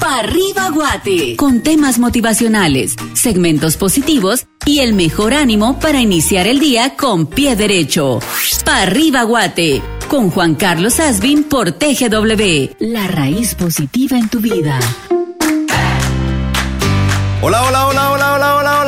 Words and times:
Pa' 0.00 0.18
arriba 0.20 0.70
Guate, 0.70 1.36
con 1.36 1.62
temas 1.62 1.98
motivacionales, 1.98 2.96
segmentos 3.14 3.76
positivos 3.76 4.46
y 4.64 4.80
el 4.80 4.94
mejor 4.94 5.34
ánimo 5.34 5.78
para 5.80 6.00
iniciar 6.00 6.46
el 6.46 6.60
día 6.60 6.96
con 6.96 7.26
pie 7.26 7.56
derecho. 7.56 8.20
Pa' 8.64 8.82
arriba 8.82 9.22
Guate, 9.22 9.82
con 10.08 10.30
Juan 10.30 10.54
Carlos 10.54 11.00
Asbin 11.00 11.44
por 11.44 11.72
TGW, 11.72 12.76
la 12.78 13.06
raíz 13.08 13.54
positiva 13.54 14.18
en 14.18 14.28
tu 14.28 14.40
vida. 14.40 14.78
Hola, 17.40 17.62
hola, 17.62 17.86
hola, 17.86 18.10
hola, 18.10 18.34
hola, 18.34 18.56
hola, 18.56 18.80
hola, 18.80 18.87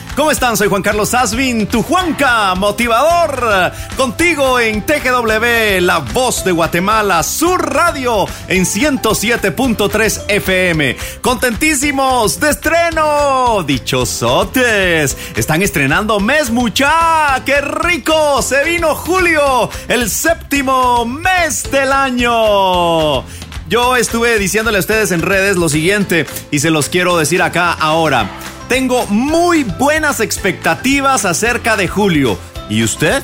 ¿Cómo 0.21 0.29
están? 0.29 0.55
Soy 0.55 0.67
Juan 0.67 0.83
Carlos 0.83 1.15
Asvin, 1.15 1.65
tu 1.65 1.81
Juanca 1.81 2.53
motivador. 2.53 3.71
Contigo 3.97 4.59
en 4.59 4.85
TGW, 4.85 5.81
la 5.81 5.97
voz 6.13 6.45
de 6.45 6.51
Guatemala, 6.51 7.23
Sur 7.23 7.73
Radio 7.73 8.27
en 8.47 8.63
107.3 8.63 10.25
FM. 10.27 10.95
Contentísimos 11.21 12.39
de 12.39 12.51
estreno. 12.51 13.63
Dichosotes. 13.63 15.17
Están 15.35 15.63
estrenando 15.63 16.19
mes 16.19 16.51
mucha. 16.51 17.41
¡Qué 17.43 17.59
rico! 17.59 18.43
Se 18.43 18.63
vino 18.63 18.93
julio, 18.93 19.71
el 19.87 20.07
séptimo 20.07 21.03
mes 21.03 21.63
del 21.71 21.91
año. 21.91 23.23
Yo 23.67 23.95
estuve 23.95 24.37
diciéndole 24.37 24.77
a 24.77 24.81
ustedes 24.81 25.11
en 25.11 25.23
redes 25.23 25.57
lo 25.57 25.67
siguiente 25.67 26.27
y 26.51 26.59
se 26.59 26.69
los 26.69 26.89
quiero 26.89 27.17
decir 27.17 27.41
acá 27.41 27.73
ahora. 27.73 28.29
Tengo 28.71 29.05
muy 29.07 29.65
buenas 29.65 30.21
expectativas 30.21 31.25
acerca 31.25 31.75
de 31.75 31.89
julio. 31.89 32.39
¿Y 32.69 32.85
usted? 32.85 33.21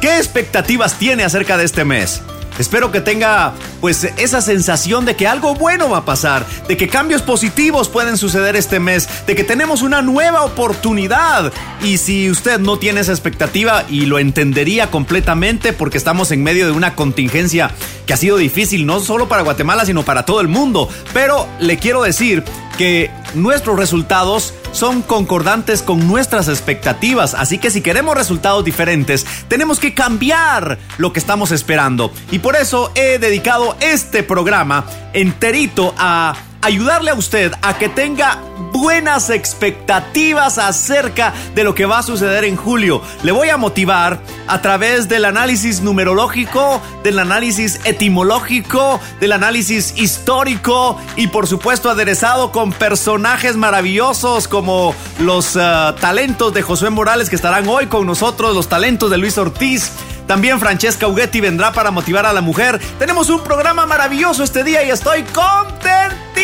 ¿Qué 0.00 0.18
expectativas 0.18 1.00
tiene 1.00 1.24
acerca 1.24 1.56
de 1.56 1.64
este 1.64 1.84
mes? 1.84 2.22
Espero 2.60 2.92
que 2.92 3.00
tenga 3.00 3.54
pues 3.80 4.04
esa 4.04 4.40
sensación 4.40 5.04
de 5.04 5.16
que 5.16 5.26
algo 5.26 5.56
bueno 5.56 5.90
va 5.90 5.98
a 5.98 6.04
pasar, 6.04 6.46
de 6.68 6.76
que 6.76 6.86
cambios 6.86 7.22
positivos 7.22 7.88
pueden 7.88 8.16
suceder 8.16 8.54
este 8.54 8.78
mes, 8.78 9.08
de 9.26 9.34
que 9.34 9.42
tenemos 9.42 9.82
una 9.82 10.00
nueva 10.00 10.44
oportunidad. 10.44 11.52
Y 11.82 11.98
si 11.98 12.30
usted 12.30 12.60
no 12.60 12.78
tiene 12.78 13.00
esa 13.00 13.10
expectativa 13.10 13.84
y 13.88 14.06
lo 14.06 14.20
entendería 14.20 14.92
completamente 14.92 15.72
porque 15.72 15.98
estamos 15.98 16.30
en 16.30 16.44
medio 16.44 16.66
de 16.66 16.72
una 16.72 16.94
contingencia 16.94 17.72
que 18.06 18.12
ha 18.12 18.16
sido 18.16 18.36
difícil 18.36 18.86
no 18.86 19.00
solo 19.00 19.26
para 19.28 19.42
Guatemala 19.42 19.84
sino 19.86 20.04
para 20.04 20.24
todo 20.24 20.40
el 20.40 20.46
mundo, 20.46 20.88
pero 21.12 21.48
le 21.58 21.78
quiero 21.78 22.02
decir 22.02 22.44
que 22.82 23.12
nuestros 23.34 23.78
resultados 23.78 24.54
son 24.72 25.02
concordantes 25.02 25.82
con 25.82 26.08
nuestras 26.08 26.48
expectativas, 26.48 27.32
así 27.32 27.58
que 27.58 27.70
si 27.70 27.80
queremos 27.80 28.16
resultados 28.16 28.64
diferentes, 28.64 29.24
tenemos 29.46 29.78
que 29.78 29.94
cambiar 29.94 30.80
lo 30.98 31.12
que 31.12 31.20
estamos 31.20 31.52
esperando. 31.52 32.12
Y 32.32 32.40
por 32.40 32.56
eso 32.56 32.90
he 32.96 33.20
dedicado 33.20 33.76
este 33.78 34.24
programa 34.24 34.84
enterito 35.12 35.94
a 35.96 36.34
ayudarle 36.62 37.10
a 37.10 37.14
usted 37.14 37.52
a 37.60 37.76
que 37.76 37.88
tenga 37.88 38.38
buenas 38.72 39.28
expectativas 39.30 40.58
acerca 40.58 41.32
de 41.54 41.64
lo 41.64 41.74
que 41.74 41.84
va 41.84 41.98
a 41.98 42.02
suceder 42.02 42.44
en 42.44 42.56
julio. 42.56 43.02
Le 43.22 43.32
voy 43.32 43.50
a 43.50 43.56
motivar 43.56 44.20
a 44.46 44.62
través 44.62 45.08
del 45.08 45.24
análisis 45.24 45.82
numerológico, 45.82 46.80
del 47.02 47.18
análisis 47.18 47.80
etimológico, 47.84 48.98
del 49.20 49.32
análisis 49.32 49.94
histórico 49.96 50.98
y 51.16 51.26
por 51.26 51.46
supuesto 51.46 51.90
aderezado 51.90 52.50
con 52.50 52.72
personajes 52.72 53.56
maravillosos 53.56 54.48
como 54.48 54.94
los 55.18 55.56
uh, 55.56 55.94
talentos 56.00 56.54
de 56.54 56.62
Josué 56.62 56.90
Morales 56.90 57.28
que 57.28 57.36
estarán 57.36 57.68
hoy 57.68 57.86
con 57.86 58.06
nosotros, 58.06 58.54
los 58.54 58.68
talentos 58.68 59.10
de 59.10 59.18
Luis 59.18 59.36
Ortiz. 59.36 59.92
También 60.26 60.60
Francesca 60.60 61.08
Uguetti 61.08 61.40
vendrá 61.40 61.72
para 61.72 61.90
motivar 61.90 62.24
a 62.26 62.32
la 62.32 62.40
mujer. 62.40 62.80
Tenemos 62.98 63.28
un 63.28 63.42
programa 63.42 63.86
maravilloso 63.86 64.44
este 64.44 64.64
día 64.64 64.82
y 64.84 64.90
estoy 64.90 65.24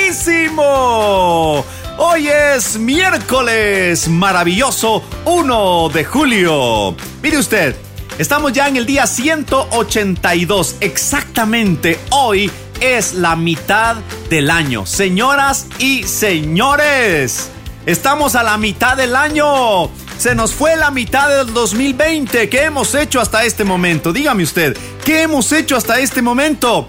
contentísimo. 0.09 1.65
Hoy 1.99 2.29
es 2.29 2.79
miércoles 2.79 4.09
maravilloso 4.09 5.03
1 5.25 5.89
de 5.91 6.05
julio. 6.05 6.97
Mire 7.23 7.39
usted, 7.39 7.77
estamos 8.19 8.53
ya 8.53 8.69
en 8.69 8.77
el 8.77 8.87
día 8.87 9.07
182. 9.07 10.77
Exactamente 10.81 11.99
hoy 12.11 12.51
es 12.81 13.15
la 13.15 13.37
mitad 13.37 13.97
del 14.31 14.51
año. 14.51 14.87
Señoras 14.87 15.67
y 15.79 16.05
señores, 16.05 17.51
estamos 17.85 18.35
a 18.35 18.43
la 18.43 18.57
mitad 18.57 18.97
del 18.97 19.15
año. 19.15 19.91
Se 20.19 20.35
nos 20.35 20.55
fue 20.55 20.77
la 20.77 20.91
mitad 20.91 21.29
del 21.29 21.53
2020. 21.53 22.49
¿Qué 22.49 22.65
hemos 22.65 22.95
hecho 22.95 23.21
hasta 23.21 23.45
este 23.45 23.65
momento? 23.65 24.13
Dígame 24.13 24.43
usted, 24.43 24.77
¿qué 25.05 25.23
hemos 25.23 25.53
hecho 25.53 25.77
hasta 25.77 25.99
este 25.99 26.23
momento? 26.23 26.89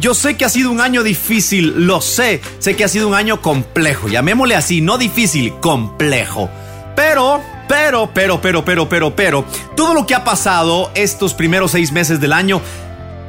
Yo 0.00 0.14
sé 0.14 0.38
que 0.38 0.46
ha 0.46 0.48
sido 0.48 0.70
un 0.70 0.80
año 0.80 1.02
difícil, 1.02 1.86
lo 1.86 2.00
sé. 2.00 2.40
Sé 2.58 2.74
que 2.74 2.84
ha 2.84 2.88
sido 2.88 3.06
un 3.06 3.14
año 3.14 3.42
complejo, 3.42 4.08
llamémosle 4.08 4.54
así, 4.56 4.80
no 4.80 4.96
difícil, 4.96 5.52
complejo. 5.60 6.48
Pero, 6.96 7.42
pero, 7.68 8.10
pero, 8.12 8.40
pero, 8.40 8.64
pero, 8.64 8.88
pero, 8.88 9.14
pero, 9.14 9.44
todo 9.76 9.92
lo 9.92 10.06
que 10.06 10.14
ha 10.14 10.24
pasado 10.24 10.90
estos 10.94 11.34
primeros 11.34 11.72
seis 11.72 11.92
meses 11.92 12.18
del 12.18 12.32
año 12.32 12.62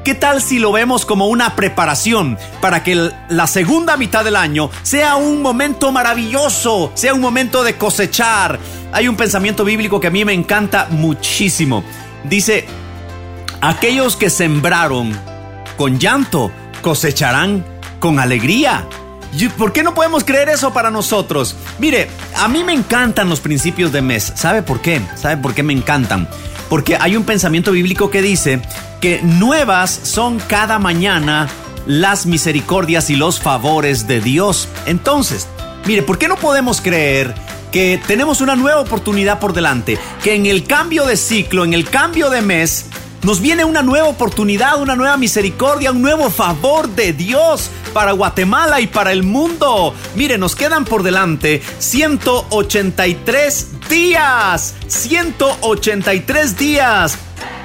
¿Qué 0.03 0.15
tal 0.15 0.41
si 0.41 0.57
lo 0.57 0.71
vemos 0.71 1.05
como 1.05 1.27
una 1.27 1.55
preparación 1.55 2.35
para 2.59 2.83
que 2.83 3.11
la 3.29 3.45
segunda 3.45 3.97
mitad 3.97 4.23
del 4.23 4.35
año 4.35 4.71
sea 4.81 5.15
un 5.15 5.43
momento 5.43 5.91
maravilloso, 5.91 6.91
sea 6.95 7.13
un 7.13 7.21
momento 7.21 7.63
de 7.63 7.77
cosechar? 7.77 8.57
Hay 8.91 9.07
un 9.07 9.15
pensamiento 9.15 9.63
bíblico 9.63 9.99
que 9.99 10.07
a 10.07 10.11
mí 10.11 10.25
me 10.25 10.33
encanta 10.33 10.87
muchísimo. 10.89 11.83
Dice, 12.23 12.65
aquellos 13.61 14.15
que 14.15 14.31
sembraron 14.31 15.15
con 15.77 15.99
llanto 15.99 16.51
cosecharán 16.81 17.65
con 17.99 18.19
alegría. 18.19 18.87
¿Por 19.57 19.71
qué 19.71 19.81
no 19.81 19.93
podemos 19.93 20.23
creer 20.23 20.49
eso 20.49 20.73
para 20.73 20.91
nosotros? 20.91 21.55
Mire, 21.79 22.09
a 22.35 22.47
mí 22.47 22.63
me 22.63 22.73
encantan 22.73 23.29
los 23.29 23.39
principios 23.39 23.91
de 23.91 24.01
mes. 24.01 24.33
¿Sabe 24.35 24.61
por 24.61 24.81
qué? 24.81 25.01
¿Sabe 25.15 25.37
por 25.37 25.53
qué 25.53 25.63
me 25.63 25.73
encantan? 25.73 26.27
Porque 26.69 26.97
hay 26.99 27.15
un 27.15 27.23
pensamiento 27.23 27.71
bíblico 27.71 28.09
que 28.09 28.21
dice 28.21 28.61
que 28.99 29.21
nuevas 29.21 29.89
son 30.03 30.39
cada 30.39 30.79
mañana 30.79 31.47
las 31.85 32.25
misericordias 32.25 33.09
y 33.09 33.15
los 33.15 33.39
favores 33.39 34.07
de 34.07 34.21
Dios. 34.21 34.67
Entonces, 34.85 35.47
mire, 35.85 36.03
¿por 36.03 36.17
qué 36.17 36.27
no 36.27 36.35
podemos 36.35 36.81
creer 36.81 37.33
que 37.71 38.01
tenemos 38.05 38.41
una 38.41 38.55
nueva 38.55 38.81
oportunidad 38.81 39.39
por 39.39 39.53
delante? 39.53 39.97
Que 40.23 40.35
en 40.35 40.45
el 40.45 40.65
cambio 40.65 41.05
de 41.05 41.17
ciclo, 41.17 41.63
en 41.63 41.73
el 41.73 41.89
cambio 41.89 42.29
de 42.29 42.41
mes, 42.41 42.85
nos 43.23 43.41
viene 43.41 43.65
una 43.65 43.81
nueva 43.81 44.07
oportunidad, 44.07 44.81
una 44.81 44.95
nueva 44.95 45.17
misericordia, 45.17 45.91
un 45.91 46.01
nuevo 46.01 46.29
favor 46.29 46.89
de 46.89 47.13
Dios 47.13 47.69
para 47.93 48.13
Guatemala 48.13 48.81
y 48.81 48.87
para 48.87 49.11
el 49.11 49.23
mundo. 49.23 49.93
Mire, 50.15 50.37
nos 50.37 50.55
quedan 50.55 50.85
por 50.85 51.03
delante 51.03 51.61
183 51.79 53.67
días. 53.91 54.73
183 54.87 56.57
días 56.57 57.17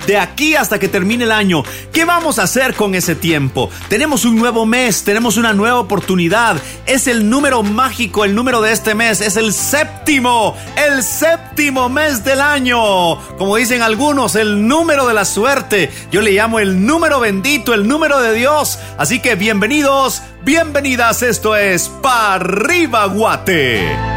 de 0.07 0.19
aquí 0.19 0.55
hasta 0.55 0.79
que 0.79 0.89
termine 0.89 1.25
el 1.25 1.33
año. 1.33 1.63
¿Qué 1.93 2.05
vamos 2.05 2.39
a 2.39 2.43
hacer 2.45 2.75
con 2.75 2.95
ese 2.95 3.15
tiempo? 3.15 3.71
Tenemos 3.89 4.25
un 4.25 4.37
nuevo 4.37 4.67
mes, 4.67 5.05
tenemos 5.05 5.37
una 5.37 5.53
nueva 5.53 5.79
oportunidad. 5.79 6.57
Es 6.85 7.07
el 7.07 7.31
número 7.31 7.63
mágico, 7.63 8.25
el 8.25 8.35
número 8.35 8.61
de 8.61 8.73
este 8.73 8.95
mes. 8.95 9.21
Es 9.21 9.37
el 9.37 9.53
séptimo, 9.53 10.57
el 10.77 11.03
séptimo 11.03 11.89
mes 11.89 12.25
del 12.25 12.41
año. 12.41 13.17
Como 13.39 13.57
dicen 13.57 13.83
algunos, 13.83 14.35
el 14.35 14.67
número 14.67 15.07
de 15.07 15.15
la 15.15 15.25
suerte. 15.25 15.91
Yo 16.11 16.23
le 16.23 16.33
llamo 16.33 16.59
el 16.59 16.85
número 16.87 17.21
bendito, 17.21 17.73
el 17.73 17.87
número 17.87 18.21
de 18.21 18.35
Dios. 18.35 18.81
Así 18.99 19.21
que 19.21 19.37
bienvenidos, 19.37 20.23
bienvenidas. 20.43 21.23
Esto 21.23 21.55
es 21.55 21.89
Parriba 21.89 23.07
Guate. 23.07 24.16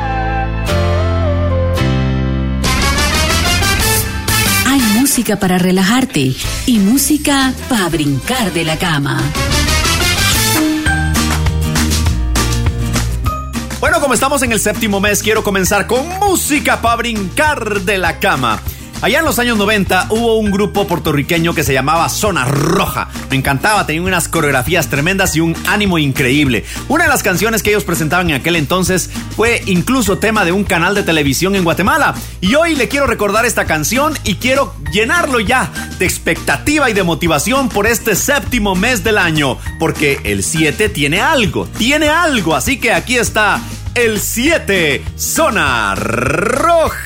Música 5.19 5.37
para 5.37 5.57
relajarte 5.57 6.33
y 6.65 6.79
música 6.79 7.53
para 7.67 7.89
brincar 7.89 8.53
de 8.53 8.63
la 8.63 8.77
cama. 8.77 9.19
Bueno, 13.81 13.99
como 13.99 14.13
estamos 14.13 14.41
en 14.43 14.53
el 14.53 14.61
séptimo 14.61 15.01
mes, 15.01 15.21
quiero 15.21 15.43
comenzar 15.43 15.87
con 15.87 16.07
música 16.19 16.81
para 16.81 16.95
brincar 16.95 17.81
de 17.81 17.97
la 17.97 18.17
cama. 18.19 18.61
Allá 19.01 19.19
en 19.19 19.25
los 19.25 19.39
años 19.39 19.57
90 19.57 20.07
hubo 20.09 20.35
un 20.35 20.51
grupo 20.51 20.85
puertorriqueño 20.85 21.53
que 21.53 21.63
se 21.63 21.71
llamaba 21.71 22.09
Zona 22.09 22.43
Roja. 22.43 23.07
Me 23.29 23.37
encantaba, 23.37 23.85
tenía 23.85 24.01
unas 24.01 24.27
coreografías 24.27 24.89
tremendas 24.89 25.37
y 25.37 25.39
un 25.39 25.55
ánimo 25.67 25.97
increíble. 25.97 26.65
Una 26.89 27.05
de 27.05 27.09
las 27.09 27.23
canciones 27.23 27.63
que 27.63 27.69
ellos 27.69 27.85
presentaban 27.85 28.29
en 28.29 28.35
aquel 28.35 28.57
entonces 28.57 29.09
fue 29.37 29.63
incluso 29.67 30.17
tema 30.17 30.43
de 30.43 30.51
un 30.51 30.65
canal 30.65 30.95
de 30.95 31.03
televisión 31.03 31.55
en 31.55 31.63
Guatemala. 31.63 32.13
Y 32.41 32.55
hoy 32.55 32.75
le 32.75 32.89
quiero 32.89 33.07
recordar 33.07 33.45
esta 33.45 33.63
canción 33.63 34.19
y 34.25 34.35
quiero 34.35 34.75
llenarlo 34.91 35.39
ya 35.39 35.71
de 35.97 36.05
expectativa 36.05 36.89
y 36.89 36.93
de 36.93 37.03
motivación 37.03 37.69
por 37.69 37.87
este 37.87 38.17
séptimo 38.17 38.75
mes 38.75 39.01
del 39.01 39.17
año. 39.17 39.57
Porque 39.79 40.19
el 40.25 40.43
7 40.43 40.89
tiene 40.89 41.21
algo, 41.21 41.69
tiene 41.77 42.09
algo. 42.09 42.53
Así 42.53 42.81
que 42.81 42.91
aquí 42.91 43.17
está 43.17 43.61
el 43.95 44.19
7, 44.19 45.05
zona 45.15 45.95
roja. 45.95 46.99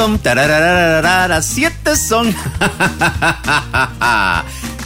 Son, 0.00 1.42
siete 1.42 1.94
son. 1.94 2.34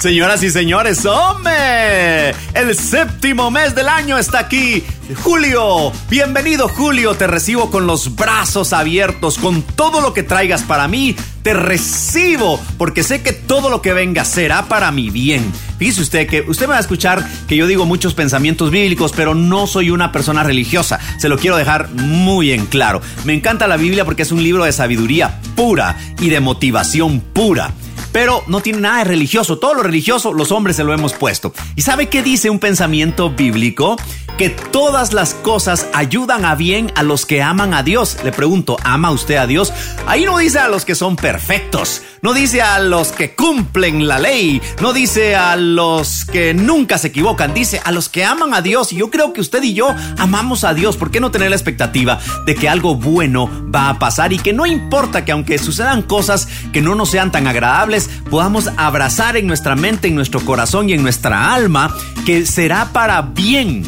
Señoras 0.01 0.43
y 0.43 0.51
señores, 0.51 1.07
¡hombre! 1.07 2.31
El 2.53 2.77
séptimo 2.77 3.51
mes 3.51 3.75
del 3.77 3.89
año 3.89 4.19
está 4.19 4.41
aquí. 4.41 4.85
Julio, 5.13 5.93
bienvenido 6.09 6.67
Julio, 6.67 7.15
te 7.15 7.27
recibo 7.27 7.71
con 7.71 7.87
los 7.87 8.17
brazos 8.17 8.73
abiertos, 8.73 9.37
con 9.37 9.63
todo 9.63 10.01
lo 10.01 10.15
que 10.15 10.23
traigas 10.23 10.63
para 10.63 10.89
mí, 10.89 11.15
te 11.43 11.53
recibo, 11.53 12.59
porque 12.79 13.03
sé 13.03 13.23
que 13.23 13.35
todo 13.35 13.69
lo 13.69 13.83
que 13.83 13.93
venga 13.93 14.25
será 14.25 14.67
para 14.67 14.91
mi 14.93 15.11
bien. 15.11 15.53
Fíjese 15.79 16.01
usted 16.01 16.27
que 16.27 16.41
usted 16.49 16.67
me 16.67 16.73
va 16.73 16.79
a 16.79 16.81
escuchar 16.81 17.23
que 17.47 17.57
yo 17.57 17.67
digo 17.67 17.85
muchos 17.85 18.15
pensamientos 18.15 18.71
bíblicos, 18.71 19.13
pero 19.15 19.35
no 19.35 19.67
soy 19.67 19.91
una 19.91 20.11
persona 20.11 20.43
religiosa, 20.43 20.99
se 21.19 21.29
lo 21.29 21.37
quiero 21.37 21.59
dejar 21.59 21.91
muy 21.91 22.53
en 22.53 22.65
claro. 22.65 23.03
Me 23.25 23.35
encanta 23.35 23.69
la 23.69 23.77
Biblia 23.77 24.07
porque 24.07 24.23
es 24.23 24.33
un 24.33 24.43
libro 24.43 24.65
de 24.65 24.73
sabiduría 24.73 25.39
pura 25.55 25.99
y 26.19 26.31
de 26.31 26.41
motivación 26.41 27.21
pura 27.21 27.75
pero 28.15 28.45
no 28.47 28.61
tiene 28.61 28.79
nada 28.79 28.99
de 28.99 29.05
religioso. 29.05 29.59
Todo 29.59 29.75
lo 29.75 29.83
religioso 29.83 30.33
los 30.33 30.53
hombres 30.53 30.77
se 30.77 30.85
lo 30.85 30.95
hemos 30.95 31.15
puesto. 31.15 31.53
¿Y 31.75 31.83
sabe 31.83 32.09
qué 32.09 32.23
dice 32.23 32.49
un 32.49 32.61
pensamiento 32.61 33.31
bíblico? 33.31 33.97
Que 34.39 34.51
todas 34.51 35.13
las 35.13 35.35
cosas 35.35 35.89
ayudan 35.93 36.45
a 36.45 36.55
bien 36.55 36.93
a 36.95 37.03
los 37.03 37.27
que 37.27 37.43
aman 37.43 37.75
a 37.75 37.83
Dios. 37.83 38.19
Le 38.23 38.31
pregunto, 38.31 38.77
¿ama 38.85 39.11
usted 39.11 39.35
a 39.37 39.49
Dios? 39.49 39.73
Ahí 40.07 40.25
no 40.25 40.39
dice 40.39 40.61
a 40.61 40.69
los 40.69 40.85
que 40.85 40.95
son 40.95 41.17
perfectos, 41.17 42.03
no 42.23 42.35
dice 42.35 42.63
a 42.63 42.79
los 42.79 43.11
que 43.11 43.35
cumplen 43.35 44.07
la 44.07 44.21
ley, 44.21 44.63
no 44.81 44.93
dice 44.93 45.35
a 45.35 45.57
los 45.57 46.25
que 46.25 46.55
nunca 46.55 46.99
se 46.99 47.09
equivocan, 47.09 47.53
dice 47.53 47.81
a 47.85 47.91
los 47.91 48.09
que 48.09 48.25
aman 48.25 48.55
a 48.55 48.63
Dios. 48.63 48.93
Y 48.93 48.97
yo 48.97 49.11
creo 49.11 49.33
que 49.33 49.41
usted 49.41 49.63
y 49.65 49.75
yo 49.75 49.89
amamos 50.19 50.63
a 50.63 50.73
Dios. 50.73 50.97
¿Por 50.97 51.11
qué 51.11 51.19
no 51.19 51.33
tener 51.33 51.51
la 51.51 51.57
expectativa 51.57 52.21
de 52.47 52.55
que 52.55 52.69
algo 52.69 52.95
bueno 52.95 53.51
va 53.75 53.89
a 53.89 53.99
pasar 53.99 54.33
y 54.33 54.39
que 54.39 54.53
no 54.53 54.67
importa 54.67 55.25
que 55.25 55.33
aunque 55.33 55.59
sucedan 55.59 56.03
cosas 56.03 56.49
que 56.73 56.81
no 56.81 56.95
nos 56.95 57.11
sean 57.11 57.33
tan 57.33 57.47
agradables, 57.49 58.04
podamos 58.31 58.69
abrazar 58.77 59.37
en 59.37 59.47
nuestra 59.47 59.77
mente, 59.77 60.09
en 60.09 60.15
nuestro 60.15 60.41
corazón 60.45 60.89
y 60.89 60.93
en 60.93 61.03
nuestra 61.03 61.55
alma 61.55 61.95
que 62.27 62.47
será 62.47 62.93
para 62.93 63.23
bien. 63.23 63.85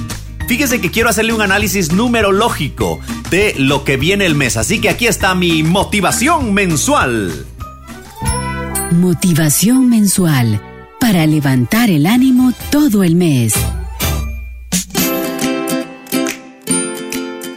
Fíjese 0.49 0.81
que 0.81 0.91
quiero 0.91 1.09
hacerle 1.09 1.33
un 1.33 1.43
análisis 1.43 1.93
numerológico 1.93 3.01
de 3.31 3.55
lo 3.59 3.85
que 3.85 3.97
viene 3.97 4.27
el 4.27 4.37
mes, 4.37 4.57
así 4.57 4.81
que 4.81 4.89
aquí 4.89 5.07
está 5.07 5.35
mi 5.35 5.63
motivación 5.63 6.55
mensual. 6.55 7.47
Motivación 8.93 9.91
mensual 9.91 10.61
para 11.01 11.27
levantar 11.27 11.91
el 11.91 12.07
ánimo 12.07 12.53
todo 12.71 13.03
el 13.03 13.17
mes. 13.17 13.55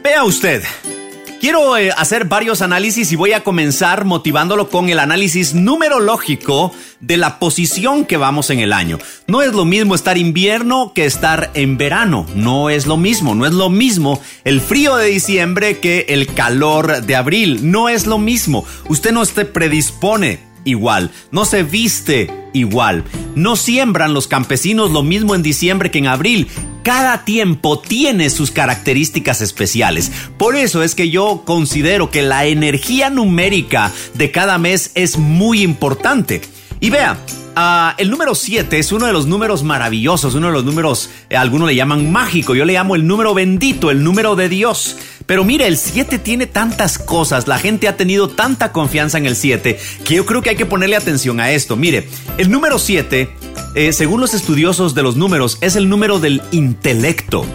Vea 0.04 0.24
usted, 0.24 0.64
Quiero 1.40 1.78
eh, 1.78 1.90
hacer 1.96 2.26
varios 2.26 2.62
análisis 2.62 3.14
y 3.14 3.16
voy 3.16 3.32
a 3.32 3.46
comenzar 3.46 4.04
motivándolo 4.04 4.70
con 4.70 4.90
el 4.90 5.00
análisis 5.00 5.54
numerológico 5.54 6.74
de 7.00 7.16
la 7.16 7.40
posición 7.40 8.04
que 8.04 8.18
vamos 8.18 8.50
en 8.50 8.60
el 8.60 8.74
año. 8.74 9.00
No 9.26 9.42
es 9.42 9.54
lo 9.54 9.64
mismo 9.64 9.96
estar 9.96 10.18
invierno 10.18 10.92
que 10.94 11.06
estar 11.06 11.50
en 11.54 11.78
verano. 11.78 12.26
No 12.36 12.70
es 12.70 12.88
lo 12.88 12.98
mismo. 12.98 13.36
No 13.36 13.46
es 13.46 13.54
lo 13.54 13.70
mismo 13.70 14.22
el 14.44 14.60
frío 14.60 14.98
de 14.98 15.06
diciembre 15.06 15.80
que 15.80 16.08
el 16.10 16.28
calor 16.34 17.04
de 17.04 17.16
abril. 17.16 17.72
No 17.72 17.88
es 17.88 18.06
lo 18.06 18.18
mismo. 18.18 18.66
Usted 18.90 19.14
no 19.14 19.24
se 19.24 19.46
predispone 19.46 20.49
igual, 20.70 21.12
no 21.32 21.46
se 21.46 21.64
viste 21.64 22.30
igual. 22.54 23.04
No 23.36 23.56
siembran 23.56 24.14
los 24.14 24.28
campesinos 24.28 24.92
lo 24.92 25.04
mismo 25.04 25.36
en 25.36 25.44
diciembre 25.44 25.92
que 25.92 26.00
en 26.00 26.08
abril. 26.08 26.48
Cada 26.84 27.26
tiempo 27.26 27.80
tiene 27.80 28.30
sus 28.30 28.52
características 28.52 29.42
especiales. 29.42 30.12
Por 30.38 30.56
eso 30.56 30.82
es 30.82 30.96
que 30.96 31.10
yo 31.10 31.44
considero 31.46 32.10
que 32.10 32.22
la 32.22 32.46
energía 32.46 33.10
numérica 33.10 33.92
de 34.14 34.32
cada 34.32 34.58
mes 34.58 34.92
es 34.96 35.18
muy 35.18 35.62
importante. 35.62 36.42
Y 36.80 36.90
vea, 36.90 37.20
ah, 37.60 37.96
el 37.98 38.10
número 38.10 38.36
7 38.36 38.80
es 38.80 38.92
uno 38.92 39.06
de 39.06 39.14
los 39.14 39.28
números 39.28 39.64
maravillosos, 39.64 40.34
uno 40.34 40.48
de 40.48 40.54
los 40.54 40.64
números, 40.64 41.10
eh, 41.30 41.36
algunos 41.36 41.68
le 41.68 41.76
llaman 41.76 42.12
mágico, 42.12 42.56
yo 42.56 42.64
le 42.64 42.74
llamo 42.74 42.96
el 42.96 43.06
número 43.06 43.34
bendito, 43.34 43.92
el 43.92 44.04
número 44.04 44.36
de 44.36 44.48
Dios. 44.48 44.98
Pero 45.26 45.44
mire, 45.44 45.68
el 45.68 45.78
7 45.78 46.20
tiene 46.20 46.48
tantas 46.48 46.98
cosas, 46.98 47.48
la 47.48 47.60
gente 47.60 47.88
ha 47.88 47.98
tenido 47.98 48.30
tanta 48.30 48.72
confianza 48.72 49.18
en 49.18 49.26
el 49.26 49.36
7 49.36 49.78
que 50.06 50.16
yo 50.16 50.26
creo 50.26 50.42
que 50.42 50.52
hay 50.52 50.56
que 50.56 50.66
ponerle 50.66 50.96
atención 50.96 51.40
a 51.40 51.52
esto. 51.52 51.76
Mire, 51.76 52.08
el 52.38 52.50
número 52.50 52.80
7, 52.80 53.30
eh, 53.76 53.94
según 53.94 54.22
los 54.22 54.34
estudiosos 54.34 54.96
de 54.96 55.04
los 55.04 55.18
números, 55.18 55.58
es 55.62 55.76
el 55.76 55.90
número 55.90 56.20
del 56.20 56.42
intelecto 56.52 57.46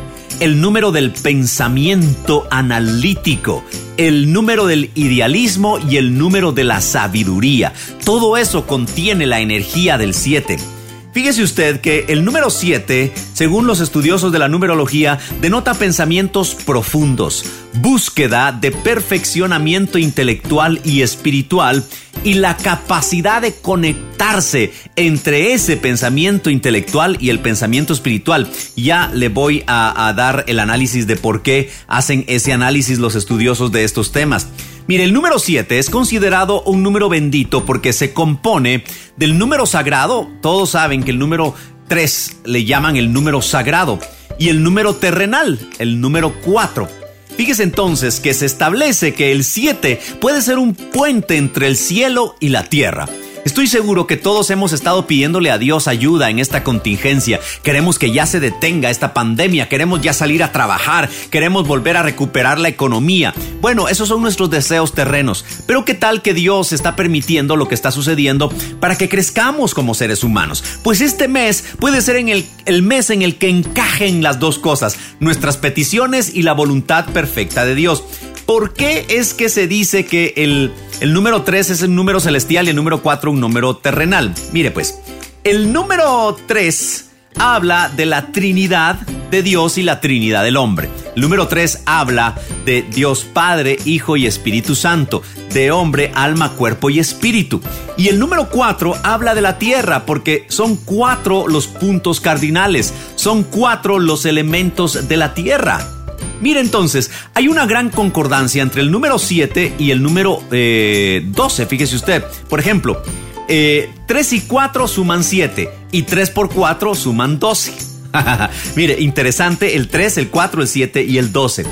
el 0.41 0.61
número 0.61 0.93
del 0.93 1.13
pensamiento 1.13 2.47
analítico, 2.51 3.65
el 3.97 4.33
número 4.33 4.67
del 4.67 4.91
idealismo 4.95 5.79
y 5.79 5.97
el 5.97 6.19
número 6.19 6.53
de 6.53 6.65
la 6.65 6.81
sabiduría. 6.81 7.73
Todo 8.05 8.37
eso 8.37 8.67
contiene 8.67 9.27
la 9.27 9.41
energía 9.41 9.99
del 9.99 10.15
7. 10.15 10.74
Fíjese 11.15 11.45
usted 11.45 11.81
que 11.81 12.07
el 12.09 12.25
número 12.25 12.51
7, 12.51 13.13
según 13.35 13.69
los 13.69 13.79
estudiosos 13.79 14.33
de 14.33 14.41
la 14.41 14.49
numerología, 14.49 15.21
denota 15.41 15.75
pensamientos 15.75 16.57
profundos, 16.57 17.45
búsqueda 17.75 18.51
de 18.51 18.73
perfeccionamiento 18.73 19.99
intelectual 19.99 20.81
y 20.83 21.03
espiritual 21.03 21.85
y 22.25 22.35
la 22.35 22.57
capacidad 22.57 23.41
de 23.41 23.55
conectarse 23.55 24.73
entre 24.97 25.53
ese 25.53 25.77
pensamiento 25.77 26.51
intelectual 26.51 27.17
y 27.21 27.31
el 27.31 27.39
pensamiento 27.39 27.93
espiritual. 27.93 28.51
Ya 28.75 29.09
le 29.15 29.29
voy 29.29 29.63
a, 29.69 30.09
a 30.09 30.13
dar 30.15 30.43
el 30.49 30.59
análisis 30.59 31.07
de 31.07 31.15
por 31.15 31.43
qué 31.43 31.71
hacen 31.87 32.25
ese 32.27 32.53
análisis 32.53 32.99
los 32.99 33.15
estudiosos 33.15 33.71
de 33.71 33.85
estos 33.85 34.11
temas. 34.11 34.49
Mire, 34.87 35.05
el 35.05 35.15
número 35.15 35.39
7 35.39 35.79
es 35.79 35.89
considerado 35.89 36.63
un 36.63 36.83
número 36.83 37.09
bendito 37.09 37.65
porque 37.65 37.95
se 37.95 38.13
compone 38.13 38.85
del 39.17 39.39
número 39.39 39.65
sagrado. 39.65 40.29
Todos 40.43 40.71
saben 40.71 41.03
que 41.03 41.11
el 41.11 41.19
número 41.19 41.55
3 41.89 42.41
le 42.45 42.65
llaman 42.67 42.97
el 42.97 43.13
número 43.13 43.41
sagrado 43.41 43.99
y 44.39 44.51
el 44.51 44.63
número 44.63 44.97
terrenal, 44.97 45.59
el 45.79 46.03
número 46.03 46.35
4. 46.45 46.87
Fíjese 47.35 47.63
entonces 47.63 48.21
que 48.21 48.35
se 48.35 48.45
establece 48.45 49.15
que 49.15 49.33
el 49.33 49.45
7 49.45 50.01
puede 50.21 50.43
ser 50.43 50.59
un 50.59 50.75
puente 50.75 51.37
entre 51.37 51.67
el 51.67 51.77
cielo 51.77 52.37
y 52.39 52.51
la 52.51 52.65
tierra. 52.65 53.09
Estoy 53.45 53.67
seguro 53.67 54.07
que 54.07 54.17
todos 54.17 54.49
hemos 54.49 54.73
estado 54.73 55.07
pidiéndole 55.07 55.51
a 55.51 55.59
Dios 55.59 55.87
ayuda 55.87 56.31
en 56.31 56.39
esta 56.39 56.65
contingencia. 56.65 57.41
Queremos 57.63 57.99
que 57.99 58.11
ya 58.11 58.25
se 58.25 58.41
detenga 58.41 58.89
esta 58.89 59.13
pandemia, 59.13 59.69
queremos 59.69 60.01
ya 60.01 60.15
salir 60.15 60.43
a 60.43 60.51
trabajar, 60.51 61.11
queremos 61.31 61.69
volver 61.69 61.99
a 61.99 62.03
recuperar 62.03 62.59
la 62.59 62.69
economía. 62.69 63.35
Bueno, 63.61 63.89
esos 63.89 64.09
son 64.09 64.23
nuestros 64.23 64.49
deseos 64.49 64.95
terrenos. 64.95 65.45
Pero 65.67 65.85
¿qué 65.85 65.93
tal 65.93 66.23
que 66.23 66.33
Dios 66.33 66.73
está 66.73 66.97
permitiendo 66.97 67.57
lo 67.57 67.69
que 67.69 67.75
está 67.75 67.91
sucediendo 67.91 68.49
para 68.81 68.97
que 68.97 69.11
crezcamos 69.11 69.75
como 69.75 69.93
seres 69.93 70.25
humanos? 70.25 70.65
Pues 70.83 71.03
este 71.03 71.29
mes 71.29 71.65
puede 71.79 72.01
ser 72.01 72.17
el, 72.17 72.47
el 72.65 72.83
mes 72.83 73.11
en 73.11 73.21
el 73.21 73.37
que 73.37 73.51
encajen 73.51 74.23
las 74.23 74.41
dos 74.41 74.59
cosas, 74.59 74.97
nuestras 75.21 75.59
peticiones 75.59 76.35
y 76.35 76.43
la 76.43 76.55
voluntad 76.55 77.05
perfecta 77.13 77.67
de 77.67 77.75
Dios. 77.75 78.05
¿Por 78.47 78.75
qué 78.75 79.07
es 79.09 79.33
que 79.33 79.49
se 79.49 79.67
dice 79.67 80.05
que 80.05 80.35
el, 80.37 80.73
número 81.13 81.43
3 81.43 81.71
es 81.71 81.83
un 81.83 81.95
número 81.95 82.21
celestial 82.21 82.67
y 82.67 82.71
el 82.71 82.77
número 82.77 83.01
4 83.01 83.31
un 83.31 83.41
número 83.41 83.77
terrenal? 83.77 84.35
Mire 84.53 84.71
pues, 84.71 84.99
el 85.45 85.73
número 85.73 86.37
3 86.47 87.11
habla 87.39 87.89
de 87.89 88.05
la 88.05 88.33
Trinidad 88.33 88.97
de 89.31 89.43
Dios 89.43 89.79
y 89.79 89.83
la 89.83 90.01
Trinidad 90.01 90.45
del 90.45 90.59
hombre. 90.59 90.91
El 91.17 91.23
número 91.23 91.49
3 91.49 91.85
habla 91.87 92.35
de 92.67 92.83
Dios 92.83 93.25
Padre, 93.25 93.79
Hijo 93.87 94.19
y 94.19 94.27
Espíritu 94.27 94.75
Santo, 94.75 95.23
de 95.55 95.71
hombre, 95.71 96.13
alma, 96.15 96.53
cuerpo 96.53 96.91
y 96.91 96.99
espíritu. 96.99 97.63
Y 97.97 98.09
el 98.09 98.19
número 98.19 98.51
4 98.51 98.95
habla 99.03 99.35
de 99.35 99.41
la 99.41 99.59
tierra 99.59 100.05
porque 100.05 100.45
son 100.49 100.77
cuatro 100.77 101.49
los 101.49 101.67
puntos 101.67 102.21
cardinales, 102.21 102.93
son 103.15 103.43
cuatro 103.43 103.99
los 103.99 104.27
elementos 104.27 105.09
de 105.09 105.17
la 105.17 105.33
tierra. 105.33 106.04
Mire 106.45 106.61
entonces, 106.61 107.11
hay 107.33 107.49
una 107.49 107.65
gran 107.65 107.89
concordancia 107.89 108.63
entre 108.63 108.83
el 108.83 108.91
número 108.91 109.19
7 109.19 109.77
y 109.79 109.93
el 109.93 110.03
número 110.03 110.43
12, 110.51 110.53
eh, 110.53 111.67
fíjese 111.67 111.97
usted. 111.97 112.23
Por 112.51 112.61
ejemplo, 112.61 113.03
3 113.47 113.49
eh, 113.49 113.91
y 114.31 114.41
4 114.43 114.87
suman 114.87 115.25
7 115.25 115.71
y 115.91 116.03
3 116.03 116.29
por 116.29 116.51
4 116.51 116.95
suman 116.97 117.39
12. 117.39 117.73
Mire, 118.77 119.01
interesante 119.01 119.75
el 119.75 119.89
3, 119.89 120.19
el 120.19 120.29
4, 120.29 120.61
el 120.61 120.69
7 120.69 121.03
y 121.05 121.17
el 121.17 121.33
12. 121.33 121.65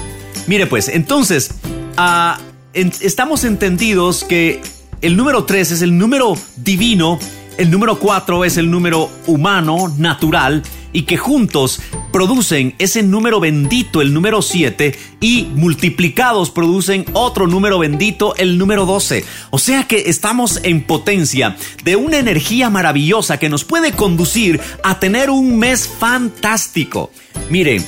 Mire 0.46 0.66
pues, 0.66 0.88
entonces, 0.88 1.50
ah, 1.98 2.40
estamos 2.72 3.44
entendidos 3.44 4.24
que 4.24 4.62
el 5.02 5.18
número 5.18 5.44
3 5.44 5.70
es 5.70 5.82
el 5.82 5.98
número 5.98 6.34
divino, 6.56 7.18
el 7.58 7.70
número 7.70 7.98
4 7.98 8.46
es 8.46 8.56
el 8.56 8.70
número 8.70 9.10
humano, 9.26 9.94
natural, 9.98 10.62
y 10.94 11.02
que 11.02 11.18
juntos 11.18 11.80
producen 12.12 12.74
ese 12.78 13.02
número 13.02 13.40
bendito, 13.40 14.00
el 14.00 14.12
número 14.12 14.42
7, 14.42 14.96
y 15.20 15.48
multiplicados 15.54 16.50
producen 16.50 17.04
otro 17.12 17.46
número 17.46 17.78
bendito, 17.78 18.36
el 18.36 18.58
número 18.58 18.86
12. 18.86 19.24
O 19.50 19.58
sea 19.58 19.88
que 19.88 20.10
estamos 20.10 20.60
en 20.62 20.82
potencia 20.84 21.56
de 21.82 21.96
una 21.96 22.18
energía 22.18 22.70
maravillosa 22.70 23.38
que 23.38 23.48
nos 23.48 23.64
puede 23.64 23.92
conducir 23.92 24.60
a 24.84 25.00
tener 25.00 25.30
un 25.30 25.58
mes 25.58 25.88
fantástico. 25.88 27.10
Mire, 27.50 27.82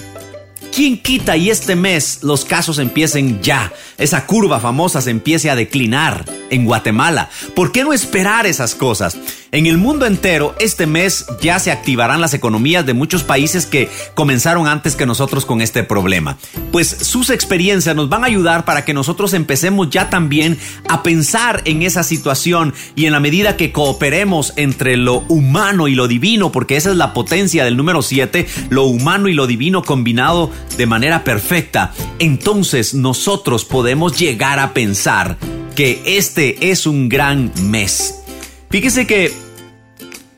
¿Quién 0.75 0.99
quita 0.99 1.37
y 1.37 1.51
este 1.51 1.77
mes 1.77 2.19
los 2.23 2.45
casos 2.45 2.81
empiecen 2.81 3.41
ya? 3.41 3.73
Esa 3.97 4.27
curva 4.27 4.59
famosa 4.59 5.01
se 5.01 5.13
empiece 5.13 5.49
a 5.49 5.55
declinar 5.55 6.25
en 6.51 6.65
Guatemala. 6.65 7.31
¿Por 7.55 7.71
qué 7.71 7.85
no 7.85 7.93
esperar 7.93 8.45
esas 8.45 8.75
cosas? 8.75 9.17
En 9.53 9.67
el 9.67 9.79
mundo 9.79 10.05
entero, 10.05 10.57
este 10.59 10.89
mes 10.89 11.27
ya 11.41 11.61
se 11.61 11.71
activarán 11.71 12.21
las 12.21 12.35
economías 12.35 12.85
de 12.85 12.93
muchos 12.93 13.23
países 13.23 13.67
que 13.67 13.89
comenzaron 14.15 14.67
antes 14.67 14.97
que 14.97 15.07
nosotros 15.07 15.47
con 15.47 15.63
este 15.63 15.85
problema. 15.85 16.39
Pues 16.73 16.89
sus 16.89 17.31
experiencias 17.31 17.95
nos 17.95 18.09
van 18.09 18.25
a 18.25 18.27
ayudar 18.27 18.65
para 18.65 18.85
que 18.85 18.93
nosotros 18.93 19.33
empecemos 19.33 19.91
ya 19.91 20.11
también 20.11 20.59
a 20.89 21.05
pensar 21.05 21.63
en 21.67 21.83
esa 21.83 22.03
situación 22.03 22.75
y 22.97 23.07
en 23.07 23.13
la 23.13 23.21
medida 23.21 23.57
que 23.57 23.71
cooperemos 23.71 24.55
entre 24.57 24.97
lo 24.97 25.19
humano 25.29 25.87
y 25.87 25.95
lo 25.95 26.09
divino, 26.09 26.51
porque 26.51 26.77
esa 26.77 26.91
es 26.91 26.97
la 26.97 27.15
potencia 27.15 27.65
del 27.65 27.77
número 27.77 28.03
7, 28.03 28.49
lo 28.71 28.87
humano 28.87 29.29
y 29.29 29.35
lo 29.35 29.47
divino 29.47 29.85
combinado 29.85 30.51
de 30.77 30.87
manera 30.87 31.25
perfecta, 31.25 31.93
entonces 32.19 32.95
nosotros 32.95 33.65
podemos 33.65 34.19
llegar 34.19 34.59
a 34.59 34.75
pensar 34.75 35.37
que 35.75 36.03
este 36.05 36.71
es 36.71 36.87
un 36.87 37.09
gran 37.09 37.53
mes. 37.63 38.23
Fíjese 38.71 39.07
que 39.07 39.33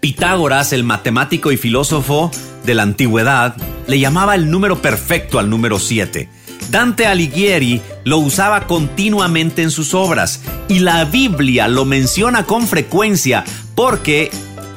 Pitágoras, 0.00 0.72
el 0.72 0.84
matemático 0.84 1.50
y 1.50 1.56
filósofo 1.56 2.30
de 2.64 2.74
la 2.74 2.82
antigüedad, 2.82 3.56
le 3.86 3.98
llamaba 3.98 4.34
el 4.34 4.50
número 4.50 4.80
perfecto 4.80 5.38
al 5.38 5.50
número 5.50 5.78
7. 5.78 6.28
Dante 6.70 7.06
Alighieri 7.06 7.80
lo 8.04 8.18
usaba 8.18 8.66
continuamente 8.66 9.62
en 9.62 9.70
sus 9.70 9.94
obras 9.94 10.42
y 10.68 10.80
la 10.80 11.04
Biblia 11.04 11.68
lo 11.68 11.84
menciona 11.84 12.44
con 12.44 12.66
frecuencia 12.66 13.44
porque 13.74 14.30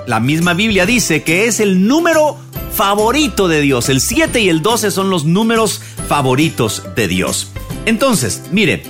la 0.09 0.19
misma 0.19 0.55
Biblia 0.55 0.87
dice 0.87 1.21
que 1.21 1.45
es 1.45 1.59
el 1.59 1.87
número 1.87 2.35
favorito 2.73 3.47
de 3.47 3.61
Dios. 3.61 3.89
El 3.89 4.01
7 4.01 4.41
y 4.41 4.49
el 4.49 4.63
12 4.63 4.89
son 4.89 5.11
los 5.11 5.23
números 5.23 5.81
favoritos 6.07 6.81
de 6.95 7.07
Dios. 7.07 7.51
Entonces, 7.85 8.41
mire, 8.49 8.81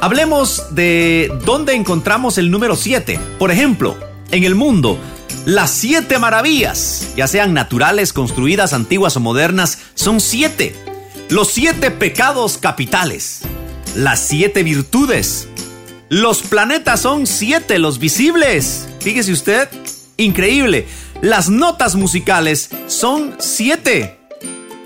hablemos 0.00 0.74
de 0.74 1.30
dónde 1.44 1.74
encontramos 1.74 2.38
el 2.38 2.50
número 2.50 2.74
7. 2.74 3.20
Por 3.38 3.50
ejemplo, 3.50 3.98
en 4.30 4.44
el 4.44 4.54
mundo, 4.54 4.98
las 5.44 5.72
siete 5.72 6.18
maravillas, 6.18 7.08
ya 7.18 7.26
sean 7.26 7.52
naturales, 7.52 8.14
construidas, 8.14 8.72
antiguas 8.72 9.18
o 9.18 9.20
modernas, 9.20 9.80
son 9.92 10.20
siete. 10.20 10.74
Los 11.28 11.48
siete 11.48 11.90
pecados 11.90 12.56
capitales, 12.56 13.42
las 13.94 14.20
siete 14.20 14.62
virtudes. 14.62 15.48
Los 16.08 16.40
planetas 16.40 17.00
son 17.02 17.26
siete, 17.26 17.78
los 17.78 17.98
visibles. 17.98 18.88
Fíjese 19.00 19.32
usted, 19.32 19.68
increíble. 20.20 20.86
Las 21.22 21.48
notas 21.48 21.96
musicales 21.96 22.70
son 22.86 23.34
siete. 23.38 24.18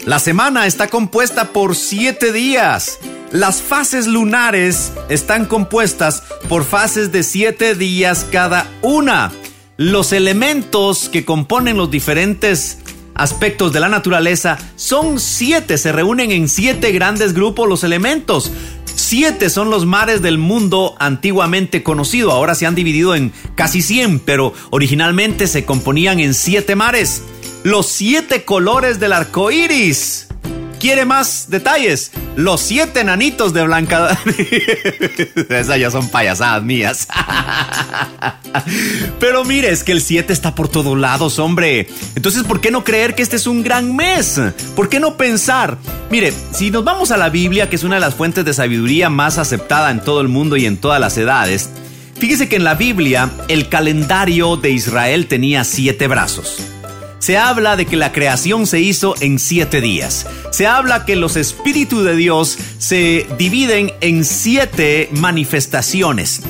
La 0.04 0.18
semana 0.18 0.66
está 0.66 0.88
compuesta 0.88 1.52
por 1.52 1.76
siete 1.76 2.32
días. 2.32 2.98
Las 3.30 3.62
fases 3.62 4.06
lunares 4.06 4.92
están 5.08 5.46
compuestas 5.46 6.22
por 6.48 6.64
fases 6.64 7.10
de 7.10 7.22
siete 7.22 7.74
días 7.74 8.26
cada 8.30 8.70
una. 8.82 9.32
Los 9.76 10.12
elementos 10.12 11.08
que 11.08 11.24
componen 11.24 11.76
los 11.76 11.90
diferentes 11.90 12.78
aspectos 13.14 13.72
de 13.72 13.80
la 13.80 13.88
naturaleza 13.88 14.58
son 14.76 15.20
siete, 15.20 15.78
se 15.78 15.92
reúnen 15.92 16.30
en 16.30 16.48
siete 16.48 16.92
grandes 16.92 17.32
grupos 17.32 17.68
los 17.68 17.84
elementos. 17.84 18.50
Siete 18.84 19.50
son 19.50 19.70
los 19.70 19.86
mares 19.86 20.22
del 20.22 20.38
mundo 20.38 20.94
antiguamente 20.98 21.82
conocido, 21.82 22.30
ahora 22.30 22.54
se 22.54 22.66
han 22.66 22.74
dividido 22.74 23.14
en 23.14 23.32
casi 23.54 23.82
cien, 23.82 24.20
pero 24.20 24.52
originalmente 24.70 25.46
se 25.46 25.64
componían 25.64 26.20
en 26.20 26.34
siete 26.34 26.76
mares. 26.76 27.22
Los 27.64 27.86
siete 27.86 28.44
colores 28.44 29.00
del 29.00 29.12
arco 29.12 29.50
iris 29.50 30.28
quiere 30.84 31.06
más 31.06 31.46
detalles, 31.48 32.10
los 32.36 32.60
siete 32.60 33.04
nanitos 33.04 33.54
de 33.54 33.62
Blanca. 33.62 34.18
Esas 35.48 35.80
ya 35.80 35.90
son 35.90 36.10
payasadas 36.10 36.62
mías. 36.62 37.08
Pero 39.18 39.46
mire, 39.46 39.70
es 39.70 39.82
que 39.82 39.92
el 39.92 40.02
7 40.02 40.30
está 40.30 40.54
por 40.54 40.68
todos 40.68 40.98
lados, 40.98 41.38
hombre. 41.38 41.88
Entonces, 42.16 42.42
¿por 42.42 42.60
qué 42.60 42.70
no 42.70 42.84
creer 42.84 43.14
que 43.14 43.22
este 43.22 43.36
es 43.36 43.46
un 43.46 43.62
gran 43.62 43.96
mes? 43.96 44.38
¿Por 44.76 44.90
qué 44.90 45.00
no 45.00 45.16
pensar? 45.16 45.78
Mire, 46.10 46.34
si 46.52 46.70
nos 46.70 46.84
vamos 46.84 47.10
a 47.12 47.16
la 47.16 47.30
Biblia, 47.30 47.70
que 47.70 47.76
es 47.76 47.84
una 47.84 47.94
de 47.94 48.02
las 48.02 48.14
fuentes 48.14 48.44
de 48.44 48.52
sabiduría 48.52 49.08
más 49.08 49.38
aceptada 49.38 49.90
en 49.90 50.04
todo 50.04 50.20
el 50.20 50.28
mundo 50.28 50.58
y 50.58 50.66
en 50.66 50.76
todas 50.76 51.00
las 51.00 51.16
edades, 51.16 51.70
fíjese 52.18 52.46
que 52.46 52.56
en 52.56 52.64
la 52.64 52.74
Biblia 52.74 53.30
el 53.48 53.70
calendario 53.70 54.58
de 54.58 54.72
Israel 54.72 55.28
tenía 55.28 55.64
siete 55.64 56.08
brazos 56.08 56.73
se 57.24 57.38
habla 57.38 57.74
de 57.76 57.86
que 57.86 57.96
la 57.96 58.12
creación 58.12 58.66
se 58.66 58.80
hizo 58.80 59.14
en 59.18 59.38
siete 59.38 59.80
días. 59.80 60.26
Se 60.50 60.66
habla 60.66 61.06
que 61.06 61.16
los 61.16 61.36
espíritus 61.36 62.04
de 62.04 62.16
Dios 62.16 62.58
se 62.76 63.26
dividen 63.38 63.94
en 64.02 64.26
siete 64.26 65.08
manifestaciones. 65.10 66.42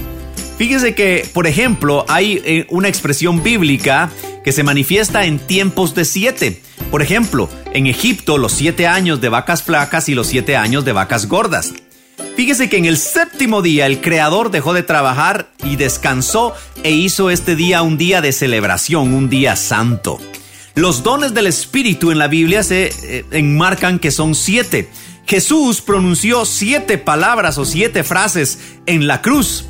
Fíjese 0.59 0.97
que, 0.97 1.29
por 1.33 1.47
ejemplo, 1.47 2.05
hay 2.09 2.43
eh, 2.45 2.67
una 2.71 2.89
expresión 2.89 3.45
bíblica 3.45 4.11
que 4.43 4.51
se 4.51 4.65
manifiesta 4.65 5.27
en 5.27 5.39
tiempos 5.39 5.95
de 5.95 6.05
siete. 6.05 6.61
Por 6.91 7.03
ejemplo, 7.03 7.49
en 7.73 7.87
Egipto 7.87 8.37
los 8.37 8.51
siete 8.51 8.89
años 8.89 9.21
de 9.21 9.29
vacas 9.29 9.63
flacas 9.63 10.09
y 10.09 10.15
los 10.17 10.27
siete 10.27 10.57
años 10.57 10.85
de 10.85 10.91
vacas 10.91 11.29
gordas. 11.29 11.73
Fíjese 12.35 12.69
que 12.69 12.79
en 12.79 12.87
el 12.87 12.99
séptimo 12.99 13.63
día 13.63 13.87
el 13.87 14.01
Creador 14.01 14.51
dejó 14.51 14.73
de 14.73 14.83
trabajar 14.83 15.53
y 15.63 15.77
descansó 15.77 16.53
e 16.83 16.91
hizo 16.91 17.31
este 17.31 17.55
día 17.55 17.83
un 17.83 17.97
día 17.97 18.21
de 18.21 18.33
celebración, 18.33 19.15
un 19.15 19.31
día 19.31 19.55
santo. 19.55 20.19
Los 20.75 21.05
dones 21.05 21.35
del 21.35 21.47
Espíritu 21.47 22.11
en 22.11 22.19
la 22.19 22.27
Biblia 22.27 22.65
se 22.65 22.91
eh, 23.05 23.25
enmarcan 23.31 24.01
que 24.01 24.11
son 24.11 24.35
siete. 24.35 24.89
Jesús 25.25 25.81
pronunció 25.81 26.45
siete 26.45 26.99
palabras 26.99 27.59
o 27.59 27.65
siete 27.65 28.03
frases 28.03 28.59
en 28.87 29.07
la 29.07 29.23
cruz. 29.23 29.67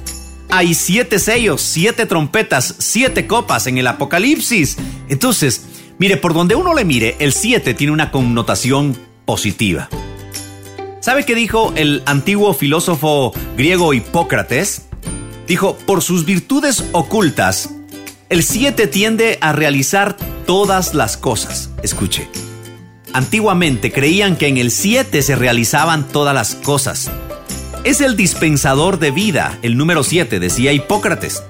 Hay 0.49 0.73
siete 0.75 1.19
sellos, 1.19 1.61
siete 1.61 2.07
trompetas, 2.07 2.77
siete 2.79 3.27
copas 3.27 3.67
en 3.67 3.77
el 3.77 3.87
Apocalipsis. 3.87 4.79
Entonces, 5.09 5.67
mire, 5.99 6.17
por 6.17 6.33
donde 6.33 6.55
uno 6.55 6.73
le 6.73 6.87
mire, 6.87 7.17
el 7.19 7.35
siete 7.35 7.75
tiene 7.75 7.93
una 7.93 8.11
connotación 8.11 8.97
positiva. 9.27 9.91
¿Sabe 11.01 11.27
qué 11.27 11.35
dijo 11.35 11.75
el 11.77 12.03
antiguo 12.07 12.55
filósofo 12.55 13.35
griego 13.59 13.93
Hipócrates? 13.93 14.87
Dijo, 15.47 15.77
por 15.85 16.01
sus 16.01 16.25
virtudes 16.25 16.83
ocultas, 16.93 17.69
el 18.31 18.43
7 18.43 18.87
tiende 18.87 19.37
a 19.43 19.53
realizar 19.53 20.17
todas 20.47 20.95
las 20.95 21.17
cosas. 21.17 21.71
Escuche. 21.83 22.29
Antiguamente 23.13 23.93
creían 23.93 24.37
que 24.37 24.49
en 24.49 24.57
el 24.57 24.71
7 24.71 25.23
se 25.23 25.37
realizaban 25.37 26.09
todas 26.09 26.35
las 26.35 26.55
cosas. 26.57 27.11
Es 27.85 28.01
el 28.01 28.17
dispensador 28.17 28.99
de 28.99 29.11
vida, 29.11 29.59
el 29.63 29.77
número 29.77 30.03
7, 30.03 30.41
decía 30.41 30.73
Hipócrates, 30.73 31.43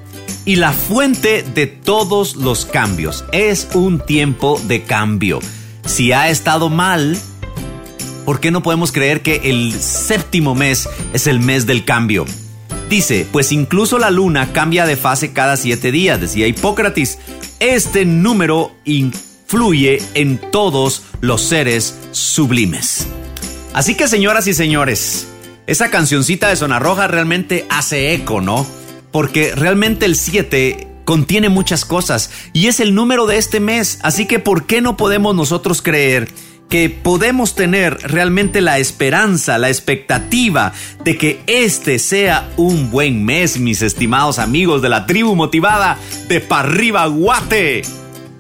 y 0.45 0.57
la 0.57 0.73
fuente 0.73 1.43
de 1.43 1.67
todos 1.67 2.37
los 2.37 2.67
cambios. 2.67 3.25
Es 3.33 3.69
un 3.75 4.01
tiempo 4.01 4.61
de 4.67 4.83
cambio. 4.83 5.39
Si 5.87 6.13
ha 6.13 6.29
estado 6.29 6.69
mal, 6.69 7.17
¿por 8.25 8.41
qué 8.41 8.51
no 8.51 8.63
podemos 8.63 8.93
creer 8.93 9.23
que 9.23 9.43
el 9.45 9.73
séptimo 9.73 10.55
mes 10.55 10.89
es 11.13 11.27
el 11.27 11.41
mes 11.41 11.67
del 11.67 11.85
cambio? 11.85 12.27
Dice, 12.91 13.27
pues 13.33 13.53
incluso 13.53 13.99
la 13.99 14.11
luna 14.11 14.53
cambia 14.53 14.87
de 14.87 14.97
fase 14.97 15.33
cada 15.33 15.57
siete 15.57 15.93
días, 15.93 16.21
decía 16.21 16.47
Hipócrates. 16.47 17.19
Este 17.67 18.05
número 18.05 18.73
influye 18.85 20.03
en 20.13 20.37
todos 20.37 21.03
los 21.23 21.41
seres 21.41 21.99
sublimes. 22.11 23.07
Así 23.73 23.95
que 23.95 24.07
señoras 24.07 24.47
y 24.47 24.53
señores, 24.53 25.27
esa 25.67 25.89
cancioncita 25.89 26.51
de 26.51 26.57
Zona 26.57 26.79
Roja 26.79 27.07
realmente 27.07 27.65
hace 27.71 28.13
eco, 28.13 28.43
¿no? 28.43 28.67
Porque 29.11 29.55
realmente 29.55 30.05
el 30.05 30.15
7 30.15 30.89
contiene 31.07 31.49
muchas 31.49 31.87
cosas 31.87 32.31
y 32.53 32.67
es 32.67 32.81
el 32.81 32.95
número 32.95 33.25
de 33.25 33.39
este 33.39 33.61
mes, 33.61 33.99
así 34.03 34.27
que 34.27 34.39
¿por 34.39 34.67
qué 34.67 34.83
no 34.83 34.99
podemos 34.99 35.35
nosotros 35.35 35.81
creer 35.81 36.29
que 36.69 36.91
podemos 36.91 37.55
tener 37.55 37.97
realmente 38.03 38.61
la 38.61 38.79
esperanza, 38.79 39.59
la 39.59 39.69
expectativa 39.69 40.73
de 41.05 41.17
que 41.17 41.41
este 41.47 41.99
sea 41.99 42.51
un 42.57 42.91
buen 42.91 43.25
mes, 43.25 43.59
mis 43.59 43.83
estimados 43.83 44.39
amigos 44.39 44.83
de 44.83 44.89
la 44.89 45.07
tribu 45.07 45.37
motivada 45.37 45.99
de 46.29 46.41
Parriba 46.41 47.07
Guate. 47.07 47.83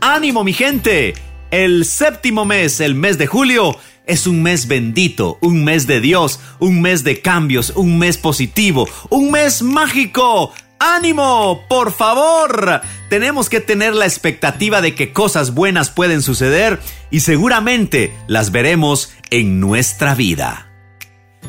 ¡Ánimo, 0.00 0.44
mi 0.44 0.52
gente! 0.52 1.14
El 1.50 1.84
séptimo 1.84 2.44
mes, 2.44 2.80
el 2.80 2.94
mes 2.94 3.16
de 3.16 3.26
julio, 3.26 3.76
es 4.06 4.26
un 4.26 4.42
mes 4.42 4.66
bendito, 4.66 5.38
un 5.40 5.64
mes 5.64 5.86
de 5.86 6.00
Dios, 6.00 6.40
un 6.58 6.82
mes 6.82 7.04
de 7.04 7.20
cambios, 7.20 7.72
un 7.74 7.98
mes 7.98 8.18
positivo, 8.18 8.88
un 9.08 9.30
mes 9.30 9.62
mágico. 9.62 10.52
¡Ánimo! 10.84 11.64
Por 11.66 11.92
favor. 11.92 12.82
Tenemos 13.08 13.48
que 13.48 13.60
tener 13.60 13.94
la 13.94 14.04
expectativa 14.04 14.82
de 14.82 14.94
que 14.94 15.14
cosas 15.14 15.54
buenas 15.54 15.88
pueden 15.88 16.20
suceder 16.20 16.78
y 17.10 17.20
seguramente 17.20 18.14
las 18.26 18.52
veremos 18.52 19.14
en 19.30 19.60
nuestra 19.60 20.14
vida. 20.14 20.68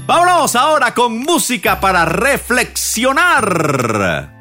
Vámonos 0.07 0.55
ahora 0.55 0.93
con 0.93 1.19
música 1.19 1.81
para 1.81 2.05
reflexionar. 2.05 4.31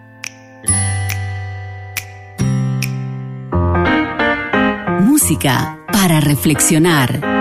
Música 5.01 5.81
para 5.93 6.21
reflexionar. 6.21 7.34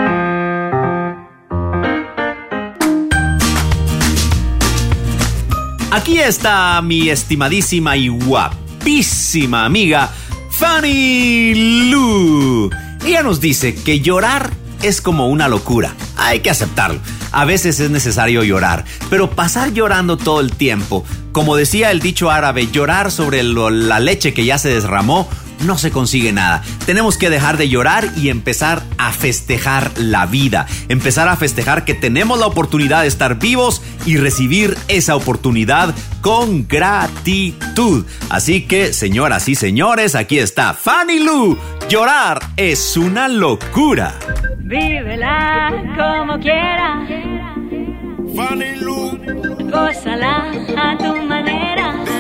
Aquí 5.94 6.20
está 6.20 6.82
mi 6.82 7.10
estimadísima 7.10 7.96
y 7.96 8.08
guapísima 8.08 9.64
amiga 9.64 10.12
Fanny 10.50 11.92
Lu. 11.92 12.72
Ella 13.06 13.22
nos 13.22 13.40
dice 13.40 13.76
que 13.76 14.00
llorar 14.00 14.50
es 14.82 15.02
como 15.02 15.28
una 15.28 15.48
locura. 15.48 15.94
Hay 16.18 16.40
que 16.40 16.50
aceptarlo. 16.50 17.00
A 17.32 17.46
veces 17.46 17.80
es 17.80 17.92
necesario 17.92 18.44
llorar, 18.44 18.86
pero 19.12 19.30
pasar 19.30 19.72
llorando 19.72 20.18
todo 20.18 20.40
el 20.40 20.52
tiempo, 20.52 21.06
como 21.32 21.56
decía 21.56 21.92
el 21.92 22.00
dicho 22.00 22.32
árabe, 22.32 22.72
llorar 22.72 23.12
sobre 23.12 23.44
la 23.44 24.00
leche 24.00 24.34
que 24.34 24.46
ya 24.46 24.58
se 24.58 24.70
desramó, 24.70 25.30
no 25.64 25.78
se 25.78 25.92
consigue 25.92 26.32
nada. 26.32 26.64
Tenemos 26.86 27.18
que 27.18 27.30
dejar 27.30 27.58
de 27.58 27.70
llorar 27.70 28.10
y 28.16 28.30
empezar 28.30 28.84
a 28.98 29.12
festejar 29.12 29.92
la 29.98 30.26
vida. 30.26 30.68
Empezar 30.90 31.28
a 31.28 31.36
festejar 31.36 31.86
que 31.86 31.94
tenemos 31.94 32.40
la 32.40 32.48
oportunidad 32.48 33.02
de 33.02 33.08
estar 33.08 33.40
vivos 33.40 33.82
y 34.06 34.18
recibir 34.18 34.78
esa 34.88 35.16
oportunidad 35.16 35.94
con 36.22 36.68
gratitud. 36.68 38.06
Así 38.30 38.66
que, 38.66 38.94
señoras 38.94 39.50
y 39.50 39.56
señores, 39.56 40.16
aquí 40.16 40.40
está 40.40 40.74
Fanny 40.74 41.20
Lu. 41.20 41.58
Llorar 41.90 42.40
es 42.58 42.98
una 42.98 43.28
locura. 43.28 44.16
Vívela 44.60 45.72
como 45.98 46.40
quieras. 46.40 47.10
Fanny 48.36 48.76
Lu. 48.78 49.18
Gózala 49.70 50.52
a 50.78 50.98
tu 50.98 51.16
manera. 51.26 52.13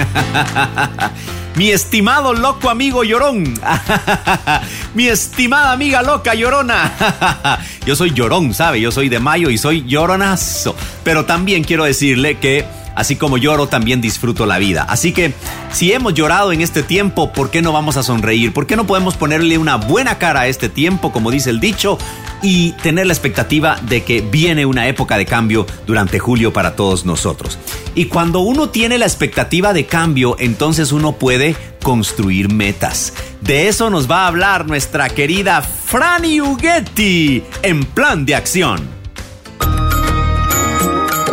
Mi 1.56 1.70
estimado 1.70 2.32
loco 2.32 2.70
amigo 2.70 3.04
llorón. 3.04 3.54
Mi 4.94 5.08
estimada 5.08 5.72
amiga 5.72 6.02
loca 6.02 6.34
llorona. 6.34 7.58
Yo 7.86 7.96
soy 7.96 8.12
llorón, 8.12 8.54
¿sabe? 8.54 8.80
Yo 8.80 8.92
soy 8.92 9.08
de 9.08 9.20
mayo 9.20 9.50
y 9.50 9.58
soy 9.58 9.84
lloronazo. 9.86 10.74
Pero 11.04 11.24
también 11.24 11.64
quiero 11.64 11.84
decirle 11.84 12.38
que 12.38 12.64
así 13.00 13.16
como 13.16 13.38
lloro, 13.38 13.66
también 13.66 14.00
disfruto 14.00 14.46
la 14.46 14.58
vida. 14.58 14.84
Así 14.88 15.12
que 15.12 15.34
si 15.72 15.92
hemos 15.92 16.14
llorado 16.14 16.52
en 16.52 16.60
este 16.60 16.82
tiempo, 16.82 17.32
¿por 17.32 17.50
qué 17.50 17.62
no 17.62 17.72
vamos 17.72 17.96
a 17.96 18.02
sonreír? 18.02 18.52
¿Por 18.52 18.66
qué 18.66 18.76
no 18.76 18.86
podemos 18.86 19.16
ponerle 19.16 19.58
una 19.58 19.76
buena 19.76 20.18
cara 20.18 20.42
a 20.42 20.46
este 20.46 20.68
tiempo, 20.68 21.12
como 21.12 21.30
dice 21.30 21.50
el 21.50 21.60
dicho, 21.60 21.98
y 22.42 22.72
tener 22.82 23.06
la 23.06 23.12
expectativa 23.12 23.78
de 23.82 24.04
que 24.04 24.20
viene 24.20 24.66
una 24.66 24.86
época 24.88 25.16
de 25.16 25.26
cambio 25.26 25.66
durante 25.86 26.18
julio 26.18 26.52
para 26.52 26.76
todos 26.76 27.04
nosotros? 27.04 27.58
Y 27.94 28.06
cuando 28.06 28.40
uno 28.40 28.68
tiene 28.68 28.98
la 28.98 29.06
expectativa 29.06 29.72
de 29.72 29.86
cambio, 29.86 30.36
entonces 30.38 30.92
uno 30.92 31.12
puede 31.12 31.56
construir 31.82 32.52
metas. 32.52 33.14
De 33.40 33.68
eso 33.68 33.90
nos 33.90 34.10
va 34.10 34.24
a 34.24 34.26
hablar 34.28 34.66
nuestra 34.66 35.08
querida 35.08 35.62
Franny 35.62 36.40
Ughetti 36.40 37.42
en 37.62 37.84
Plan 37.84 38.26
de 38.26 38.34
Acción. 38.34 38.99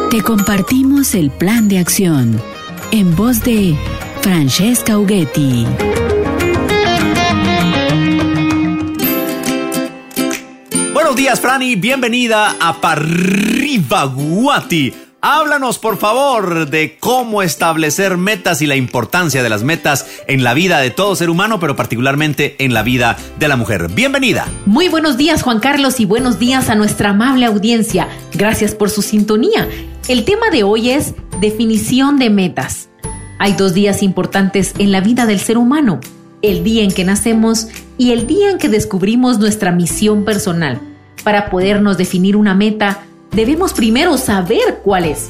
Te 0.09 0.21
compartimos 0.21 1.13
el 1.15 1.31
plan 1.31 1.67
de 1.67 1.79
acción 1.79 2.41
en 2.91 3.13
voz 3.17 3.43
de 3.43 3.75
Francesca 4.21 4.97
Ughetti. 4.97 5.65
Buenos 10.93 11.17
días, 11.17 11.41
Franny. 11.41 11.75
Bienvenida 11.75 12.55
a 12.57 12.79
Parriba 12.79 14.05
Guati. 14.05 14.93
Háblanos, 15.19 15.77
por 15.77 15.97
favor, 15.97 16.69
de 16.69 16.97
cómo 16.99 17.41
establecer 17.41 18.15
metas 18.15 18.61
y 18.61 18.67
la 18.67 18.77
importancia 18.77 19.43
de 19.43 19.49
las 19.49 19.63
metas 19.63 20.05
en 20.27 20.41
la 20.41 20.53
vida 20.53 20.79
de 20.79 20.89
todo 20.89 21.17
ser 21.17 21.29
humano, 21.29 21.59
pero 21.59 21.75
particularmente 21.75 22.55
en 22.59 22.73
la 22.73 22.81
vida 22.81 23.17
de 23.37 23.47
la 23.49 23.57
mujer. 23.57 23.89
Bienvenida. 23.89 24.47
Muy 24.65 24.87
buenos 24.87 25.17
días, 25.17 25.41
Juan 25.41 25.59
Carlos, 25.59 25.99
y 25.99 26.05
buenos 26.05 26.39
días 26.39 26.69
a 26.69 26.75
nuestra 26.75 27.09
amable 27.09 27.45
audiencia. 27.45 28.07
Gracias 28.33 28.73
por 28.73 28.89
su 28.89 29.01
sintonía. 29.01 29.67
El 30.07 30.23
tema 30.23 30.49
de 30.49 30.63
hoy 30.63 30.91
es 30.91 31.15
definición 31.41 32.17
de 32.17 32.29
metas. 32.29 32.87
Hay 33.39 33.53
dos 33.53 33.73
días 33.73 34.01
importantes 34.01 34.73
en 34.79 34.93
la 34.93 35.01
vida 35.01 35.25
del 35.25 35.41
ser 35.41 35.57
humano, 35.57 35.99
el 36.41 36.63
día 36.63 36.83
en 36.83 36.93
que 36.93 37.03
nacemos 37.03 37.67
y 37.97 38.13
el 38.13 38.25
día 38.25 38.51
en 38.51 38.57
que 38.57 38.69
descubrimos 38.69 39.37
nuestra 39.37 39.73
misión 39.73 40.23
personal. 40.23 40.79
Para 41.25 41.49
podernos 41.49 41.97
definir 41.97 42.37
una 42.37 42.53
meta, 42.53 43.03
debemos 43.31 43.73
primero 43.73 44.17
saber 44.17 44.79
cuál 44.81 45.03
es. 45.03 45.27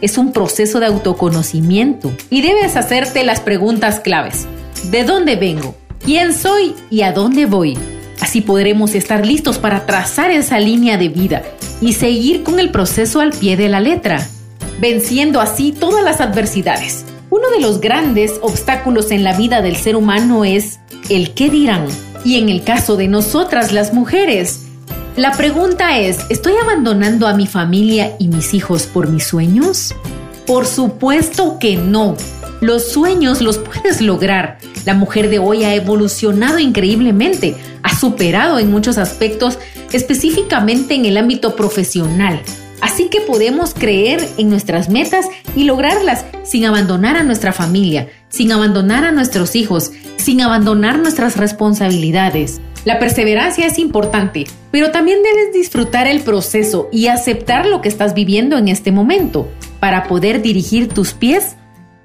Es 0.00 0.16
un 0.16 0.32
proceso 0.32 0.78
de 0.78 0.86
autoconocimiento 0.86 2.12
y 2.30 2.42
debes 2.42 2.76
hacerte 2.76 3.24
las 3.24 3.40
preguntas 3.40 3.98
claves. 3.98 4.46
¿De 4.92 5.02
dónde 5.02 5.34
vengo? 5.34 5.74
¿Quién 5.98 6.32
soy? 6.32 6.76
¿Y 6.90 7.02
a 7.02 7.10
dónde 7.10 7.46
voy? 7.46 7.76
Así 8.22 8.40
podremos 8.40 8.94
estar 8.94 9.26
listos 9.26 9.58
para 9.58 9.84
trazar 9.84 10.30
esa 10.30 10.60
línea 10.60 10.96
de 10.96 11.08
vida 11.08 11.42
y 11.80 11.94
seguir 11.94 12.44
con 12.44 12.60
el 12.60 12.70
proceso 12.70 13.18
al 13.18 13.30
pie 13.32 13.56
de 13.56 13.68
la 13.68 13.80
letra, 13.80 14.24
venciendo 14.80 15.40
así 15.40 15.72
todas 15.72 16.04
las 16.04 16.20
adversidades. 16.20 17.04
Uno 17.30 17.50
de 17.50 17.58
los 17.58 17.80
grandes 17.80 18.34
obstáculos 18.40 19.10
en 19.10 19.24
la 19.24 19.36
vida 19.36 19.60
del 19.60 19.74
ser 19.74 19.96
humano 19.96 20.44
es 20.44 20.78
el 21.10 21.34
qué 21.34 21.50
dirán. 21.50 21.88
Y 22.24 22.38
en 22.38 22.48
el 22.48 22.62
caso 22.62 22.94
de 22.94 23.08
nosotras 23.08 23.72
las 23.72 23.92
mujeres, 23.92 24.66
la 25.16 25.32
pregunta 25.32 25.98
es, 25.98 26.20
¿estoy 26.30 26.52
abandonando 26.62 27.26
a 27.26 27.34
mi 27.34 27.48
familia 27.48 28.14
y 28.20 28.28
mis 28.28 28.54
hijos 28.54 28.84
por 28.84 29.08
mis 29.08 29.24
sueños? 29.24 29.96
Por 30.46 30.66
supuesto 30.66 31.58
que 31.58 31.74
no. 31.74 32.16
Los 32.60 32.92
sueños 32.92 33.40
los 33.40 33.58
puedes 33.58 34.00
lograr. 34.00 34.58
La 34.84 34.94
mujer 34.94 35.28
de 35.28 35.40
hoy 35.40 35.64
ha 35.64 35.74
evolucionado 35.74 36.60
increíblemente, 36.60 37.56
superado 37.98 38.58
en 38.58 38.70
muchos 38.70 38.98
aspectos, 38.98 39.58
específicamente 39.92 40.94
en 40.94 41.06
el 41.06 41.16
ámbito 41.16 41.56
profesional. 41.56 42.40
Así 42.80 43.08
que 43.08 43.20
podemos 43.20 43.74
creer 43.74 44.28
en 44.38 44.50
nuestras 44.50 44.88
metas 44.88 45.26
y 45.54 45.64
lograrlas 45.64 46.24
sin 46.42 46.64
abandonar 46.64 47.16
a 47.16 47.22
nuestra 47.22 47.52
familia, 47.52 48.08
sin 48.28 48.50
abandonar 48.50 49.04
a 49.04 49.12
nuestros 49.12 49.54
hijos, 49.54 49.92
sin 50.16 50.40
abandonar 50.40 50.98
nuestras 50.98 51.36
responsabilidades. 51.36 52.60
La 52.84 52.98
perseverancia 52.98 53.66
es 53.66 53.78
importante, 53.78 54.48
pero 54.72 54.90
también 54.90 55.22
debes 55.22 55.52
disfrutar 55.52 56.08
el 56.08 56.22
proceso 56.22 56.88
y 56.90 57.06
aceptar 57.06 57.66
lo 57.66 57.80
que 57.80 57.88
estás 57.88 58.14
viviendo 58.14 58.58
en 58.58 58.66
este 58.66 58.90
momento 58.90 59.48
para 59.78 60.08
poder 60.08 60.42
dirigir 60.42 60.88
tus 60.88 61.12
pies 61.12 61.54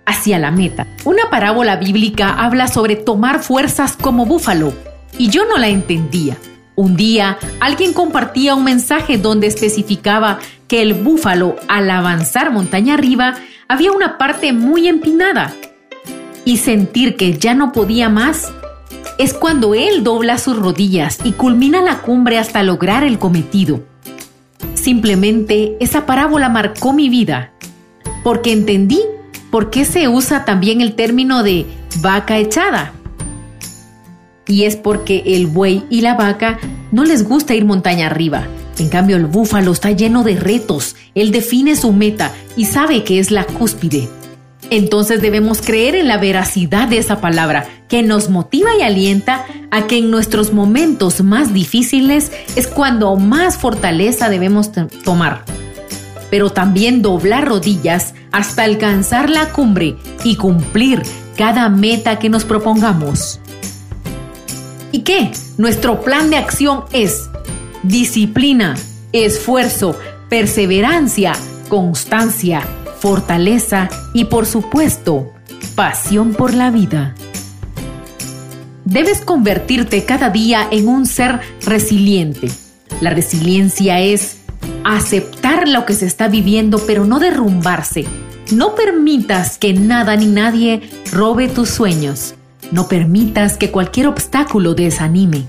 hacia 0.06 0.38
la 0.38 0.52
meta. 0.52 0.86
Una 1.06 1.32
parábola 1.32 1.78
bíblica 1.78 2.30
habla 2.30 2.68
sobre 2.68 2.96
tomar 2.96 3.42
fuerzas 3.42 3.94
como 3.94 4.28
búfalo 4.28 4.74
y 5.18 5.30
yo 5.30 5.46
no 5.46 5.58
la 5.58 5.70
entendía. 5.70 6.38
Un 6.76 6.96
día 6.96 7.38
alguien 7.60 7.94
compartía 7.94 8.56
un 8.56 8.64
mensaje 8.64 9.18
donde 9.18 9.48
especificaba 9.48 10.40
que 10.68 10.82
el 10.82 10.94
búfalo 10.94 11.56
al 11.68 11.90
avanzar 11.90 12.52
montaña 12.52 12.94
arriba 12.94 13.36
había 13.68 13.92
una 13.92 14.18
parte 14.18 14.54
muy 14.54 14.88
empinada 14.88 15.54
y 16.46 16.58
sentir 16.58 17.16
que 17.16 17.38
ya 17.38 17.54
no 17.54 17.72
podía 17.72 18.10
más 18.10 18.52
es 19.18 19.34
cuando 19.34 19.74
él 19.74 20.04
dobla 20.04 20.38
sus 20.38 20.56
rodillas 20.58 21.20
y 21.24 21.32
culmina 21.32 21.82
la 21.82 22.00
cumbre 22.02 22.38
hasta 22.38 22.64
lograr 22.64 23.04
el 23.04 23.18
cometido. 23.18 23.84
Simplemente 24.76 25.76
esa 25.80 26.06
parábola 26.06 26.50
marcó 26.50 26.94
mi 26.94 27.10
vida, 27.10 27.52
porque 28.24 28.52
entendí 28.52 29.02
por 29.50 29.70
qué 29.70 29.86
se 29.86 30.08
usa 30.08 30.46
también 30.46 30.82
el 30.82 30.96
término 30.96 31.44
de 31.44 31.66
vaca 32.02 32.38
echada. 32.38 32.94
Y 34.48 34.64
es 34.64 34.76
porque 34.76 35.24
el 35.26 35.48
buey 35.48 35.84
y 35.90 36.02
la 36.02 36.16
vaca 36.16 36.60
no 36.92 37.04
les 37.04 37.28
gusta 37.28 37.56
ir 37.56 37.66
montaña 37.66 38.08
arriba. 38.08 38.48
En 38.80 38.90
cambio, 38.90 39.18
el 39.18 39.26
búfalo 39.26 39.72
está 39.72 39.92
lleno 39.92 40.24
de 40.24 40.36
retos. 40.36 40.96
Él 41.16 41.32
define 41.32 41.76
su 41.76 41.94
meta 41.94 42.34
y 42.56 42.66
sabe 42.66 43.04
que 43.04 43.20
es 43.20 43.32
la 43.32 43.44
cúspide. 43.44 44.08
Entonces 44.70 45.22
debemos 45.22 45.62
creer 45.62 45.96
en 45.96 46.08
la 46.08 46.18
veracidad 46.18 46.88
de 46.88 46.98
esa 46.98 47.22
palabra 47.22 47.66
que 47.88 48.04
nos 48.04 48.30
motiva 48.30 48.70
y 48.78 48.82
alienta 48.82 49.46
a 49.72 49.88
que 49.88 50.00
en 50.00 50.12
nuestros 50.12 50.52
momentos 50.52 51.24
más 51.24 51.54
difíciles 51.54 52.32
es 52.56 52.68
cuando 52.68 53.16
más 53.16 53.58
fortaleza 53.58 54.30
debemos 54.30 54.72
tomar. 55.04 55.46
Pero 56.30 56.50
también 56.50 57.02
doblar 57.02 57.48
rodillas 57.48 58.14
hasta 58.34 58.64
alcanzar 58.64 59.30
la 59.30 59.50
cumbre 59.54 59.96
y 60.26 60.36
cumplir 60.36 61.02
cada 61.38 61.70
meta 61.70 62.20
que 62.20 62.30
nos 62.30 62.44
propongamos. 62.44 63.40
¿Y 64.92 65.00
qué? 65.00 65.32
Nuestro 65.58 66.02
plan 66.02 66.30
de 66.30 66.38
acción 66.38 66.84
es 66.92 67.30
disciplina, 67.84 68.76
esfuerzo, 69.12 69.98
perseverancia, 70.30 71.34
constancia, 71.70 72.62
fortaleza 73.00 73.90
y 74.14 74.26
por 74.26 74.46
supuesto, 74.46 75.32
pasión 75.76 76.34
por 76.34 76.54
la 76.54 76.72
vida. 76.72 77.16
Debes 78.86 79.22
convertirte 79.22 80.06
cada 80.06 80.30
día 80.30 80.68
en 80.72 80.88
un 80.88 81.06
ser 81.06 81.42
resiliente. 81.66 82.50
La 83.02 83.10
resiliencia 83.10 84.00
es 84.00 84.38
aceptar 84.86 85.68
lo 85.68 85.86
que 85.86 85.94
se 85.94 86.06
está 86.06 86.30
viviendo 86.30 86.82
pero 86.88 87.06
no 87.06 87.20
derrumbarse. 87.20 88.06
No 88.54 88.76
permitas 88.76 89.58
que 89.58 89.74
nada 89.74 90.16
ni 90.16 90.28
nadie 90.28 90.90
robe 91.12 91.50
tus 91.50 91.70
sueños. 91.70 92.34
No 92.72 92.88
permitas 92.88 93.58
que 93.58 93.72
cualquier 93.72 94.08
obstáculo 94.08 94.74
desanime 94.74 95.46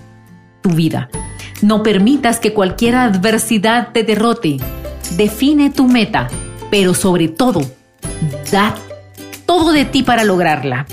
tu 0.63 0.71
vida. 0.71 1.09
No 1.63 1.83
permitas 1.83 2.39
que 2.39 2.53
cualquier 2.53 2.97
adversidad 2.97 3.93
te 3.93 4.05
derrote. 4.05 4.59
Define 5.17 5.71
tu 5.71 5.89
meta 5.89 6.29
pero 6.71 6.95
sobre 6.95 7.29
todo, 7.29 7.61
da 8.51 8.75
todo 9.47 9.73
de 9.73 9.85
ti 9.85 10.03
para 10.03 10.25
lograrla, 10.25 10.87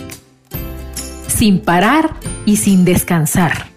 sin 1.28 1.60
parar 1.60 2.12
y 2.46 2.58
sin 2.58 2.86
descansar. 2.86 3.68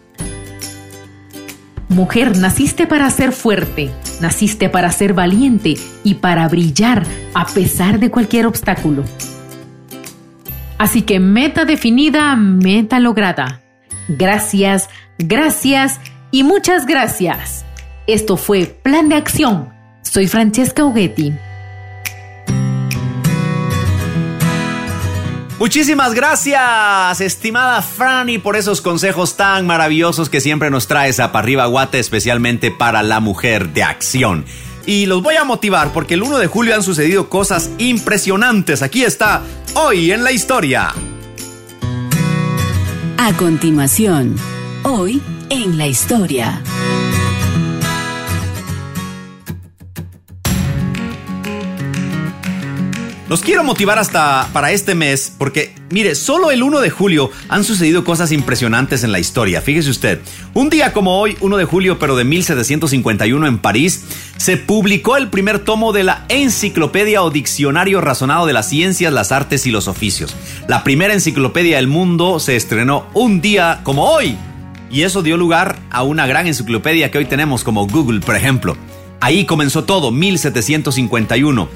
Mujer, 1.88 2.36
naciste 2.36 2.86
para 2.86 3.10
ser 3.10 3.32
fuerte, 3.32 3.90
naciste 4.20 4.68
para 4.68 4.92
ser 4.92 5.14
valiente 5.14 5.74
y 6.04 6.14
para 6.14 6.46
brillar 6.48 7.02
a 7.34 7.46
pesar 7.46 7.98
de 7.98 8.10
cualquier 8.10 8.46
obstáculo. 8.46 9.04
Así 10.78 11.02
que 11.02 11.18
meta 11.18 11.64
definida, 11.64 12.36
meta 12.36 13.00
lograda. 13.00 13.60
Gracias, 14.08 14.88
gracias 15.18 16.00
y 16.30 16.44
muchas 16.44 16.86
gracias. 16.86 17.64
Esto 18.06 18.36
fue 18.36 18.66
Plan 18.66 19.08
de 19.08 19.16
Acción. 19.16 19.68
Soy 20.02 20.28
Francesca 20.28 20.84
Ughetti. 20.84 21.34
Muchísimas 25.58 26.14
gracias, 26.14 27.20
estimada 27.20 27.82
Franny, 27.82 28.38
por 28.38 28.54
esos 28.54 28.80
consejos 28.80 29.36
tan 29.36 29.66
maravillosos 29.66 30.30
que 30.30 30.40
siempre 30.40 30.70
nos 30.70 30.86
traes 30.86 31.18
a 31.18 31.32
Parriba 31.32 31.66
Guate, 31.66 31.98
especialmente 31.98 32.70
para 32.70 33.02
la 33.02 33.18
mujer 33.18 33.70
de 33.70 33.82
acción. 33.82 34.44
Y 34.88 35.04
los 35.04 35.22
voy 35.22 35.36
a 35.36 35.44
motivar 35.44 35.92
porque 35.92 36.14
el 36.14 36.22
1 36.22 36.38
de 36.38 36.46
julio 36.46 36.74
han 36.74 36.82
sucedido 36.82 37.28
cosas 37.28 37.68
impresionantes. 37.76 38.80
Aquí 38.80 39.04
está, 39.04 39.42
hoy 39.74 40.12
en 40.12 40.24
la 40.24 40.32
historia. 40.32 40.94
A 43.18 43.32
continuación, 43.34 44.34
hoy 44.84 45.20
en 45.50 45.76
la 45.76 45.88
historia. 45.88 46.62
Los 53.28 53.42
quiero 53.42 53.62
motivar 53.62 53.98
hasta 53.98 54.48
para 54.54 54.72
este 54.72 54.94
mes 54.94 55.34
porque, 55.36 55.74
mire, 55.90 56.14
solo 56.14 56.50
el 56.50 56.62
1 56.62 56.80
de 56.80 56.88
julio 56.88 57.30
han 57.50 57.62
sucedido 57.62 58.02
cosas 58.02 58.32
impresionantes 58.32 59.04
en 59.04 59.12
la 59.12 59.18
historia. 59.18 59.60
Fíjese 59.60 59.90
usted, 59.90 60.20
un 60.54 60.70
día 60.70 60.94
como 60.94 61.20
hoy, 61.20 61.36
1 61.42 61.58
de 61.58 61.66
julio, 61.66 61.98
pero 61.98 62.16
de 62.16 62.24
1751 62.24 63.46
en 63.46 63.58
París, 63.58 64.04
se 64.38 64.56
publicó 64.56 65.18
el 65.18 65.28
primer 65.28 65.58
tomo 65.58 65.92
de 65.92 66.04
la 66.04 66.24
Enciclopedia 66.30 67.22
o 67.22 67.30
Diccionario 67.30 68.00
Razonado 68.00 68.46
de 68.46 68.54
las 68.54 68.70
Ciencias, 68.70 69.12
las 69.12 69.30
Artes 69.30 69.66
y 69.66 69.70
los 69.70 69.88
Oficios. 69.88 70.34
La 70.66 70.82
primera 70.82 71.12
enciclopedia 71.12 71.76
del 71.76 71.86
mundo 71.86 72.40
se 72.40 72.56
estrenó 72.56 73.08
un 73.12 73.42
día 73.42 73.80
como 73.82 74.04
hoy. 74.10 74.38
Y 74.90 75.02
eso 75.02 75.22
dio 75.22 75.36
lugar 75.36 75.78
a 75.90 76.02
una 76.02 76.26
gran 76.26 76.46
enciclopedia 76.46 77.10
que 77.10 77.18
hoy 77.18 77.26
tenemos 77.26 77.62
como 77.62 77.86
Google, 77.86 78.20
por 78.20 78.36
ejemplo. 78.36 78.74
Ahí 79.20 79.44
comenzó 79.44 79.84
todo, 79.84 80.12
1751. 80.12 81.68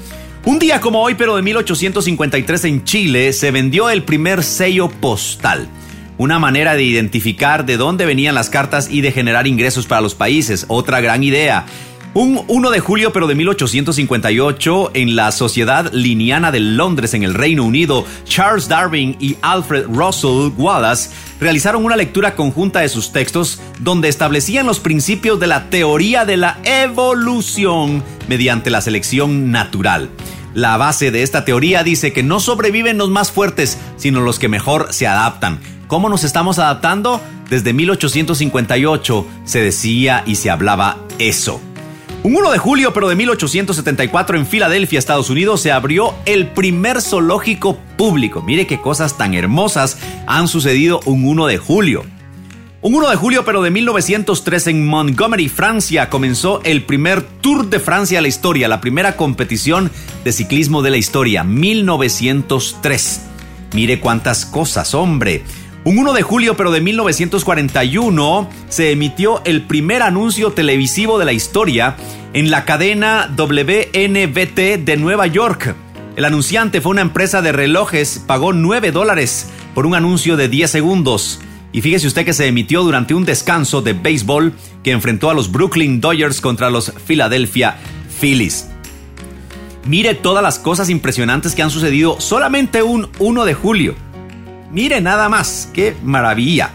Un 0.45 0.59
día 0.59 0.81
como 0.81 1.01
hoy, 1.01 1.15
pero 1.15 1.37
de 1.37 1.41
1853 1.41 2.65
en 2.65 2.83
Chile, 2.83 3.31
se 3.31 3.49
vendió 3.51 3.89
el 3.89 4.03
primer 4.03 4.43
sello 4.43 4.89
postal. 4.89 5.69
Una 6.17 6.37
manera 6.37 6.75
de 6.75 6.83
identificar 6.83 7.65
de 7.65 7.77
dónde 7.77 8.05
venían 8.05 8.35
las 8.35 8.49
cartas 8.49 8.89
y 8.91 8.99
de 8.99 9.13
generar 9.13 9.47
ingresos 9.47 9.85
para 9.87 10.01
los 10.01 10.15
países. 10.15 10.65
Otra 10.67 10.99
gran 10.99 11.23
idea. 11.23 11.65
Un 12.15 12.43
1 12.47 12.69
de 12.69 12.79
julio 12.79 13.11
pero 13.11 13.25
de 13.25 13.33
1858 13.33 14.91
en 14.93 15.15
la 15.15 15.31
Sociedad 15.31 15.91
Liniana 15.91 16.51
de 16.51 16.59
Londres 16.59 17.15
en 17.15 17.23
el 17.23 17.33
Reino 17.33 17.63
Unido, 17.63 18.05
Charles 18.25 18.67
Darwin 18.67 19.17
y 19.19 19.35
Alfred 19.41 19.85
Russell 19.87 20.51
Wallace 20.55 21.09
realizaron 21.39 21.83
una 21.83 21.95
lectura 21.95 22.35
conjunta 22.35 22.81
de 22.81 22.89
sus 22.89 23.11
textos 23.11 23.59
donde 23.79 24.09
establecían 24.09 24.67
los 24.67 24.79
principios 24.79 25.39
de 25.39 25.47
la 25.47 25.71
teoría 25.71 26.23
de 26.23 26.37
la 26.37 26.59
evolución 26.63 28.03
mediante 28.27 28.69
la 28.69 28.81
selección 28.81 29.49
natural. 29.49 30.11
La 30.53 30.77
base 30.77 31.09
de 31.09 31.23
esta 31.23 31.45
teoría 31.45 31.83
dice 31.83 32.13
que 32.13 32.21
no 32.21 32.39
sobreviven 32.39 32.99
los 32.99 33.09
más 33.09 33.31
fuertes, 33.31 33.79
sino 33.97 34.21
los 34.21 34.37
que 34.37 34.49
mejor 34.49 34.93
se 34.93 35.07
adaptan. 35.07 35.59
¿Cómo 35.87 36.09
nos 36.09 36.23
estamos 36.23 36.59
adaptando? 36.59 37.19
Desde 37.49 37.73
1858 37.73 39.27
se 39.45 39.61
decía 39.61 40.21
y 40.27 40.35
se 40.35 40.51
hablaba 40.51 40.97
eso. 41.17 41.59
Un 42.23 42.37
1 42.37 42.51
de 42.51 42.57
julio, 42.57 42.93
pero 42.93 43.09
de 43.09 43.17
1874, 43.17 44.37
en 44.37 44.47
Filadelfia, 44.47 44.97
Estados 44.97 45.29
Unidos, 45.29 45.59
se 45.59 45.73
abrió 45.73 46.15
el 46.25 46.47
primer 46.47 47.01
zoológico 47.01 47.77
público. 47.97 48.41
Mire 48.41 48.65
qué 48.65 48.79
cosas 48.79 49.17
tan 49.17 49.33
hermosas 49.33 49.97
han 50.25 50.47
sucedido 50.47 51.01
un 51.03 51.25
1 51.25 51.47
de 51.47 51.57
julio. 51.57 52.05
Un 52.81 52.95
1 52.95 53.09
de 53.09 53.17
julio, 53.17 53.43
pero 53.43 53.61
de 53.61 53.71
1903, 53.71 54.67
en 54.67 54.87
Montgomery, 54.87 55.49
Francia, 55.49 56.09
comenzó 56.09 56.61
el 56.63 56.83
primer 56.83 57.23
Tour 57.23 57.69
de 57.69 57.81
Francia 57.81 58.19
de 58.19 58.21
la 58.21 58.29
historia, 58.29 58.69
la 58.69 58.79
primera 58.79 59.17
competición 59.17 59.91
de 60.23 60.31
ciclismo 60.31 60.81
de 60.81 60.91
la 60.91 60.97
historia, 60.97 61.43
1903. 61.43 63.21
Mire 63.73 63.99
cuántas 63.99 64.45
cosas, 64.45 64.93
hombre. 64.93 65.43
Un 65.85 65.97
1 65.97 66.13
de 66.13 66.21
julio, 66.21 66.55
pero 66.55 66.71
de 66.71 66.79
1941, 66.79 68.49
se 68.69 68.91
emitió 68.91 69.41
el 69.43 69.63
primer 69.63 70.01
anuncio 70.01 70.53
televisivo 70.53 71.19
de 71.19 71.25
la 71.25 71.33
historia 71.33 71.97
en 72.31 72.51
la 72.51 72.63
cadena 72.63 73.29
WNBT 73.35 74.85
de 74.85 74.97
Nueva 74.97 75.27
York. 75.27 75.75
El 76.15 76.23
anunciante 76.23 76.79
fue 76.79 76.91
una 76.91 77.01
empresa 77.01 77.41
de 77.41 77.51
relojes, 77.51 78.23
pagó 78.25 78.53
9 78.53 78.91
dólares 78.91 79.49
por 79.75 79.85
un 79.85 79.93
anuncio 79.93 80.37
de 80.37 80.47
10 80.47 80.71
segundos. 80.71 81.41
Y 81.73 81.81
fíjese 81.81 82.07
usted 82.07 82.23
que 82.23 82.31
se 82.31 82.47
emitió 82.47 82.83
durante 82.83 83.13
un 83.13 83.25
descanso 83.25 83.81
de 83.81 83.91
béisbol 83.91 84.53
que 84.83 84.91
enfrentó 84.91 85.29
a 85.29 85.33
los 85.33 85.51
Brooklyn 85.51 85.99
Dodgers 85.99 86.39
contra 86.39 86.69
los 86.69 86.93
Philadelphia 87.05 87.75
Phillies. 88.21 88.69
Mire 89.85 90.15
todas 90.15 90.43
las 90.43 90.59
cosas 90.59 90.89
impresionantes 90.89 91.55
que 91.55 91.61
han 91.61 91.71
sucedido 91.71 92.21
solamente 92.21 92.83
un 92.83 93.09
1 93.19 93.43
de 93.43 93.53
julio. 93.53 94.12
Mire 94.73 94.99
nada 95.01 95.29
más, 95.29 95.69
qué 95.73 95.95
maravilla. 96.03 96.71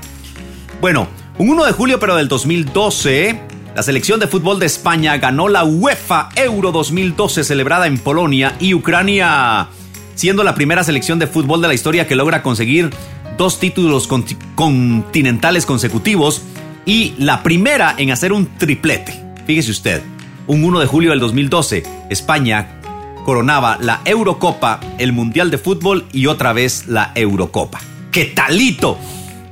Bueno, 0.81 1.09
un 1.37 1.51
1 1.51 1.65
de 1.65 1.73
julio 1.73 1.99
pero 1.99 2.15
del 2.17 2.29
2012, 2.29 3.41
la 3.75 3.83
selección 3.83 4.21
de 4.21 4.29
fútbol 4.29 4.61
de 4.61 4.67
España 4.67 5.17
ganó 5.19 5.49
la 5.49 5.65
UEFA 5.65 6.29
Euro 6.37 6.71
2012 6.71 7.43
celebrada 7.43 7.87
en 7.89 7.99
Polonia 7.99 8.55
y 8.61 8.75
Ucrania, 8.75 9.67
siendo 10.15 10.45
la 10.45 10.55
primera 10.55 10.85
selección 10.85 11.19
de 11.19 11.27
fútbol 11.27 11.61
de 11.61 11.69
la 11.69 11.75
historia 11.75 12.07
que 12.07 12.15
logra 12.15 12.43
conseguir 12.43 12.91
dos 13.37 13.59
títulos 13.59 14.09
conti- 14.09 14.37
continentales 14.55 15.67
consecutivos 15.67 16.43
y 16.87 17.15
la 17.19 17.43
primera 17.43 17.95
en 17.99 18.13
hacer 18.13 18.33
un 18.33 18.47
triplete. 18.59 19.21
Fíjese 19.47 19.73
usted, 19.73 20.03
un 20.47 20.63
1 20.65 20.79
de 20.79 20.87
julio 20.87 21.11
del 21.11 21.21
2012, 21.21 21.83
España 22.11 22.81
coronaba 23.25 23.77
la 23.81 24.01
Eurocopa, 24.05 24.81
el 24.99 25.13
Mundial 25.13 25.51
de 25.51 25.59
Fútbol 25.59 26.07
y 26.13 26.27
otra 26.27 26.53
vez 26.53 26.87
la 26.87 27.11
Eurocopa. 27.15 27.81
¿Qué 28.13 28.25
talito? 28.27 28.99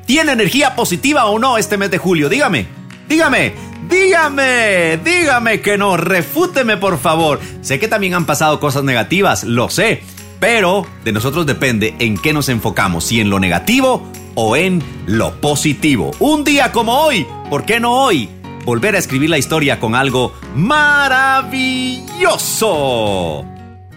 ¿Tiene 0.06 0.32
energía 0.32 0.74
positiva 0.74 1.26
o 1.26 1.38
no 1.38 1.58
este 1.58 1.76
mes 1.76 1.90
de 1.90 1.98
julio? 1.98 2.28
Dígame, 2.28 2.66
dígame, 3.08 3.54
dígame, 3.88 4.98
dígame 5.04 5.60
que 5.60 5.76
no, 5.76 5.96
refúteme 5.96 6.76
por 6.76 6.98
favor. 6.98 7.40
Sé 7.60 7.78
que 7.78 7.88
también 7.88 8.14
han 8.14 8.24
pasado 8.24 8.60
cosas 8.60 8.84
negativas, 8.84 9.44
lo 9.44 9.68
sé, 9.68 10.02
pero 10.40 10.86
de 11.04 11.12
nosotros 11.12 11.44
depende 11.44 11.96
en 11.98 12.16
qué 12.18 12.32
nos 12.32 12.48
enfocamos, 12.48 13.04
si 13.04 13.20
en 13.20 13.30
lo 13.30 13.40
negativo 13.40 14.10
o 14.34 14.56
en 14.56 14.82
lo 15.06 15.40
positivo. 15.40 16.12
Un 16.18 16.44
día 16.44 16.72
como 16.72 17.00
hoy, 17.00 17.26
¿por 17.50 17.64
qué 17.64 17.80
no 17.80 17.92
hoy? 17.92 18.28
Volver 18.64 18.94
a 18.96 18.98
escribir 18.98 19.30
la 19.30 19.38
historia 19.38 19.78
con 19.78 19.94
algo 19.94 20.32
maravilloso. 20.54 21.96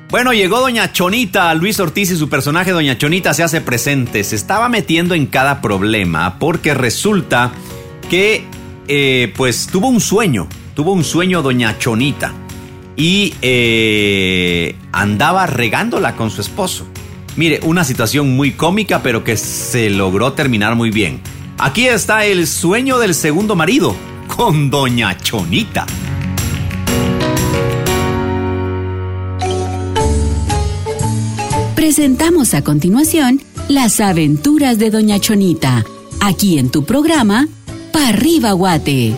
Bueno, 0.10 0.34
llegó 0.34 0.60
Doña 0.60 0.92
Chonita, 0.92 1.54
Luis 1.54 1.80
Ortiz 1.80 2.10
y 2.10 2.16
su 2.16 2.30
personaje 2.30 2.72
Doña 2.72 2.98
Chonita 2.98 3.32
se 3.36 3.44
hace 3.44 3.62
presente. 3.62 4.24
Se 4.24 4.36
estaba 4.36 4.68
metiendo 4.68 5.14
en 5.14 5.28
cada 5.28 5.62
problema 5.62 6.40
porque 6.40 6.74
resulta 6.74 7.52
que, 8.10 8.44
eh, 8.88 9.32
pues, 9.38 9.68
tuvo 9.68 9.88
un 9.88 10.02
sueño. 10.02 10.48
Tuvo 10.74 10.94
un 10.94 11.04
sueño 11.04 11.44
Doña 11.44 11.78
Chonita 11.78 12.34
y 12.96 13.36
eh, 13.44 14.76
andaba 14.92 15.46
regándola 15.46 16.16
con 16.16 16.32
su 16.32 16.42
esposo. 16.42 16.88
Mire, 17.36 17.60
una 17.62 17.84
situación 17.84 18.36
muy 18.36 18.54
cómica, 18.54 19.04
pero 19.04 19.24
que 19.24 19.38
se 19.38 19.92
logró 19.92 20.34
terminar 20.34 20.76
muy 20.76 20.90
bien. 20.90 21.22
Aquí 21.60 21.86
está 21.86 22.26
el 22.26 22.48
sueño 22.48 22.98
del 22.98 23.14
segundo 23.14 23.56
marido 23.56 23.96
con 24.36 24.72
Doña 24.72 25.16
Chonita. 25.18 25.86
Presentamos 31.90 32.54
a 32.54 32.62
continuación 32.62 33.42
las 33.68 34.00
aventuras 34.00 34.78
de 34.78 34.92
Doña 34.92 35.20
Chonita, 35.20 35.84
aquí 36.20 36.60
en 36.60 36.70
tu 36.70 36.86
programa, 36.86 37.48
Pa' 37.92 38.10
arriba 38.10 38.52
Guate. 38.52 39.16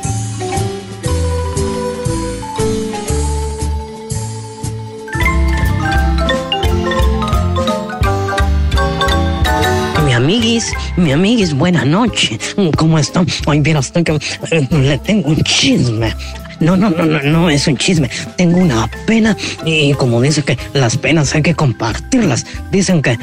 Mi 10.05 10.13
amiguis, 10.13 10.71
mi 10.95 11.12
amiguis, 11.12 11.53
buena 11.53 11.84
noche. 11.84 12.39
¿Cómo 12.77 12.97
están? 12.97 13.27
Hoy 13.47 13.60
viera 13.60 13.81
usted 13.81 14.05
que 14.05 14.13
eh, 14.51 14.67
le 14.71 14.97
tengo 14.99 15.27
un 15.27 15.43
chisme. 15.43 16.15
No, 16.62 16.78
no, 16.78 16.91
no, 16.91 17.06
no, 17.06 17.21
no 17.24 17.50
es 17.50 17.67
un 17.67 17.76
chisme. 17.76 18.10
Tengo 18.38 18.60
una 18.60 18.89
pena 19.08 19.36
y 19.65 19.93
como 19.93 20.21
dice 20.21 20.43
que 20.43 20.58
las 20.74 20.95
penas 20.95 21.34
hay 21.36 21.41
que 21.41 21.56
compartirlas. 21.56 22.45
Dicen 22.71 23.02
que, 23.02 23.17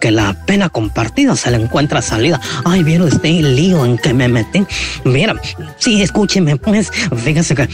que, 0.00 0.10
la 0.10 0.34
pena 0.46 0.68
compartida 0.68 1.34
se 1.34 1.50
le 1.50 1.56
encuentra 1.56 2.00
salida. 2.00 2.40
Ay, 2.64 2.84
vieron 2.84 3.10
el 3.24 3.56
lío 3.56 3.84
en 3.84 3.98
que 3.98 4.14
me 4.14 4.28
metí. 4.28 4.64
Mira, 5.04 5.34
sí, 5.76 6.02
escúcheme, 6.02 6.56
pues, 6.56 6.90
fíjese 7.16 7.56
que 7.56 7.68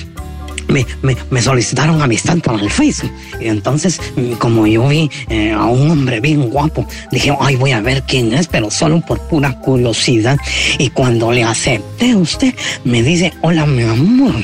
me, 0.71 0.87
me, 1.31 1.43
solicitaron 1.43 2.01
amistad 2.03 2.39
por 2.39 2.61
el 2.61 2.71
Facebook. 2.71 3.13
Y 3.41 3.49
entonces, 3.49 4.01
mm, 4.17 4.33
como 4.35 4.67
yo 4.67 4.89
vi 4.89 5.11
eh, 5.29 5.53
a 5.53 5.67
un 5.67 5.91
hombre 5.91 6.21
bien 6.21 6.51
guapo, 6.51 6.87
dije, 7.11 7.37
ay, 7.41 7.57
voy 7.57 7.73
a 7.73 7.81
ver 7.81 8.03
quién 8.03 8.33
es, 8.33 8.47
pero 8.47 8.71
solo 8.71 9.01
por 9.01 9.21
pura 9.29 9.59
curiosidad. 9.61 10.39
Y 10.79 10.91
cuando 10.91 11.33
le 11.33 11.45
acepté 11.45 12.15
usted, 12.15 12.55
me 12.85 13.03
dice, 13.03 13.33
hola, 13.43 13.67
mi 13.67 13.83
amor. 13.83 14.35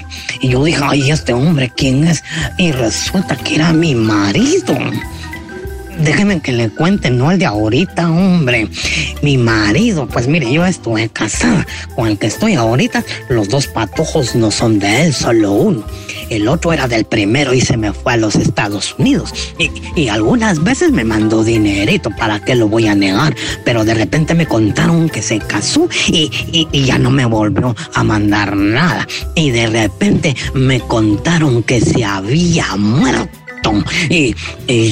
Y 0.40 0.48
yo 0.48 0.64
dije, 0.64 0.80
ay, 0.82 1.10
este 1.10 1.32
hombre, 1.32 1.70
¿quién 1.76 2.04
es? 2.04 2.22
Y 2.58 2.72
resulta 2.72 3.36
que 3.36 3.56
era 3.56 3.72
mi 3.72 3.94
marido. 3.94 4.76
Déjeme 5.98 6.40
que 6.40 6.52
le 6.52 6.68
cuente, 6.70 7.10
no 7.10 7.30
el 7.30 7.38
de 7.38 7.46
ahorita, 7.46 8.10
hombre. 8.10 8.68
Mi 9.22 9.38
marido, 9.38 10.06
pues 10.06 10.28
mire, 10.28 10.52
yo 10.52 10.64
estuve 10.66 11.08
casada 11.08 11.66
con 11.94 12.08
el 12.08 12.18
que 12.18 12.26
estoy 12.26 12.54
ahorita. 12.54 13.02
Los 13.28 13.48
dos 13.48 13.66
patojos 13.66 14.34
no 14.34 14.50
son 14.50 14.78
de 14.78 15.04
él, 15.06 15.14
solo 15.14 15.52
uno. 15.52 15.84
El 16.28 16.48
otro 16.48 16.72
era 16.72 16.86
del 16.88 17.04
primero 17.04 17.54
y 17.54 17.60
se 17.60 17.76
me 17.76 17.92
fue 17.92 18.14
a 18.14 18.16
los 18.16 18.34
Estados 18.34 18.94
Unidos. 18.98 19.32
Y, 19.58 19.70
y 20.00 20.08
algunas 20.08 20.62
veces 20.62 20.90
me 20.92 21.04
mandó 21.04 21.44
dinerito, 21.44 22.10
¿para 22.10 22.40
qué 22.40 22.54
lo 22.54 22.68
voy 22.68 22.88
a 22.88 22.94
negar? 22.94 23.34
Pero 23.64 23.84
de 23.84 23.94
repente 23.94 24.34
me 24.34 24.46
contaron 24.46 25.08
que 25.08 25.22
se 25.22 25.38
casó 25.38 25.88
y, 26.08 26.30
y- 26.52 26.68
y 26.72 26.84
ya 26.84 26.98
no 26.98 27.10
me 27.10 27.24
volvió 27.26 27.74
a 27.94 28.02
mandar 28.02 28.56
nada. 28.56 29.06
Y 29.34 29.50
de 29.50 29.66
repente 29.68 30.36
me 30.54 30.80
contaron 30.80 31.62
que 31.62 31.80
se 31.80 32.04
había 32.04 32.76
muerto. 32.76 33.28
Y, 34.10 34.34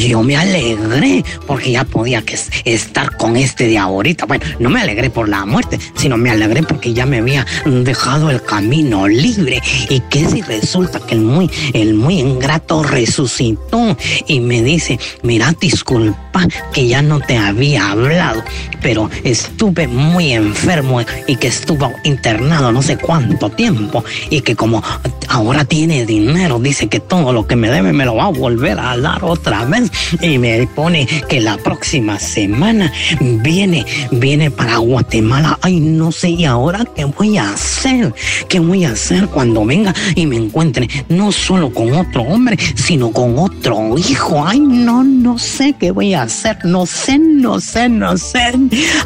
yo 0.09 0.23
me 0.23 0.37
alegré 0.37 1.25
porque 1.47 1.73
ya 1.73 1.85
podía 1.85 2.23
que 2.23 2.35
es- 2.35 2.51
estar 2.65 3.17
con 3.17 3.37
este 3.37 3.67
de 3.67 3.79
ahorita. 3.79 4.27
Bueno, 4.27 4.45
no 4.59 4.71
me 4.71 4.81
alegré 4.81 5.11
por 5.11 5.29
la 5.29 5.45
muerte, 5.47 5.79
sino 5.97 6.17
me 6.17 6.31
alegré 6.31 6.63
porque 6.63 6.93
ya 6.93 7.07
me 7.07 7.19
había 7.19 7.47
dejado 7.65 8.31
el 8.31 8.43
camino 8.43 9.07
libre. 9.09 9.61
Y 9.89 10.01
que 10.11 10.29
si 10.29 10.43
resulta 10.43 11.01
que 11.01 11.15
el 11.15 11.21
muy, 11.23 11.51
el 11.73 11.95
muy 11.95 12.19
ingrato 12.21 12.83
resucitó 12.83 13.97
y 14.27 14.41
me 14.41 14.63
dice, 14.63 14.99
mira, 15.23 15.55
disculpa 15.61 16.24
que 16.73 16.89
ya 16.89 17.03
no 17.03 17.21
te 17.21 17.37
había 17.37 17.91
hablado, 17.91 18.43
pero 18.83 19.11
estuve 19.23 19.87
muy 19.87 20.33
enfermo 20.33 21.01
y 21.27 21.37
que 21.37 21.49
estuvo 21.49 21.93
internado 22.05 22.73
no 22.73 22.83
sé 22.83 22.97
cuánto 22.97 23.51
tiempo 23.51 24.05
y 24.31 24.41
que 24.41 24.57
como 24.57 24.83
ahora 25.29 25.65
tiene 25.65 26.07
dinero, 26.07 26.59
dice 26.59 26.89
que 26.89 27.01
todo 27.01 27.33
lo 27.33 27.47
que 27.47 27.57
me 27.57 27.71
debe 27.71 27.93
me 27.93 28.05
lo 28.05 28.17
va 28.17 28.27
a 28.27 28.31
volver 28.31 28.79
a 28.79 28.93
hablar 28.93 29.25
otra 29.25 29.65
vez 29.65 29.91
y 30.21 30.39
me 30.39 30.67
pone 30.67 31.07
que 31.29 31.41
la 31.41 31.57
próxima 31.57 32.19
semana 32.19 32.93
viene, 33.21 33.85
viene 34.13 34.51
para 34.51 34.79
Guatemala. 34.79 35.59
Ay, 35.63 35.81
no 35.81 36.13
sé, 36.13 36.31
¿y 36.31 36.45
ahora 36.45 36.85
qué 36.95 37.05
voy 37.05 37.39
a 37.39 37.51
hacer? 37.51 38.15
¿Qué 38.49 38.61
voy 38.61 38.85
a 38.85 38.91
hacer 38.91 39.29
cuando 39.29 39.65
venga 39.65 39.95
y 40.15 40.27
me 40.27 40.37
encuentre 40.37 40.89
no 41.09 41.33
solo 41.33 41.73
con 41.73 41.93
otro 41.93 42.23
hombre, 42.23 42.59
sino 42.75 43.11
con 43.11 43.39
otro 43.39 43.97
hijo? 43.99 44.45
Ay, 44.47 44.61
no, 44.61 45.03
no 45.05 45.39
sé 45.39 45.75
qué 45.79 45.91
voy 45.91 46.15
a 46.15 46.23
hacer. 46.25 46.59
No 46.65 46.87
sé, 46.87 47.19
no 47.19 47.61
sé, 47.61 47.89
no 47.89 48.17
sé. 48.17 48.53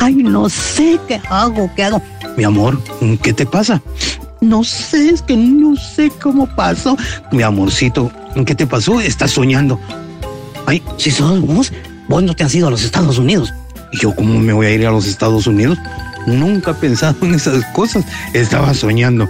Ay, 0.00 0.14
no 0.14 0.48
sé 0.48 0.98
qué 1.06 1.20
hago, 1.28 1.70
qué 1.76 1.84
hago. 1.84 2.02
Mi 2.36 2.44
amor, 2.44 2.80
¿qué 3.22 3.32
te 3.32 3.46
pasa? 3.46 3.80
No 4.40 4.62
sé, 4.62 5.10
es 5.10 5.22
que 5.22 5.36
no 5.36 5.76
sé 5.76 6.10
cómo 6.22 6.46
pasó. 6.46 6.96
Mi 7.32 7.42
amorcito, 7.42 8.10
¿qué 8.46 8.54
te 8.54 8.66
pasó? 8.66 9.00
Estás 9.00 9.32
soñando. 9.32 9.80
Ay, 10.66 10.82
si 10.96 11.10
sos 11.10 11.40
vos, 11.40 11.72
vos 12.08 12.22
no 12.22 12.34
te 12.34 12.44
has 12.44 12.54
ido 12.54 12.68
a 12.68 12.70
los 12.70 12.84
Estados 12.84 13.18
Unidos. 13.18 13.52
¿Y 13.92 13.98
yo 13.98 14.14
cómo 14.14 14.38
me 14.38 14.52
voy 14.52 14.66
a 14.66 14.70
ir 14.70 14.86
a 14.86 14.90
los 14.90 15.06
Estados 15.06 15.46
Unidos? 15.46 15.78
Nunca 16.26 16.72
he 16.72 16.74
pensado 16.74 17.16
en 17.22 17.34
esas 17.34 17.64
cosas. 17.74 18.04
Estaba 18.34 18.74
soñando. 18.74 19.28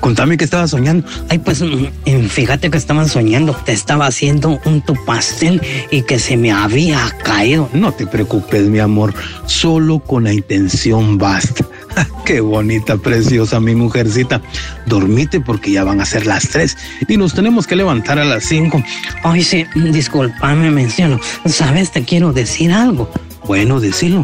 Contame 0.00 0.36
que 0.36 0.44
estaba 0.44 0.68
soñando. 0.68 1.06
Ay, 1.28 1.38
pues 1.38 1.62
mm, 1.62 2.26
fíjate 2.28 2.70
que 2.70 2.78
estaba 2.78 3.06
soñando. 3.08 3.54
Te 3.64 3.72
estaba 3.72 4.06
haciendo 4.06 4.60
un 4.64 4.82
tu 4.82 4.94
pastel 5.04 5.62
y 5.90 6.02
que 6.02 6.18
se 6.18 6.36
me 6.36 6.52
había 6.52 7.00
caído. 7.24 7.68
No 7.72 7.92
te 7.92 8.06
preocupes, 8.06 8.66
mi 8.66 8.78
amor. 8.78 9.14
Solo 9.46 9.98
con 10.00 10.24
la 10.24 10.32
intención 10.32 11.18
basta. 11.18 11.64
Qué 12.24 12.40
bonita, 12.40 12.96
preciosa 12.96 13.60
mi 13.60 13.74
mujercita. 13.74 14.40
Dormite 14.86 15.40
porque 15.40 15.72
ya 15.72 15.84
van 15.84 16.00
a 16.00 16.04
ser 16.04 16.26
las 16.26 16.48
tres 16.48 16.76
y 17.08 17.16
nos 17.16 17.34
tenemos 17.34 17.66
que 17.66 17.76
levantar 17.76 18.18
a 18.18 18.24
las 18.24 18.44
cinco. 18.44 18.82
Ay, 19.22 19.42
sí, 19.42 19.66
discúlpame, 19.74 20.70
menciono. 20.70 21.18
Sabes, 21.46 21.90
te 21.90 22.04
quiero 22.04 22.32
decir 22.32 22.72
algo. 22.72 23.10
Bueno, 23.46 23.80
decirlo. 23.80 24.22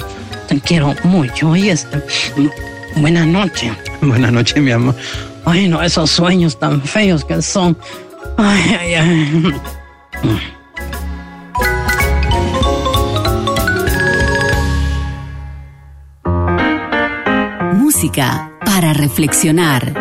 Te 0.49 0.61
quiero 0.61 0.95
mucho 1.05 1.57
y 1.57 1.71
este. 1.71 2.03
Buenas 2.97 3.27
noches. 3.27 3.73
Buenas 4.03 4.33
noches, 4.33 4.63
mi 4.63 4.71
amor. 4.71 4.95
Ay, 5.47 5.69
no, 5.69 5.83
esos 5.83 6.11
sueños 6.11 6.59
tan 6.59 6.81
feos 6.83 7.25
que 7.25 7.43
son. 7.43 7.77
Ay, 8.37 8.77
ay, 8.81 8.95
ay. 8.95 9.61
Música 17.75 18.51
para 18.65 18.93
reflexionar. 18.95 19.93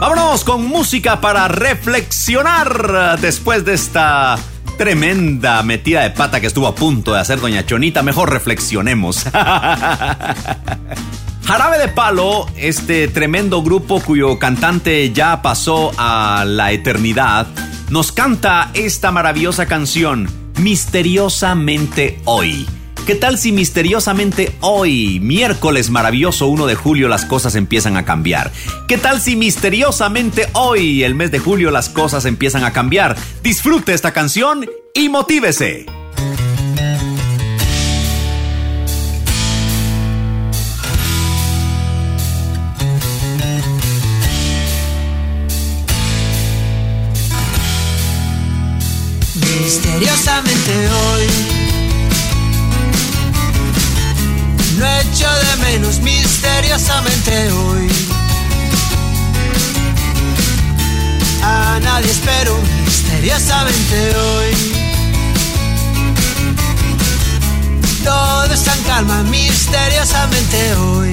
Vámonos 0.00 0.44
con 0.44 0.66
música 0.66 1.20
para 1.20 1.48
reflexionar 1.48 3.18
después 3.20 3.64
de 3.64 3.74
esta 3.74 4.38
tremenda 4.76 5.62
metida 5.62 6.02
de 6.02 6.10
pata 6.10 6.40
que 6.40 6.46
estuvo 6.46 6.66
a 6.66 6.74
punto 6.74 7.14
de 7.14 7.20
hacer 7.20 7.40
Doña 7.40 7.64
Chonita. 7.64 8.02
Mejor 8.02 8.30
reflexionemos. 8.30 9.24
Jarabe 11.44 11.78
de 11.78 11.88
Palo, 11.88 12.46
este 12.56 13.08
tremendo 13.08 13.62
grupo 13.62 14.00
cuyo 14.00 14.38
cantante 14.38 15.12
ya 15.12 15.42
pasó 15.42 15.92
a 15.96 16.44
la 16.44 16.72
eternidad, 16.72 17.46
nos 17.88 18.10
canta 18.10 18.70
esta 18.74 19.12
maravillosa 19.12 19.66
canción, 19.66 20.28
Misteriosamente 20.58 22.20
Hoy. 22.24 22.66
¿Qué 23.06 23.14
tal 23.14 23.38
si 23.38 23.52
misteriosamente 23.52 24.52
hoy, 24.62 25.20
miércoles 25.20 25.90
maravilloso 25.90 26.48
1 26.48 26.66
de 26.66 26.74
julio, 26.74 27.06
las 27.06 27.24
cosas 27.24 27.54
empiezan 27.54 27.96
a 27.96 28.04
cambiar? 28.04 28.50
¿Qué 28.88 28.98
tal 28.98 29.20
si 29.20 29.36
misteriosamente 29.36 30.48
hoy, 30.54 31.04
el 31.04 31.14
mes 31.14 31.30
de 31.30 31.38
julio, 31.38 31.70
las 31.70 31.88
cosas 31.88 32.24
empiezan 32.24 32.64
a 32.64 32.72
cambiar? 32.72 33.16
Disfrute 33.44 33.94
esta 33.94 34.12
canción 34.12 34.68
y 34.92 35.08
motívese. 35.08 35.86
Misteriosamente 49.62 50.88
hoy 50.88 51.55
No 54.76 54.86
echo 54.86 55.26
de 55.26 55.56
menos 55.64 56.00
misteriosamente 56.00 57.50
hoy. 57.52 57.88
A 61.42 61.78
nadie 61.80 62.10
espero 62.10 62.58
misteriosamente 62.84 64.16
hoy. 64.16 64.76
Todo 68.04 68.52
está 68.52 68.74
en 68.74 68.82
calma 68.82 69.22
misteriosamente 69.24 70.74
hoy. 70.74 71.12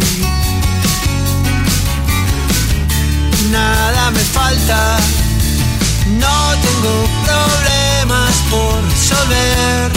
Nada 3.49 4.11
me 4.11 4.19
falta. 4.19 4.97
No 6.19 6.53
tengo 6.61 7.07
problemas 7.25 8.35
por 8.49 8.83
resolver, 8.89 9.91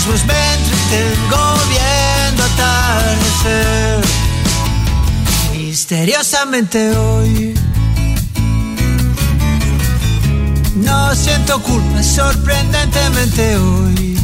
espejismos, 0.00 0.24
me 0.26 0.54
entretengo 0.54 1.54
viendo 1.68 2.44
atardecer. 2.44 4.04
Misteriosamente 5.52 6.96
hoy, 6.96 7.54
no 10.76 11.14
siento 11.14 11.60
culpa, 11.62 12.02
sorprendentemente 12.02 13.56
hoy. 13.56 14.18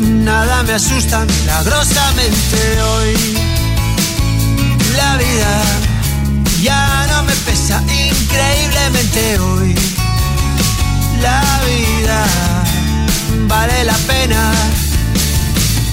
Nada 0.00 0.62
me 0.64 0.72
asusta 0.74 1.24
milagrosamente 1.24 2.82
hoy. 2.82 3.38
La 4.96 5.16
vida 5.16 5.62
ya 6.62 7.06
no 7.10 7.22
me 7.24 7.32
pesa 7.32 7.82
increíblemente 7.82 9.38
hoy. 9.38 9.95
La 11.22 11.42
vida. 11.64 12.24
Vale 13.48 13.84
la 13.84 13.96
pena, 14.06 14.52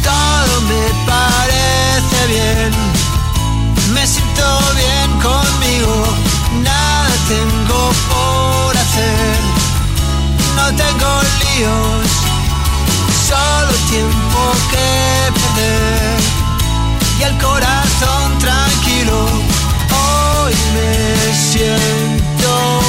todo 0.03 0.61
me 0.61 0.85
parece 1.05 2.27
bien, 2.27 2.71
me 3.93 4.05
siento 4.05 4.59
bien 4.75 5.09
conmigo, 5.21 6.05
nada 6.63 7.15
tengo 7.27 7.91
por 8.11 8.77
hacer, 8.77 9.35
no 10.55 10.65
tengo 10.75 11.11
líos, 11.41 12.07
solo 13.29 13.73
tiempo 13.89 14.39
que 14.71 15.31
perder. 15.39 16.19
Y 17.19 17.23
el 17.23 17.37
corazón 17.37 18.39
tranquilo. 18.39 19.27
Hoy 19.95 20.53
me 20.73 21.33
siento 21.33 22.82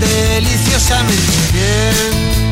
deliciosamente 0.00 1.32
bien. 1.52 2.49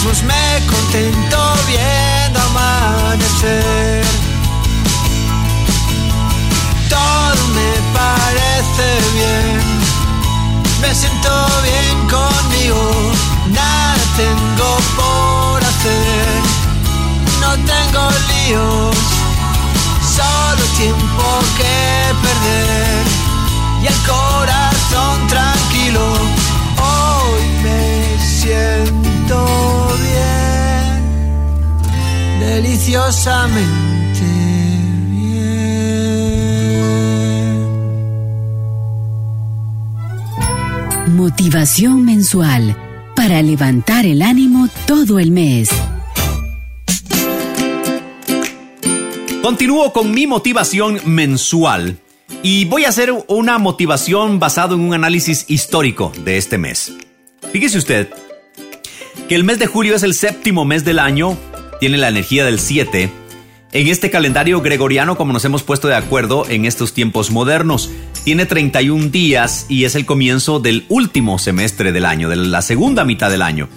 Espejismos, 0.00 0.22
me 0.22 0.66
contento 0.66 1.54
viendo 1.66 2.40
amanecer. 2.40 4.04
Todo 6.88 7.48
me 7.54 7.72
parece 7.92 8.98
bien, 9.14 9.60
me 10.80 10.94
siento 10.94 11.46
bien 11.62 12.08
conmigo, 12.08 13.12
nada 13.48 13.96
tengo 14.16 14.78
por 14.96 15.64
hacer, 15.64 16.26
no 17.40 17.50
tengo 17.52 18.10
líos 18.28 18.96
solo 20.16 20.64
tiempo 20.76 21.24
que 21.56 22.14
perder 22.22 23.19
deliciosamente 32.80 34.20
bien. 35.10 35.96
Motivación 41.16 42.04
mensual 42.04 42.76
para 43.14 43.42
levantar 43.42 44.06
el 44.06 44.22
ánimo 44.22 44.68
todo 44.86 45.18
el 45.18 45.30
mes. 45.30 45.68
Continúo 49.42 49.92
con 49.92 50.12
mi 50.12 50.26
motivación 50.26 51.00
mensual 51.04 51.98
y 52.42 52.64
voy 52.64 52.86
a 52.86 52.88
hacer 52.88 53.12
una 53.28 53.58
motivación 53.58 54.38
basado 54.38 54.74
en 54.74 54.80
un 54.80 54.94
análisis 54.94 55.44
histórico 55.48 56.12
de 56.24 56.38
este 56.38 56.56
mes. 56.56 56.94
Fíjese 57.52 57.76
usted 57.78 58.08
que 59.28 59.34
el 59.34 59.44
mes 59.44 59.58
de 59.58 59.66
julio 59.66 59.94
es 59.94 60.02
el 60.02 60.14
séptimo 60.14 60.64
mes 60.64 60.84
del 60.84 60.98
año, 60.98 61.36
tiene 61.80 61.96
la 61.96 62.08
energía 62.08 62.44
del 62.44 62.60
7. 62.60 63.10
En 63.72 63.86
este 63.88 64.10
calendario 64.10 64.60
gregoriano, 64.60 65.16
como 65.16 65.32
nos 65.32 65.44
hemos 65.44 65.62
puesto 65.62 65.88
de 65.88 65.96
acuerdo 65.96 66.44
en 66.48 66.66
estos 66.66 66.92
tiempos 66.92 67.30
modernos, 67.30 67.90
tiene 68.24 68.44
31 68.44 69.08
días 69.08 69.66
y 69.68 69.84
es 69.84 69.94
el 69.94 70.04
comienzo 70.04 70.60
del 70.60 70.84
último 70.88 71.38
semestre 71.38 71.90
del 71.90 72.04
año, 72.04 72.28
de 72.28 72.36
la 72.36 72.62
segunda 72.62 73.04
mitad 73.04 73.30
del 73.30 73.42
año. 73.42 73.68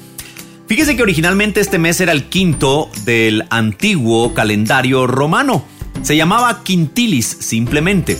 Fíjese 0.68 0.95
que 0.95 1.04
originalmente 1.04 1.62
este 1.62 1.78
mes 1.78 2.01
era 2.01 2.12
el 2.12 2.26
quinto 2.26 2.89
del 3.06 3.45
antiguo 3.49 4.34
calendario 4.34 5.08
romano. 5.08 5.66
Se 6.01 6.18
llamaba 6.18 6.64
Quintilis 6.64 7.26
simplemente. 7.26 8.18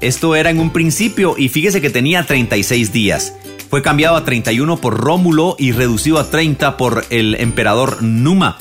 Esto 0.00 0.34
era 0.34 0.50
en 0.50 0.60
un 0.60 0.70
principio 0.70 1.36
y 1.38 1.48
fíjese 1.48 1.80
que 1.80 1.90
tenía 1.90 2.26
36 2.26 2.92
días. 2.92 3.34
Fue 3.70 3.82
cambiado 3.82 4.16
a 4.16 4.24
31 4.24 4.76
por 4.78 4.98
Rómulo 4.98 5.56
y 5.58 5.72
reducido 5.72 6.18
a 6.18 6.28
30 6.28 6.76
por 6.76 7.04
el 7.10 7.36
emperador 7.36 8.02
Numa, 8.02 8.58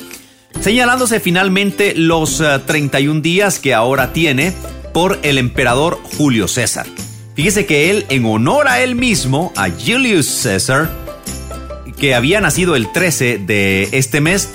señalándose 0.62 1.20
finalmente 1.20 1.94
los 1.96 2.42
31 2.66 3.22
días 3.22 3.60
que 3.60 3.74
ahora 3.74 4.14
tiene 4.14 4.54
por 4.94 5.20
el 5.24 5.38
emperador 5.38 6.00
Julio 6.18 6.48
César. 6.48 6.86
Fíjese 7.36 7.66
que 7.66 7.90
él, 7.90 8.06
en 8.10 8.26
honor 8.26 8.68
a 8.68 8.82
él 8.82 8.96
mismo, 8.96 9.52
a 9.56 9.70
Julius 9.70 10.28
César, 10.28 10.92
que 11.98 12.14
había 12.14 12.42
nacido 12.42 12.76
el 12.76 12.92
13 12.92 13.40
de 13.40 13.90
este 13.92 14.22
mes, 14.22 14.52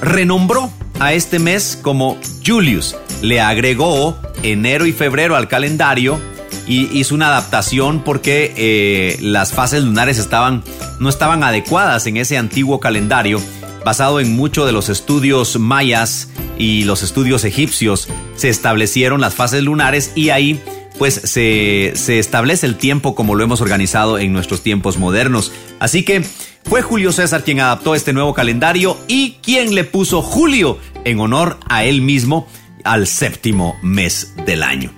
renombró 0.00 0.70
a 1.00 1.12
este 1.12 1.38
mes 1.38 1.78
como 1.80 2.18
Julius. 2.46 2.96
Le 3.22 3.40
agregó 3.40 4.16
enero 4.42 4.86
y 4.86 4.92
febrero 4.92 5.34
al 5.34 5.48
calendario 5.48 6.20
y 6.66 6.98
hizo 6.98 7.14
una 7.14 7.28
adaptación 7.28 8.04
porque 8.04 8.54
eh, 8.56 9.18
las 9.20 9.52
fases 9.52 9.82
lunares 9.82 10.28
no 11.00 11.08
estaban 11.08 11.42
adecuadas 11.42 12.06
en 12.06 12.16
ese 12.16 12.38
antiguo 12.38 12.78
calendario. 12.78 13.40
Basado 13.84 14.20
en 14.20 14.36
muchos 14.36 14.66
de 14.66 14.72
los 14.72 14.88
estudios 14.88 15.58
mayas 15.58 16.28
y 16.58 16.84
los 16.84 17.02
estudios 17.02 17.44
egipcios, 17.44 18.08
se 18.36 18.48
establecieron 18.48 19.20
las 19.20 19.34
fases 19.34 19.62
lunares 19.62 20.12
y 20.14 20.30
ahí 20.30 20.60
pues 20.98 21.14
se, 21.14 21.92
se 21.94 22.18
establece 22.18 22.66
el 22.66 22.76
tiempo 22.76 23.14
como 23.14 23.34
lo 23.34 23.42
hemos 23.42 23.62
organizado 23.62 24.18
en 24.18 24.34
nuestros 24.34 24.62
tiempos 24.62 24.98
modernos. 24.98 25.50
Así 25.78 26.02
que 26.02 26.22
fue 26.64 26.82
Julio 26.82 27.10
César 27.12 27.42
quien 27.42 27.60
adaptó 27.60 27.94
este 27.94 28.12
nuevo 28.12 28.34
calendario 28.34 28.98
y 29.08 29.38
quien 29.42 29.74
le 29.74 29.84
puso 29.84 30.20
Julio 30.20 30.78
en 31.04 31.18
honor 31.20 31.58
a 31.68 31.84
él 31.84 32.02
mismo 32.02 32.46
al 32.84 33.06
séptimo 33.06 33.76
mes 33.82 34.34
del 34.46 34.62
año. 34.62 34.92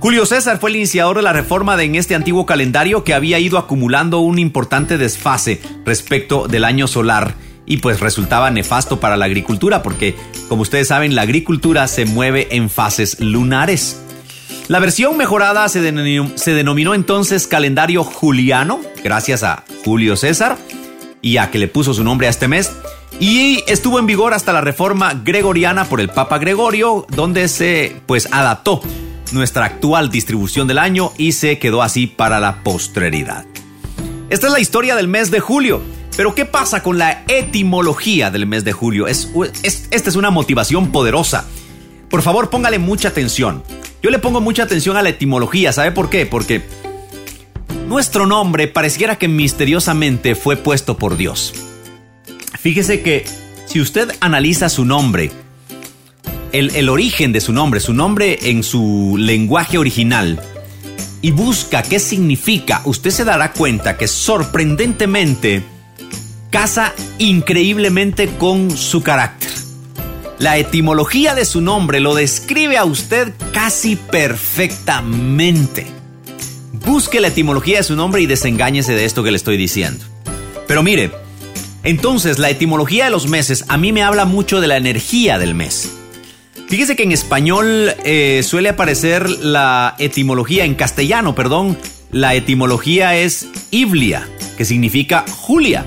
Julio 0.00 0.24
César 0.24 0.58
fue 0.58 0.70
el 0.70 0.76
iniciador 0.76 1.16
de 1.16 1.22
la 1.22 1.34
reforma 1.34 1.76
de 1.76 1.84
en 1.84 1.94
este 1.94 2.14
antiguo 2.14 2.46
calendario 2.46 3.04
que 3.04 3.12
había 3.12 3.38
ido 3.38 3.58
acumulando 3.58 4.20
un 4.20 4.38
importante 4.38 4.96
desfase 4.96 5.60
respecto 5.84 6.48
del 6.48 6.64
año 6.64 6.86
solar 6.86 7.34
y 7.70 7.76
pues 7.76 8.00
resultaba 8.00 8.50
nefasto 8.50 8.98
para 8.98 9.16
la 9.16 9.26
agricultura 9.26 9.80
porque, 9.80 10.16
como 10.48 10.62
ustedes 10.62 10.88
saben, 10.88 11.14
la 11.14 11.22
agricultura 11.22 11.86
se 11.86 12.04
mueve 12.04 12.48
en 12.50 12.68
fases 12.68 13.20
lunares. 13.20 14.02
La 14.66 14.80
versión 14.80 15.16
mejorada 15.16 15.68
se 15.68 15.80
denominó, 15.80 16.94
entonces 16.94 17.46
calendario 17.46 18.02
juliano, 18.02 18.80
gracias 19.04 19.44
a 19.44 19.62
Julio 19.84 20.16
César, 20.16 20.58
y 21.22 21.36
a 21.36 21.52
que 21.52 21.60
le 21.60 21.68
puso 21.68 21.94
su 21.94 22.02
nombre 22.02 22.26
a 22.26 22.30
este 22.30 22.48
mes. 22.48 22.72
Y 23.20 23.62
estuvo 23.68 24.00
en 24.00 24.06
vigor 24.06 24.34
hasta 24.34 24.52
la 24.52 24.62
reforma 24.62 25.14
gregoriana 25.24 25.84
por 25.84 26.00
el 26.00 26.08
Papa 26.08 26.38
Gregorio, 26.38 27.06
donde 27.10 27.46
se 27.46 27.94
pues 28.06 28.28
adaptó 28.32 28.82
nuestra 29.30 29.66
actual 29.66 30.10
distribución 30.10 30.66
del 30.66 30.78
año 30.78 31.12
y 31.18 31.32
se 31.32 31.60
quedó 31.60 31.82
así 31.82 32.08
para 32.08 32.40
la 32.40 32.64
posteridad. 32.64 33.46
Esta 34.28 34.48
es 34.48 34.52
la 34.52 34.58
historia 34.58 34.96
del 34.96 35.06
mes 35.06 35.30
de 35.30 35.38
julio. 35.38 35.99
Pero 36.20 36.34
¿qué 36.34 36.44
pasa 36.44 36.82
con 36.82 36.98
la 36.98 37.24
etimología 37.28 38.30
del 38.30 38.44
mes 38.46 38.62
de 38.62 38.72
julio? 38.72 39.06
Es, 39.06 39.30
es- 39.62 39.88
esta 39.90 40.10
es 40.10 40.16
una 40.16 40.30
motivación 40.30 40.92
poderosa. 40.92 41.46
Por 42.10 42.20
favor, 42.20 42.50
póngale 42.50 42.78
mucha 42.78 43.08
atención. 43.08 43.62
Yo 44.02 44.10
le 44.10 44.18
pongo 44.18 44.42
mucha 44.42 44.64
atención 44.64 44.98
a 44.98 45.02
la 45.02 45.08
etimología. 45.08 45.72
¿Sabe 45.72 45.92
por 45.92 46.10
qué? 46.10 46.26
Porque 46.26 46.60
nuestro 47.88 48.26
nombre 48.26 48.68
pareciera 48.68 49.16
que 49.16 49.28
misteriosamente 49.28 50.34
fue 50.34 50.58
puesto 50.58 50.98
por 50.98 51.16
Dios. 51.16 51.54
Fíjese 52.60 53.00
que 53.00 53.24
si 53.64 53.80
usted 53.80 54.12
analiza 54.20 54.68
su 54.68 54.84
nombre, 54.84 55.32
el 56.52 56.90
origen 56.90 57.32
de 57.32 57.40
su 57.40 57.54
nombre, 57.54 57.80
su 57.80 57.94
nombre 57.94 58.38
en 58.42 58.62
su 58.62 59.16
lenguaje 59.18 59.78
original, 59.78 60.38
y 61.22 61.30
busca 61.30 61.82
qué 61.82 61.98
significa, 61.98 62.82
usted 62.84 63.08
se 63.08 63.24
dará 63.24 63.54
cuenta 63.54 63.96
que 63.96 64.06
sorprendentemente 64.06 65.79
casa 66.50 66.92
increíblemente 67.18 68.28
con 68.28 68.70
su 68.70 69.02
carácter. 69.02 69.50
La 70.38 70.58
etimología 70.58 71.34
de 71.34 71.44
su 71.44 71.60
nombre 71.60 72.00
lo 72.00 72.14
describe 72.14 72.76
a 72.76 72.84
usted 72.84 73.32
casi 73.52 73.96
perfectamente. 73.96 75.86
Busque 76.84 77.20
la 77.20 77.28
etimología 77.28 77.78
de 77.78 77.84
su 77.84 77.94
nombre 77.94 78.22
y 78.22 78.26
desengáñese 78.26 78.94
de 78.94 79.04
esto 79.04 79.22
que 79.22 79.30
le 79.30 79.36
estoy 79.36 79.56
diciendo. 79.56 80.04
Pero 80.66 80.82
mire, 80.82 81.10
entonces 81.82 82.38
la 82.38 82.50
etimología 82.50 83.04
de 83.04 83.10
los 83.10 83.28
meses 83.28 83.64
a 83.68 83.76
mí 83.76 83.92
me 83.92 84.02
habla 84.02 84.24
mucho 84.24 84.60
de 84.60 84.66
la 84.66 84.76
energía 84.76 85.38
del 85.38 85.54
mes. 85.54 85.90
Fíjese 86.68 86.96
que 86.96 87.02
en 87.02 87.12
español 87.12 87.94
eh, 88.04 88.42
suele 88.44 88.68
aparecer 88.68 89.28
la 89.28 89.94
etimología, 89.98 90.64
en 90.64 90.74
castellano, 90.74 91.34
perdón, 91.34 91.76
la 92.12 92.34
etimología 92.34 93.16
es 93.16 93.48
Iblia, 93.70 94.28
que 94.56 94.64
significa 94.64 95.24
Julia. 95.28 95.84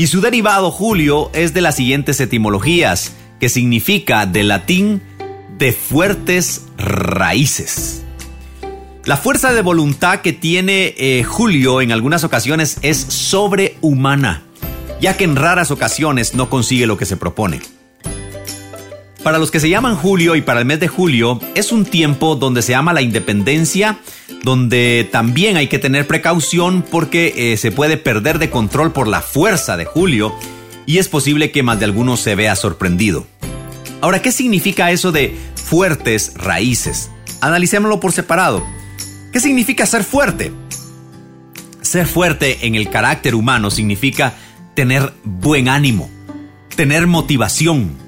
Y 0.00 0.06
su 0.06 0.22
derivado 0.22 0.70
Julio 0.70 1.30
es 1.34 1.52
de 1.52 1.60
las 1.60 1.76
siguientes 1.76 2.18
etimologías, 2.20 3.12
que 3.38 3.50
significa 3.50 4.24
de 4.24 4.44
latín 4.44 5.02
de 5.58 5.74
fuertes 5.74 6.62
raíces. 6.78 8.02
La 9.04 9.18
fuerza 9.18 9.52
de 9.52 9.60
voluntad 9.60 10.22
que 10.22 10.32
tiene 10.32 10.94
eh, 10.96 11.22
Julio 11.22 11.82
en 11.82 11.92
algunas 11.92 12.24
ocasiones 12.24 12.78
es 12.80 12.96
sobrehumana, 12.96 14.42
ya 15.02 15.18
que 15.18 15.24
en 15.24 15.36
raras 15.36 15.70
ocasiones 15.70 16.32
no 16.32 16.48
consigue 16.48 16.86
lo 16.86 16.96
que 16.96 17.04
se 17.04 17.18
propone. 17.18 17.60
Para 19.22 19.38
los 19.38 19.50
que 19.50 19.60
se 19.60 19.68
llaman 19.68 19.96
Julio 19.96 20.34
y 20.34 20.40
para 20.40 20.60
el 20.60 20.66
mes 20.66 20.80
de 20.80 20.88
julio 20.88 21.40
es 21.54 21.72
un 21.72 21.84
tiempo 21.84 22.36
donde 22.36 22.62
se 22.62 22.74
ama 22.74 22.94
la 22.94 23.02
independencia, 23.02 23.98
donde 24.44 25.06
también 25.12 25.58
hay 25.58 25.68
que 25.68 25.78
tener 25.78 26.06
precaución 26.06 26.82
porque 26.82 27.34
eh, 27.36 27.58
se 27.58 27.70
puede 27.70 27.98
perder 27.98 28.38
de 28.38 28.48
control 28.48 28.92
por 28.92 29.08
la 29.08 29.20
fuerza 29.20 29.76
de 29.76 29.84
Julio 29.84 30.34
y 30.86 30.98
es 30.98 31.08
posible 31.08 31.50
que 31.50 31.62
más 31.62 31.78
de 31.78 31.84
alguno 31.84 32.16
se 32.16 32.34
vea 32.34 32.56
sorprendido. 32.56 33.26
Ahora, 34.00 34.22
¿qué 34.22 34.32
significa 34.32 34.90
eso 34.90 35.12
de 35.12 35.36
fuertes 35.54 36.32
raíces? 36.36 37.10
Analicémoslo 37.42 38.00
por 38.00 38.12
separado. 38.12 38.66
¿Qué 39.32 39.40
significa 39.40 39.84
ser 39.84 40.02
fuerte? 40.02 40.50
Ser 41.82 42.06
fuerte 42.06 42.66
en 42.66 42.74
el 42.74 42.88
carácter 42.88 43.34
humano 43.34 43.70
significa 43.70 44.32
tener 44.74 45.12
buen 45.24 45.68
ánimo, 45.68 46.08
tener 46.74 47.06
motivación, 47.06 47.99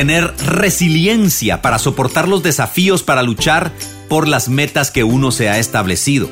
tener 0.00 0.32
resiliencia 0.46 1.60
para 1.60 1.78
soportar 1.78 2.26
los 2.26 2.42
desafíos 2.42 3.02
para 3.02 3.22
luchar 3.22 3.70
por 4.08 4.28
las 4.28 4.48
metas 4.48 4.90
que 4.90 5.04
uno 5.04 5.30
se 5.30 5.50
ha 5.50 5.58
establecido. 5.58 6.30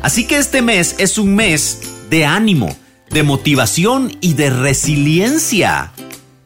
Así 0.00 0.26
que 0.26 0.38
este 0.38 0.62
mes 0.62 0.94
es 0.96 1.18
un 1.18 1.34
mes 1.34 1.80
de 2.08 2.24
ánimo, 2.24 2.74
de 3.10 3.24
motivación 3.24 4.16
y 4.22 4.32
de 4.32 4.48
resiliencia. 4.48 5.92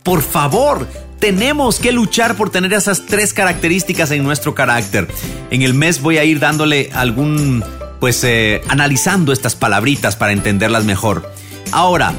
Por 0.02 0.20
favor, 0.20 0.88
tenemos 1.20 1.78
que 1.78 1.92
luchar 1.92 2.34
por 2.34 2.50
tener 2.50 2.72
esas 2.72 3.06
tres 3.06 3.32
características 3.32 4.10
en 4.10 4.24
nuestro 4.24 4.52
carácter. 4.52 5.06
En 5.52 5.62
el 5.62 5.74
mes 5.74 6.02
voy 6.02 6.18
a 6.18 6.24
ir 6.24 6.40
dándole 6.40 6.90
algún, 6.92 7.62
pues, 8.00 8.24
eh, 8.24 8.62
analizando 8.66 9.32
estas 9.32 9.54
palabritas 9.54 10.16
para 10.16 10.32
entenderlas 10.32 10.84
mejor. 10.84 11.32
Ahora, 11.70 12.12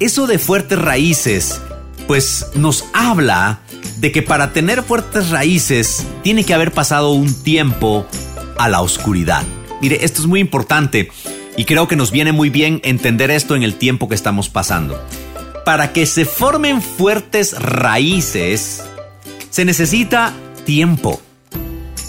eso 0.00 0.26
de 0.26 0.40
fuertes 0.40 0.80
raíces, 0.80 1.60
pues 2.06 2.46
nos 2.54 2.84
habla 2.92 3.60
de 3.98 4.12
que 4.12 4.22
para 4.22 4.52
tener 4.52 4.82
fuertes 4.82 5.30
raíces 5.30 6.06
tiene 6.22 6.44
que 6.44 6.54
haber 6.54 6.72
pasado 6.72 7.12
un 7.12 7.32
tiempo 7.42 8.06
a 8.58 8.68
la 8.68 8.80
oscuridad. 8.80 9.42
Mire, 9.80 10.04
esto 10.04 10.20
es 10.20 10.26
muy 10.26 10.40
importante 10.40 11.10
y 11.56 11.64
creo 11.64 11.88
que 11.88 11.96
nos 11.96 12.10
viene 12.10 12.32
muy 12.32 12.50
bien 12.50 12.80
entender 12.84 13.30
esto 13.30 13.56
en 13.56 13.62
el 13.62 13.74
tiempo 13.74 14.08
que 14.08 14.14
estamos 14.14 14.48
pasando. 14.48 15.00
Para 15.64 15.92
que 15.92 16.06
se 16.06 16.24
formen 16.24 16.82
fuertes 16.82 17.58
raíces, 17.58 18.84
Se 19.50 19.64
necesita 19.64 20.34
tiempo. 20.66 21.22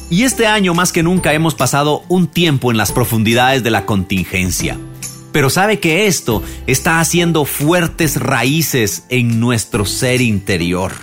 Y 0.09 0.23
este 0.23 0.47
año 0.47 0.73
más 0.73 0.91
que 0.91 1.01
nunca 1.01 1.31
hemos 1.31 1.55
pasado 1.55 2.03
un 2.09 2.27
tiempo 2.27 2.71
en 2.71 2.77
las 2.77 2.91
profundidades 2.91 3.63
de 3.63 3.71
la 3.71 3.85
contingencia. 3.85 4.77
Pero 5.37 5.51
sabe 5.51 5.79
que 5.79 6.07
esto 6.07 6.41
está 6.65 6.99
haciendo 6.99 7.45
fuertes 7.45 8.19
raíces 8.19 9.03
en 9.09 9.39
nuestro 9.39 9.85
ser 9.85 10.19
interior. 10.19 10.93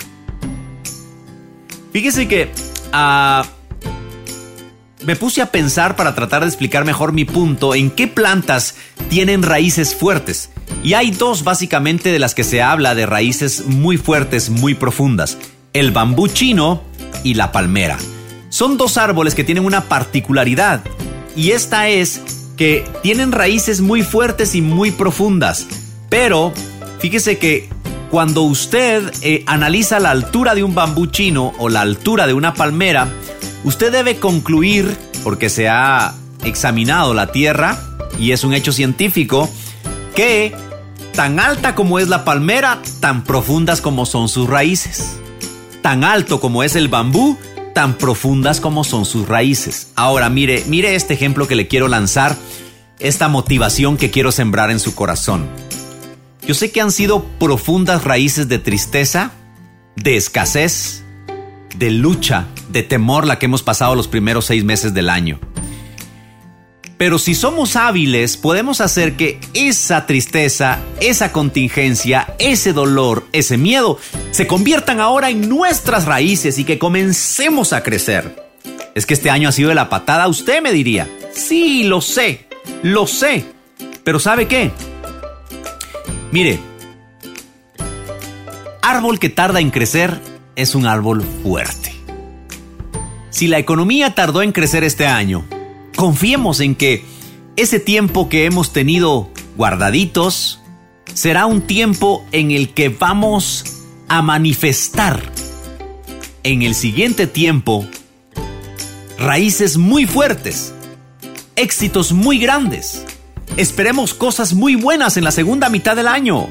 Fíjese 1.93 2.26
que 2.26 2.51
ah, 2.93 3.47
me 5.07 5.14
puse 5.14 5.41
a 5.41 5.53
pensar 5.53 5.95
para 5.95 6.16
tratar 6.16 6.43
de 6.43 6.49
explicar 6.49 6.85
mejor 6.85 7.12
mi 7.12 7.24
punto 7.24 7.76
en 7.76 7.93
qué 7.93 8.09
plantas 8.09 8.74
tienen 9.09 9.45
raíces 9.45 9.95
fuertes. 9.95 10.51
Y 10.82 10.95
hay 10.95 11.12
dos 11.12 11.45
básicamente 11.45 12.11
de 12.11 12.18
las 12.18 12.35
que 12.35 12.43
se 12.43 12.61
habla 12.61 12.97
de 12.97 13.07
raíces 13.07 13.66
muy 13.66 13.99
fuertes, 13.99 14.51
muy 14.51 14.74
profundas. 14.74 15.39
El 15.72 15.93
bambú 15.93 16.26
chino 16.26 16.82
y 17.22 17.35
la 17.35 17.53
palmera. 17.53 17.99
Son 18.49 18.78
dos 18.78 18.99
árboles 18.99 19.37
que 19.37 19.45
tienen 19.45 19.64
una 19.64 19.85
particularidad. 19.85 20.82
Y 21.37 21.53
esta 21.53 21.87
es 21.87 22.20
que 22.57 22.85
tienen 23.03 23.33
raíces 23.33 23.81
muy 23.81 24.03
fuertes 24.03 24.55
y 24.55 24.63
muy 24.63 24.91
profundas. 24.91 25.67
Pero 26.09 26.53
fíjese 26.99 27.39
que 27.39 27.69
cuando 28.11 28.43
usted 28.43 29.13
eh, 29.23 29.43
analiza 29.47 29.99
la 29.99 30.11
altura 30.11 30.55
de 30.55 30.63
un 30.63 30.75
bambú 30.75 31.07
chino 31.07 31.53
o 31.59 31.69
la 31.69 31.81
altura 31.81 32.27
de 32.27 32.35
una 32.35 32.55
palmera, 32.55 33.09
usted 33.65 33.91
debe 33.91 34.17
concluir, 34.17 34.97
porque 35.25 35.49
se 35.49 35.69
ha 35.69 36.15
examinado 36.45 37.15
la 37.15 37.33
Tierra 37.33 37.79
y 38.19 38.33
es 38.33 38.45
un 38.45 38.55
hecho 38.55 38.73
científico, 38.73 39.51
que 40.15 40.55
tan 41.15 41.41
alta 41.41 41.75
como 41.75 41.99
es 41.99 42.09
la 42.09 42.25
palmera, 42.25 42.81
tan 43.01 43.25
profundas 43.25 43.81
como 43.81 44.07
son 44.07 44.29
sus 44.29 44.49
raíces. 44.49 45.19
Tan 45.83 46.05
alto 46.05 46.41
como 46.41 46.63
es 46.63 46.77
el 46.77 46.89
bambú, 46.89 47.37
tan 47.75 47.99
profundas 47.99 48.61
como 48.61 48.85
son 48.85 49.05
sus 49.05 49.29
raíces. 49.29 49.89
Ahora 49.97 50.31
mire, 50.31 50.64
mire 50.68 50.95
este 50.95 51.12
ejemplo 51.12 51.47
que 51.47 51.57
le 51.57 51.68
quiero 51.68 51.89
lanzar, 51.89 52.37
esta 53.01 53.29
motivación 53.29 53.99
que 53.99 54.11
quiero 54.11 54.33
sembrar 54.33 54.70
en 54.70 54.81
su 54.81 54.95
corazón. 54.95 55.47
Yo 56.47 56.55
sé 56.55 56.70
que 56.70 56.81
han 56.81 56.93
sido 56.93 57.25
profundas 57.39 58.05
raíces 58.05 58.49
de 58.49 58.59
tristeza, 58.59 59.33
de 59.97 60.16
escasez, 60.16 61.03
de 61.77 61.91
lucha, 61.91 62.47
de 62.70 62.83
temor 62.83 63.27
la 63.27 63.39
que 63.39 63.47
hemos 63.47 63.62
pasado 63.62 63.95
los 63.95 64.09
primeros 64.09 64.47
seis 64.47 64.64
meses 64.64 64.95
del 64.95 65.11
año. 65.11 65.41
Pero 66.97 67.19
si 67.19 67.35
somos 67.35 67.75
hábiles, 67.77 68.37
podemos 68.37 68.81
hacer 68.81 69.17
que 69.17 69.41
esa 69.53 70.07
tristeza, 70.07 70.79
esa 71.01 71.33
contingencia, 71.33 72.35
ese 72.39 72.73
dolor, 72.73 73.27
ese 73.33 73.57
miedo, 73.57 73.99
se 74.31 74.47
conviertan 74.47 75.01
ahora 75.01 75.31
en 75.31 75.49
nuestras 75.49 76.05
raíces 76.05 76.59
y 76.59 76.65
que 76.65 76.79
comencemos 76.79 77.73
a 77.73 77.83
crecer. 77.83 78.45
Es 78.95 79.07
que 79.07 79.15
este 79.15 79.31
año 79.31 79.49
ha 79.49 79.53
sido 79.53 79.71
de 79.71 79.75
la 79.75 79.89
patada, 79.89 80.29
usted 80.29 80.63
me 80.63 80.73
diría. 80.73 81.09
Sí, 81.33 81.83
lo 81.83 82.01
sé, 82.01 82.47
lo 82.83 83.09
sé. 83.09 83.45
Pero 84.05 84.21
¿sabe 84.21 84.47
qué? 84.47 84.71
Mire, 86.31 86.61
árbol 88.83 89.19
que 89.19 89.31
tarda 89.31 89.61
en 89.61 89.71
crecer 89.71 90.21
es 90.55 90.77
un 90.77 90.87
árbol 90.87 91.25
fuerte. 91.43 91.93
Si 93.31 93.49
la 93.49 93.59
economía 93.59 94.15
tardó 94.15 94.43
en 94.43 94.53
crecer 94.53 94.85
este 94.85 95.07
año, 95.09 95.45
confiemos 95.97 96.61
en 96.61 96.75
que 96.75 97.05
ese 97.57 97.81
tiempo 97.81 98.29
que 98.29 98.47
hemos 98.47 98.73
tenido 98.73 99.31
guardaditos 99.57 100.61
será 101.13 101.47
un 101.47 101.63
tiempo 101.63 102.25
en 102.33 102.51
el 102.51 102.71
que 102.71 102.89
vamos 102.89 103.65
a 104.09 104.23
manifestar 104.23 105.23
en 106.43 106.63
el 106.63 106.75
siguiente 106.75 107.27
tiempo 107.27 107.87
raíces 109.19 109.77
muy 109.77 110.07
fuertes, 110.07 110.75
éxitos 111.57 112.13
muy 112.13 112.39
grandes 112.39 113.05
Esperemos 113.57 114.15
cosas 114.15 114.53
muy 114.53 114.75
buenas 114.75 115.17
en 115.17 115.23
la 115.23 115.31
segunda 115.31 115.69
mitad 115.69 115.95
del 115.95 116.09
año. 116.09 116.49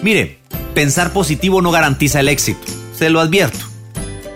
Mire, 0.00 0.38
pensar 0.72 1.12
positivo 1.12 1.60
no 1.60 1.72
garantiza 1.72 2.20
el 2.20 2.28
éxito, 2.28 2.60
se 2.96 3.10
lo 3.10 3.18
advierto. 3.18 3.71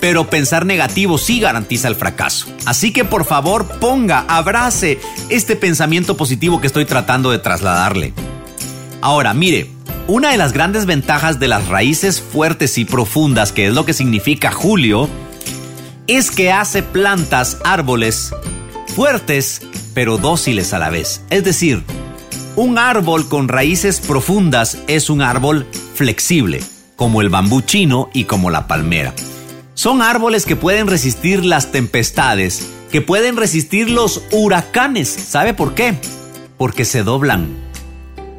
Pero 0.01 0.29
pensar 0.29 0.67
negativo 0.67 1.19
sí 1.19 1.41
garantiza 1.41 1.89
el 1.89 1.97
fracaso. 1.97 2.47
Así 2.65 2.93
que 2.93 3.05
por 3.05 3.25
favor 3.25 3.67
ponga, 3.81 4.25
abrace 4.29 5.01
este 5.29 5.57
pensamiento 5.57 6.17
positivo 6.17 6.61
que 6.61 6.67
estoy 6.67 6.85
tratando 6.85 7.31
de 7.31 7.39
trasladarle. 7.39 8.13
Ahora, 9.01 9.35
mire, 9.35 9.71
una 10.07 10.31
de 10.31 10.37
las 10.37 10.53
grandes 10.53 10.87
ventajas 10.87 11.41
de 11.41 11.49
las 11.49 11.69
raíces 11.69 12.21
fuertes 12.21 12.79
y 12.79 12.85
profundas, 12.85 13.53
que 13.53 13.67
es 13.67 13.75
lo 13.75 13.85
que 13.85 13.93
significa 13.93 14.53
Julio, 14.53 15.09
es 16.07 16.31
que 16.31 16.53
hace 16.53 16.83
plantas, 16.83 17.59
árboles 17.65 18.33
fuertes 18.95 19.63
pero 19.95 20.19
dóciles 20.19 20.73
a 20.75 20.79
la 20.79 20.91
vez. 20.91 21.23
Es 21.31 21.43
decir, 21.43 21.83
un 22.55 22.79
árbol 22.79 23.29
con 23.29 23.49
raíces 23.49 24.01
profundas 24.01 24.79
es 24.87 25.11
un 25.11 25.23
árbol 25.23 25.67
flexible, 25.95 26.63
como 26.97 27.21
el 27.21 27.29
bambú 27.29 27.61
chino 27.63 28.11
y 28.13 28.25
como 28.25 28.51
la 28.51 28.67
palmera. 28.67 29.15
Son 29.77 30.01
árboles 30.01 30.47
que 30.47 30.57
pueden 30.57 30.87
resistir 30.87 31.45
las 31.45 31.71
tempestades, 31.71 32.67
que 32.91 33.03
pueden 33.03 33.37
resistir 33.37 33.91
los 33.91 34.23
huracanes. 34.33 35.07
¿Sabe 35.07 35.53
por 35.53 35.75
qué? 35.75 35.99
Porque 36.57 36.87
se 36.87 37.03
doblan. 37.03 37.55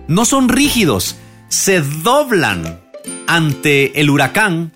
No 0.08 0.26
son 0.26 0.50
rígidos, 0.50 1.16
se 1.48 1.82
doblan 1.82 2.82
ante 3.28 4.02
el 4.02 4.10
huracán, 4.10 4.72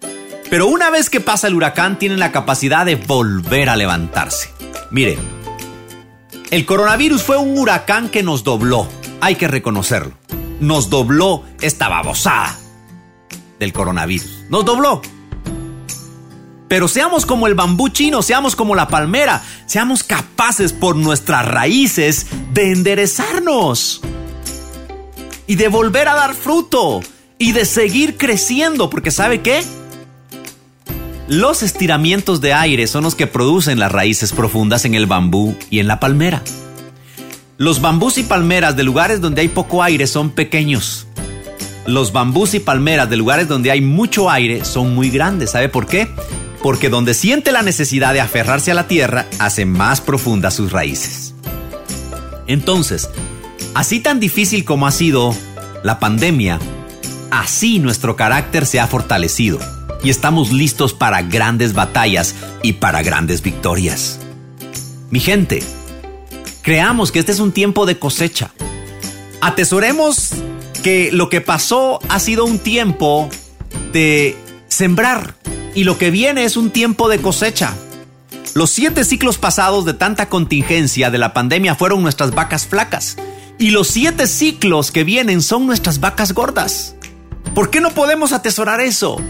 pero 0.52 0.68
una 0.68 0.92
vez 0.92 1.10
que 1.10 1.20
pasa 1.20 1.48
el 1.48 1.56
huracán 1.56 1.98
tienen 1.98 2.20
la 2.20 2.32
capacidad 2.32 2.86
de 2.86 2.96
volver 2.96 3.68
a 3.68 3.76
levantarse. 3.76 4.52
Mire, 4.92 5.18
el 6.52 6.68
coronavirus 6.68 7.24
fue 7.24 7.38
un 7.38 7.58
huracán 7.58 8.08
que 8.10 8.22
nos 8.22 8.44
dobló, 8.44 8.88
hay 9.20 9.34
que 9.34 9.48
reconocerlo. 9.48 10.14
Nos 10.60 10.92
dobló 10.92 11.44
esta 11.60 11.90
babosada 11.90 12.56
del 13.58 13.74
coronavirus. 13.74 14.44
Nos 14.50 14.64
dobló. 14.64 15.02
Pero 16.72 16.88
seamos 16.88 17.26
como 17.26 17.48
el 17.48 17.54
bambú 17.54 17.90
chino, 17.90 18.22
seamos 18.22 18.56
como 18.56 18.76
la 18.76 18.88
palmera, 18.88 19.44
seamos 19.66 20.06
capaces 20.06 20.72
por 20.72 20.96
nuestras 20.96 21.46
raíces 21.46 22.28
de 22.54 22.72
enderezarnos 22.72 24.00
y 25.48 25.56
de 25.56 25.68
volver 25.68 26.08
a 26.08 26.16
dar 26.16 26.34
fruto 26.34 27.02
y 27.38 27.52
de 27.52 27.66
seguir 27.66 28.16
creciendo, 28.16 28.90
porque 28.90 29.12
¿sabe 29.12 29.42
qué? 29.42 29.66
Los 31.28 31.62
estiramientos 31.62 32.40
de 32.40 32.54
aire 32.54 32.88
son 32.88 33.04
los 33.04 33.16
que 33.16 33.28
producen 33.28 33.78
las 33.78 33.92
raíces 33.92 34.32
profundas 34.32 34.86
en 34.86 34.94
el 34.94 35.08
bambú 35.08 35.58
y 35.70 35.80
en 35.80 35.88
la 35.88 36.00
palmera. 36.00 36.42
Los 37.58 37.82
bambús 37.82 38.18
y 38.18 38.24
palmeras 38.24 38.78
de 38.78 38.84
lugares 38.84 39.20
donde 39.20 39.42
hay 39.42 39.50
poco 39.50 39.84
aire 39.84 40.08
son 40.08 40.30
pequeños. 40.30 41.06
Los 41.86 42.14
bambús 42.14 42.54
y 42.54 42.62
palmeras 42.62 43.10
de 43.10 43.18
lugares 43.18 43.50
donde 43.50 43.72
hay 43.72 43.82
mucho 43.82 44.30
aire 44.30 44.64
son 44.64 44.96
muy 44.96 45.10
grandes. 45.10 45.52
¿Sabe 45.52 45.68
por 45.68 45.86
qué? 45.86 46.08
Porque 46.62 46.90
donde 46.90 47.14
siente 47.14 47.52
la 47.52 47.62
necesidad 47.62 48.14
de 48.14 48.22
aferrarse 48.22 48.72
a 48.72 48.76
la 48.76 48.88
tierra, 48.88 49.26
hace 49.40 49.66
más 49.66 50.02
profundas 50.02 50.54
sus 50.54 50.72
raíces. 50.72 51.34
Entonces, 52.48 53.10
así 53.74 54.00
tan 54.00 54.20
difícil 54.20 54.66
como 54.66 54.86
ha 54.88 54.92
sido 54.92 55.36
la 55.84 56.00
pandemia, 56.00 56.60
así 57.32 57.80
nuestro 57.80 58.16
carácter 58.16 58.66
se 58.66 58.80
ha 58.80 58.88
fortalecido 58.88 59.60
y 60.04 60.10
estamos 60.10 60.52
listos 60.52 60.94
para 60.94 61.22
grandes 61.22 61.74
batallas 61.74 62.36
y 62.64 62.74
para 62.74 63.02
grandes 63.02 63.42
victorias. 63.42 64.20
Mi 65.10 65.20
gente, 65.20 65.64
creamos 66.62 67.12
que 67.12 67.20
este 67.20 67.32
es 67.32 67.40
un 67.40 67.52
tiempo 67.52 67.86
de 67.86 68.00
cosecha. 68.00 68.52
Atesoremos 69.42 70.32
que 70.84 71.12
lo 71.12 71.30
que 71.30 71.42
pasó 71.42 72.00
ha 72.10 72.20
sido 72.20 72.46
un 72.46 72.60
tiempo 72.60 73.30
de 73.92 74.36
sembrar 74.68 75.36
y 75.76 75.84
lo 75.84 75.98
que 75.98 76.12
viene 76.12 76.44
es 76.44 76.58
un 76.58 76.72
tiempo 76.72 77.10
de 77.10 77.20
cosecha. 77.20 77.76
Los 78.54 78.70
siete 78.70 79.06
ciclos 79.06 79.38
pasados 79.38 79.86
de 79.86 79.94
tanta 79.94 80.28
contingencia 80.28 81.10
de 81.10 81.18
la 81.18 81.34
pandemia 81.34 81.76
fueron 81.76 82.02
nuestras 82.02 82.36
vacas 82.36 82.66
flacas 82.68 83.18
y 83.58 83.70
los 83.70 83.88
siete 83.88 84.28
ciclos 84.28 84.92
que 84.92 85.04
vienen 85.04 85.42
son 85.42 85.68
nuestras 85.68 86.00
vacas 86.00 86.34
gordas. 86.34 86.96
¿Por 87.54 87.70
qué 87.70 87.80
no 87.80 87.92
podemos 87.92 88.34
atesorar 88.34 88.82
eso? 88.82 89.22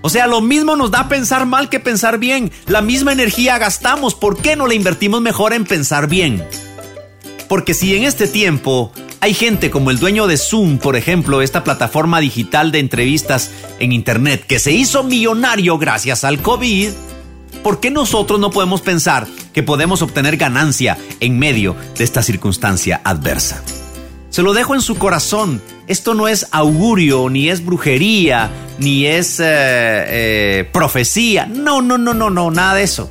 O 0.00 0.10
sea, 0.10 0.26
lo 0.26 0.40
mismo 0.40 0.76
nos 0.76 0.90
da 0.90 1.08
pensar 1.08 1.44
mal 1.44 1.68
que 1.68 1.80
pensar 1.80 2.18
bien. 2.18 2.50
La 2.66 2.82
misma 2.82 3.12
energía 3.12 3.58
gastamos. 3.58 4.14
¿Por 4.14 4.40
qué 4.40 4.56
no 4.56 4.66
la 4.66 4.74
invertimos 4.74 5.20
mejor 5.20 5.52
en 5.52 5.64
pensar 5.64 6.08
bien? 6.08 6.44
Porque 7.48 7.74
si 7.74 7.96
en 7.96 8.04
este 8.04 8.28
tiempo 8.28 8.92
hay 9.20 9.34
gente 9.34 9.70
como 9.70 9.90
el 9.90 9.98
dueño 9.98 10.26
de 10.26 10.36
Zoom, 10.36 10.78
por 10.78 10.96
ejemplo, 10.96 11.42
esta 11.42 11.64
plataforma 11.64 12.20
digital 12.20 12.70
de 12.70 12.78
entrevistas 12.78 13.50
en 13.78 13.92
Internet, 13.92 14.44
que 14.46 14.58
se 14.58 14.72
hizo 14.72 15.02
millonario 15.02 15.78
gracias 15.78 16.24
al 16.24 16.40
COVID, 16.40 16.90
¿por 17.62 17.80
qué 17.80 17.90
nosotros 17.90 18.38
no 18.38 18.50
podemos 18.50 18.80
pensar 18.80 19.26
que 19.52 19.62
podemos 19.62 20.02
obtener 20.02 20.36
ganancia 20.36 20.96
en 21.20 21.38
medio 21.38 21.74
de 21.96 22.04
esta 22.04 22.22
circunstancia 22.22 23.00
adversa? 23.04 23.62
Se 24.30 24.42
lo 24.42 24.52
dejo 24.52 24.74
en 24.74 24.82
su 24.82 24.96
corazón. 24.96 25.62
Esto 25.86 26.14
no 26.14 26.28
es 26.28 26.46
augurio, 26.50 27.30
ni 27.30 27.48
es 27.48 27.64
brujería, 27.64 28.50
ni 28.78 29.06
es 29.06 29.40
eh, 29.40 29.44
eh, 29.46 30.70
profecía. 30.70 31.46
No, 31.46 31.80
no, 31.80 31.96
no, 31.96 32.12
no, 32.12 32.28
no, 32.28 32.50
nada 32.50 32.74
de 32.74 32.82
eso. 32.82 33.10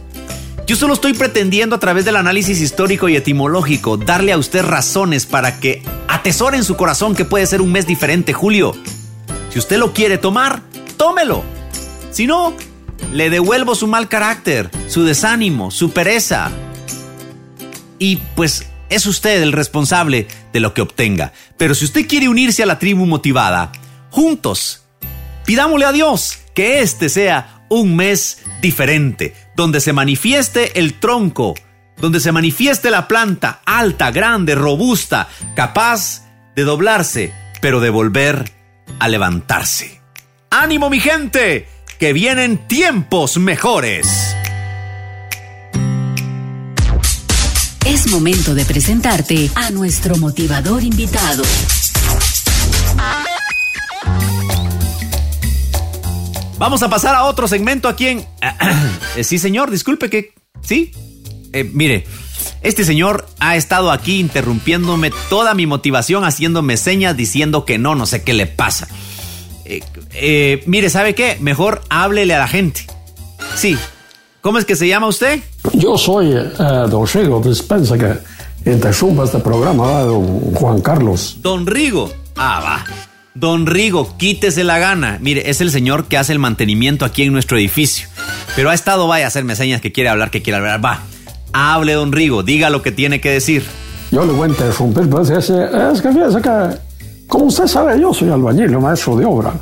Yo 0.68 0.76
solo 0.76 0.96
estoy 0.96 1.14
pretendiendo 1.14 1.78
a 1.78 1.80
través 1.80 2.04
del 2.04 2.18
análisis 2.18 2.60
histórico 2.60 3.08
y 3.08 3.16
etimológico 3.16 3.96
darle 3.96 4.34
a 4.34 4.38
usted 4.38 4.64
razones 4.64 5.26
para 5.26 5.62
que 5.62 5.82
atesore 6.10 6.58
en 6.58 6.66
su 6.66 6.76
corazón 6.76 7.16
que 7.16 7.24
puede 7.24 7.46
ser 7.48 7.62
un 7.62 7.72
mes 7.72 7.88
diferente, 7.88 8.34
Julio. 8.34 8.76
Si 9.50 9.60
usted 9.60 9.78
lo 9.78 9.94
quiere 9.94 10.18
tomar, 10.18 10.62
tómelo. 10.98 11.46
Si 12.12 12.28
no, 12.28 12.54
le 13.14 13.30
devuelvo 13.30 13.76
su 13.76 13.88
mal 13.88 14.10
carácter, 14.10 14.70
su 14.90 15.06
desánimo, 15.06 15.72
su 15.72 15.92
pereza. 15.92 16.52
Y 17.98 18.18
pues 18.36 18.66
es 18.90 19.06
usted 19.06 19.42
el 19.42 19.54
responsable 19.54 20.28
de 20.52 20.60
lo 20.60 20.74
que 20.74 20.82
obtenga. 20.82 21.32
Pero 21.56 21.76
si 21.76 21.86
usted 21.86 22.06
quiere 22.06 22.28
unirse 22.28 22.62
a 22.62 22.66
la 22.66 22.78
tribu 22.78 23.06
motivada, 23.06 23.72
juntos, 24.10 24.84
pidámosle 25.46 25.86
a 25.86 25.94
Dios 25.94 26.40
que 26.54 26.82
este 26.82 27.08
sea 27.08 27.64
un 27.70 27.96
mes 27.96 28.40
diferente, 28.62 29.34
donde 29.56 29.82
se 29.82 29.94
manifieste 29.94 30.80
el 30.80 30.94
tronco, 30.96 31.56
donde 32.00 32.20
se 32.20 32.32
manifieste 32.32 32.92
la 32.92 33.08
planta 33.08 33.62
alta, 33.66 34.12
grande, 34.12 34.56
robusta, 34.56 35.28
capaz 35.56 36.24
de 36.56 36.64
doblarse, 36.64 37.34
pero 37.62 37.80
de 37.80 37.90
volver 37.90 38.52
a 39.00 39.08
levantarse. 39.08 40.02
¡Ánimo 40.50 40.90
mi 40.90 41.00
gente! 41.00 41.68
Que 42.00 42.14
vienen 42.14 42.68
tiempos 42.68 43.38
mejores. 43.38 44.36
Es 47.86 48.08
momento 48.08 48.54
de 48.54 48.66
presentarte 48.66 49.50
a 49.56 49.72
nuestro 49.72 50.18
motivador 50.18 50.84
invitado. 50.84 51.44
Vamos 56.58 56.82
a 56.82 56.90
pasar 56.90 57.16
a 57.16 57.24
otro 57.26 57.48
segmento 57.48 57.88
aquí 57.88 58.08
en... 58.08 58.26
Eh, 59.16 59.24
sí, 59.24 59.40
señor, 59.40 59.72
disculpe 59.72 60.12
que... 60.12 60.36
Sí. 60.62 60.92
Eh, 61.52 61.64
mire, 61.64 62.06
este 62.62 62.84
señor 62.84 63.26
ha 63.40 63.56
estado 63.56 63.92
aquí 63.92 64.20
interrumpiéndome 64.20 65.12
toda 65.30 65.56
mi 65.56 65.66
motivación, 65.66 66.24
haciéndome 66.24 66.78
señas, 66.78 67.18
diciendo 67.18 67.66
que 67.66 67.80
no, 67.80 67.96
no 67.96 68.06
sé 68.06 68.24
qué 68.24 68.34
le 68.34 68.46
pasa. 68.46 68.88
Eh, 69.66 69.82
eh, 70.14 70.64
mire, 70.66 70.90
¿sabe 70.90 71.16
qué? 71.16 71.38
Mejor 71.40 71.82
háblele 71.90 72.36
a 72.36 72.40
la 72.40 72.48
gente. 72.48 72.86
Sí. 73.56 73.78
¿Cómo 74.42 74.60
es 74.60 74.66
que 74.66 74.76
se 74.76 74.88
llama 74.88 75.08
usted? 75.08 75.42
Yo 75.74 75.98
soy 75.98 76.32
eh, 76.32 76.50
don 76.90 77.08
Rigo, 77.08 77.42
dispensa 77.42 77.98
que 77.98 78.18
interrumpa 78.70 79.24
este 79.26 79.40
programa, 79.40 79.88
¿verdad, 79.88 80.06
don 80.06 80.54
Juan 80.54 80.82
Carlos. 80.82 81.38
Don 81.42 81.66
Rigo. 81.66 82.12
Ah, 82.36 82.62
va. 82.64 82.86
Don 83.40 83.68
Rigo, 83.68 84.18
quítese 84.18 84.64
la 84.64 84.80
gana. 84.80 85.20
Mire, 85.22 85.52
es 85.52 85.62
el 85.62 85.70
señor 85.70 86.06
que 86.06 86.18
hace 86.18 86.34
el 86.34 86.40
mantenimiento 86.40 87.06
aquí 87.06 87.22
en 87.22 87.32
nuestro 87.32 87.58
edificio. 87.58 88.08
Pero 88.56 88.72
ha 88.72 88.74
estado, 88.74 89.08
vaya 89.08 89.26
a 89.26 89.28
hacerme 89.28 89.56
señas 89.56 89.80
que 89.80 89.92
quiere 89.92 90.10
hablar, 90.10 90.32
que 90.32 90.42
quiere 90.42 90.58
hablar. 90.58 90.84
Va. 90.84 91.02
Hable, 91.54 91.94
don 91.94 92.12
Rigo, 92.12 92.42
diga 92.42 92.72
lo 92.72 92.82
que 92.82 92.92
tiene 92.92 93.22
que 93.22 93.30
decir. 93.30 93.64
Yo 94.10 94.26
le 94.26 94.34
voy 94.34 94.48
a 94.48 94.52
interrumpir, 94.52 95.08
pues 95.08 95.30
es, 95.30 95.52
es 95.52 96.02
que 96.02 96.12
fíjese 96.12 96.42
que, 96.42 96.78
como 97.28 97.46
usted 97.46 97.68
sabe, 97.68 98.00
yo 98.02 98.12
soy 98.12 98.30
albañil, 98.30 98.76
maestro 98.80 99.16
de 99.16 99.26
obra, 99.26 99.54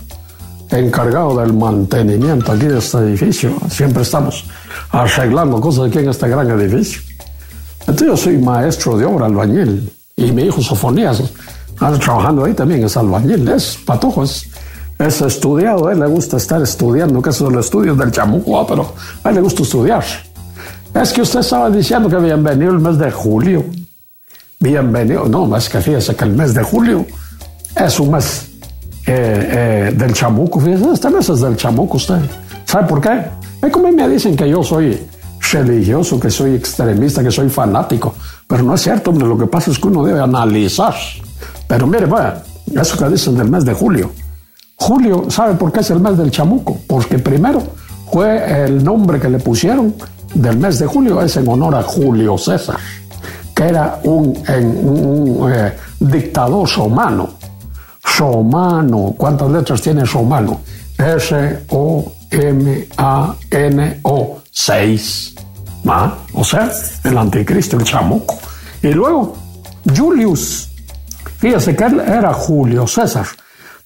encargado 0.72 1.38
del 1.38 1.52
mantenimiento 1.52 2.54
aquí 2.54 2.68
de 2.68 2.78
este 2.78 3.00
edificio. 3.00 3.58
Siempre 3.70 4.04
estamos 4.04 4.46
arreglando 4.92 5.60
cosas 5.60 5.90
aquí 5.90 5.98
en 5.98 6.10
este 6.10 6.30
gran 6.30 6.50
edificio. 6.50 7.02
Entonces 7.82 8.08
yo 8.08 8.16
soy 8.16 8.38
maestro 8.38 8.98
de 8.98 9.04
obra, 9.04 9.26
albañil, 9.26 9.92
y 10.16 10.32
mi 10.32 10.44
hijo 10.44 10.62
Sofonías 10.62 11.22
anda 11.80 12.00
trabajando 12.00 12.46
ahí 12.46 12.54
también, 12.54 12.84
es 12.84 12.96
albañil, 12.98 13.48
es 13.50 13.78
patojo, 13.86 14.24
es, 14.24 14.48
es 14.98 15.22
estudiado, 15.22 15.88
a 15.88 15.94
él 15.94 16.00
le 16.00 16.08
gusta 16.08 16.38
estar 16.38 16.62
estudiando, 16.62 17.22
que 17.22 17.30
eso 17.30 17.48
es 17.48 17.54
el 17.54 17.60
estudio 17.60 17.96
del 17.96 18.12
chamuco, 18.12 18.60
ah, 18.60 18.66
pero 18.68 18.94
a 19.24 19.30
él 19.30 19.36
le 19.36 19.42
gusta 19.42 19.64
estudiar. 19.64 20.04
Es 20.94 21.12
que 21.12 21.22
usted 21.22 21.42
estaba 21.42 21.70
diciendo 21.70 22.10
que 22.10 22.16
bienvenido 22.18 22.72
el 22.72 22.80
mes 22.80 22.98
de 22.98 23.12
julio. 23.12 23.66
Bienvenido, 24.60 25.26
no, 25.28 25.56
es 25.58 25.68
que 25.68 25.82
fíjese 25.82 26.16
que 26.16 26.24
el 26.24 26.32
mes 26.32 26.54
de 26.54 26.64
julio 26.64 27.06
es 27.76 28.00
un 28.00 28.12
mes 28.12 28.50
eh, 29.06 29.90
eh, 29.90 29.94
del 29.96 30.14
chamuco, 30.14 30.60
fíjese, 30.62 30.90
este 30.94 31.10
mes 31.10 31.28
es 31.28 31.42
del 31.42 31.58
chamuco 31.58 31.98
usted. 31.98 32.20
¿Sabe 32.66 32.88
por 32.88 33.02
qué? 33.02 33.26
Es 33.62 33.72
como 33.72 33.92
me 33.92 34.08
dicen 34.08 34.36
que 34.36 34.50
yo 34.50 34.64
soy 34.64 34.98
religioso, 35.52 36.20
que 36.20 36.30
soy 36.30 36.56
extremista, 36.56 37.24
que 37.24 37.32
soy 37.32 37.50
fanático. 37.50 38.16
Pero 38.48 38.64
no 38.64 38.76
es 38.76 38.82
cierto, 38.82 39.12
hombre, 39.12 39.28
lo 39.28 39.38
que 39.38 39.48
pasa 39.48 39.72
es 39.72 39.80
que 39.80 39.88
uno 39.88 40.04
debe 40.04 40.20
analizar. 40.20 40.96
Pero 41.68 41.88
mire, 41.88 42.06
vaya, 42.06 42.44
eso 42.74 42.98
que 42.98 43.10
dicen 43.10 43.36
del 43.38 43.50
mes 43.50 43.66
de 43.66 43.74
julio. 43.74 44.12
Julio, 44.76 45.26
¿sabe 45.30 45.56
por 45.56 45.72
qué 45.72 45.80
es 45.80 45.90
el 45.92 46.00
mes 46.00 46.18
del 46.18 46.32
chamuco? 46.32 46.78
Porque 46.88 47.18
primero 47.18 47.64
fue 48.12 48.66
el 48.66 48.84
nombre 48.84 49.20
que 49.20 49.30
le 49.30 49.40
pusieron 49.40 49.96
del 50.34 50.58
mes 50.58 50.80
de 50.80 50.86
julio, 50.86 51.22
es 51.22 51.38
en 51.38 51.48
honor 51.48 51.76
a 51.76 51.84
Julio 51.84 52.38
César, 52.38 52.78
que 53.56 53.64
era 53.64 54.00
un, 54.04 54.36
eh, 54.48 55.76
dictador 56.00 56.70
romano. 56.70 57.30
Romano, 58.18 59.16
¿cuántas 59.18 59.50
letras 59.50 59.82
tiene 59.82 60.06
romano? 60.06 60.60
R-O-M-A-N-O, 60.98 62.12
6. 64.52 65.36
¿Va? 65.88 66.18
O 66.34 66.44
sea, 66.44 66.72
el 67.04 67.18
anticristo, 67.18 67.78
el 67.78 67.84
chamuco. 67.84 68.38
Y 68.82 68.90
luego, 68.90 69.36
Julius, 69.96 70.70
Fíjese 71.38 71.76
que 71.76 71.84
él 71.86 72.00
era 72.00 72.34
Julio 72.34 72.88
César, 72.88 73.26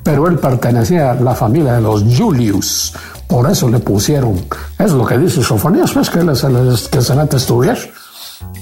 pero 0.04 0.28
él 0.28 0.38
pertenecía 0.38 1.12
a 1.12 1.16
la 1.16 1.36
familia 1.36 1.74
de 1.74 1.82
los 1.82 2.04
Julius. 2.04 2.94
Por 3.28 3.50
eso 3.50 3.70
le 3.70 3.80
pusieron, 3.80 4.46
es 4.78 4.92
lo 4.92 5.06
que 5.06 5.18
dice 5.18 5.44
Sofonías, 5.44 5.92
pues 5.92 6.10
que 6.10 6.20
él 6.20 6.30
es 6.30 6.44
el 6.44 6.78
que 6.90 7.02
se 7.02 7.16
mete 7.16 7.36
a 7.36 7.40
estudiar. 7.40 7.78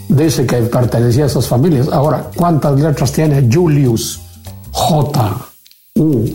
Dice 0.09 0.45
que 0.45 0.57
pertenecía 0.63 1.25
a 1.25 1.27
esas 1.27 1.47
familias. 1.47 1.87
Ahora, 1.91 2.27
¿cuántas 2.35 2.79
letras 2.79 3.11
tiene 3.11 3.47
Julius? 3.51 4.19
J, 4.71 5.37
U, 5.95 6.25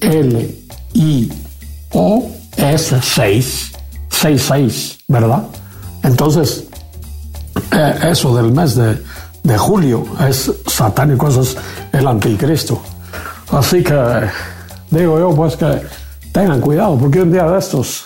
L, 0.00 0.58
I, 0.94 1.32
O, 1.92 2.30
S, 2.56 2.98
6. 3.02 3.72
6, 4.10 4.42
6, 4.48 4.98
¿verdad? 5.08 5.42
Entonces, 6.02 6.64
eh, 7.72 7.94
eso 8.10 8.34
del 8.36 8.52
mes 8.52 8.76
de, 8.76 9.02
de 9.42 9.58
julio 9.58 10.04
es 10.28 10.52
satánico, 10.66 11.28
es 11.28 11.56
el 11.92 12.06
anticristo. 12.06 12.80
Así 13.50 13.82
que 13.82 13.94
digo 14.90 15.18
yo, 15.18 15.34
pues 15.34 15.56
que 15.56 15.82
tengan 16.32 16.60
cuidado, 16.60 16.96
porque 16.96 17.22
un 17.22 17.32
día 17.32 17.44
de 17.44 17.58
estos, 17.58 18.04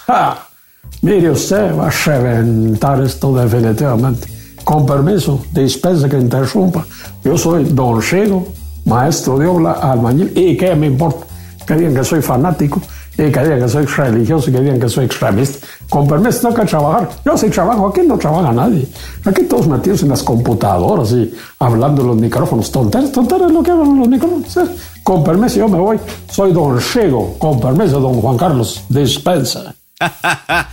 mire 1.02 1.30
usted, 1.30 1.76
va 1.76 1.88
a 1.88 1.90
reventar 1.90 3.00
esto 3.02 3.34
definitivamente. 3.34 4.28
Con 4.64 4.84
permiso, 4.84 5.44
dispense 5.52 6.08
que 6.08 6.18
interrumpa. 6.18 6.84
Yo 7.22 7.38
soy 7.38 7.64
Don 7.64 8.02
Rigo, 8.02 8.48
maestro 8.84 9.38
de 9.38 9.46
obra, 9.46 9.72
albañil, 9.72 10.32
y 10.34 10.56
qué 10.56 10.74
me 10.74 10.86
importa 10.86 11.26
que 11.66 11.74
digan 11.74 11.94
que 11.94 12.04
soy 12.04 12.22
fanático, 12.22 12.80
y 13.18 13.32
que 13.32 13.40
digan 13.40 13.60
que 13.60 13.68
soy 13.68 13.86
religioso, 13.86 14.50
y 14.50 14.52
que 14.52 14.60
digan 14.60 14.78
que 14.78 14.88
soy 14.88 15.06
extremista. 15.06 15.66
Con 15.88 16.06
permiso, 16.06 16.52
que 16.52 16.64
trabajar. 16.64 17.08
Yo 17.24 17.36
sí 17.36 17.48
trabajo, 17.48 17.88
aquí 17.88 18.02
no 18.02 18.18
trabaja 18.18 18.52
nadie. 18.52 18.86
Aquí 19.24 19.44
todos 19.44 19.66
metidos 19.66 20.02
en 20.02 20.10
las 20.10 20.22
computadoras 20.22 21.12
y 21.12 21.32
hablando 21.58 22.02
en 22.02 22.08
los 22.08 22.16
micrófonos. 22.16 22.70
Tonteras, 22.70 23.10
tonteras 23.12 23.50
lo 23.50 23.62
que 23.62 23.70
hablan 23.70 23.98
los 23.98 24.08
micrófonos. 24.08 24.56
¿eh? 24.58 24.66
Con 25.02 25.24
permiso, 25.24 25.56
yo 25.56 25.68
me 25.68 25.78
voy. 25.78 25.98
Soy 26.30 26.52
Don 26.52 26.78
Rigo. 26.94 27.38
Con 27.38 27.58
permiso, 27.58 28.00
Don 28.00 28.20
Juan 28.20 28.36
Carlos. 28.36 28.84
Dispensa. 28.88 29.74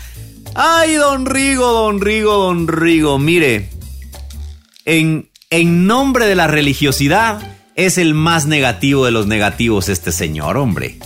Ay, 0.55 0.95
don 0.95 1.25
Rigo, 1.25 1.71
don 1.71 2.01
Rigo, 2.01 2.33
don 2.33 2.67
Rigo. 2.67 3.17
Mire, 3.19 3.69
en, 4.85 5.29
en 5.49 5.87
nombre 5.87 6.25
de 6.25 6.35
la 6.35 6.47
religiosidad 6.47 7.41
es 7.75 7.97
el 7.97 8.13
más 8.13 8.45
negativo 8.45 9.05
de 9.05 9.11
los 9.11 9.27
negativos 9.27 9.89
este 9.89 10.11
señor, 10.11 10.57
hombre. 10.57 10.99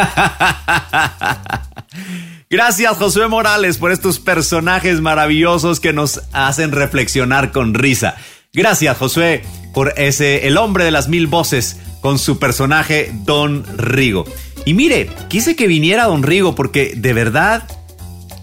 Gracias 2.50 2.96
Josué 2.96 3.28
Morales 3.28 3.78
por 3.78 3.92
estos 3.92 4.18
personajes 4.18 5.00
maravillosos 5.00 5.80
que 5.80 5.92
nos 5.92 6.22
hacen 6.32 6.72
reflexionar 6.72 7.52
con 7.52 7.74
risa. 7.74 8.16
Gracias 8.52 8.96
Josué 8.96 9.44
por 9.72 9.94
ese 9.96 10.48
el 10.48 10.56
hombre 10.56 10.84
de 10.84 10.90
las 10.90 11.08
mil 11.08 11.26
voces 11.26 11.76
con 12.00 12.18
su 12.18 12.38
personaje 12.38 13.12
Don 13.24 13.64
Rigo. 13.76 14.24
Y 14.64 14.74
mire, 14.74 15.10
quise 15.28 15.56
que 15.56 15.66
viniera 15.66 16.04
Don 16.04 16.22
Rigo 16.22 16.54
porque 16.54 16.94
de 16.96 17.12
verdad 17.12 17.64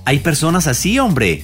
hay 0.05 0.19
personas 0.19 0.67
así, 0.67 0.99
hombre, 0.99 1.43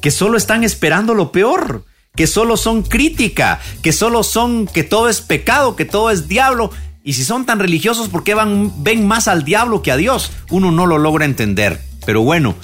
que 0.00 0.10
solo 0.10 0.36
están 0.36 0.64
esperando 0.64 1.14
lo 1.14 1.32
peor, 1.32 1.84
que 2.14 2.26
solo 2.26 2.56
son 2.56 2.82
crítica, 2.82 3.60
que 3.82 3.92
solo 3.92 4.22
son 4.22 4.66
que 4.66 4.84
todo 4.84 5.08
es 5.08 5.20
pecado, 5.20 5.74
que 5.74 5.84
todo 5.84 6.10
es 6.10 6.28
diablo. 6.28 6.70
Y 7.06 7.12
si 7.12 7.22
son 7.22 7.44
tan 7.44 7.58
religiosos, 7.58 8.08
¿por 8.08 8.24
qué 8.24 8.32
van, 8.32 8.82
ven 8.82 9.06
más 9.06 9.28
al 9.28 9.44
diablo 9.44 9.82
que 9.82 9.92
a 9.92 9.98
Dios? 9.98 10.32
Uno 10.50 10.72
no 10.72 10.86
lo 10.86 10.96
logra 10.96 11.26
entender. 11.26 11.78
Pero 12.06 12.22
bueno, 12.22 12.54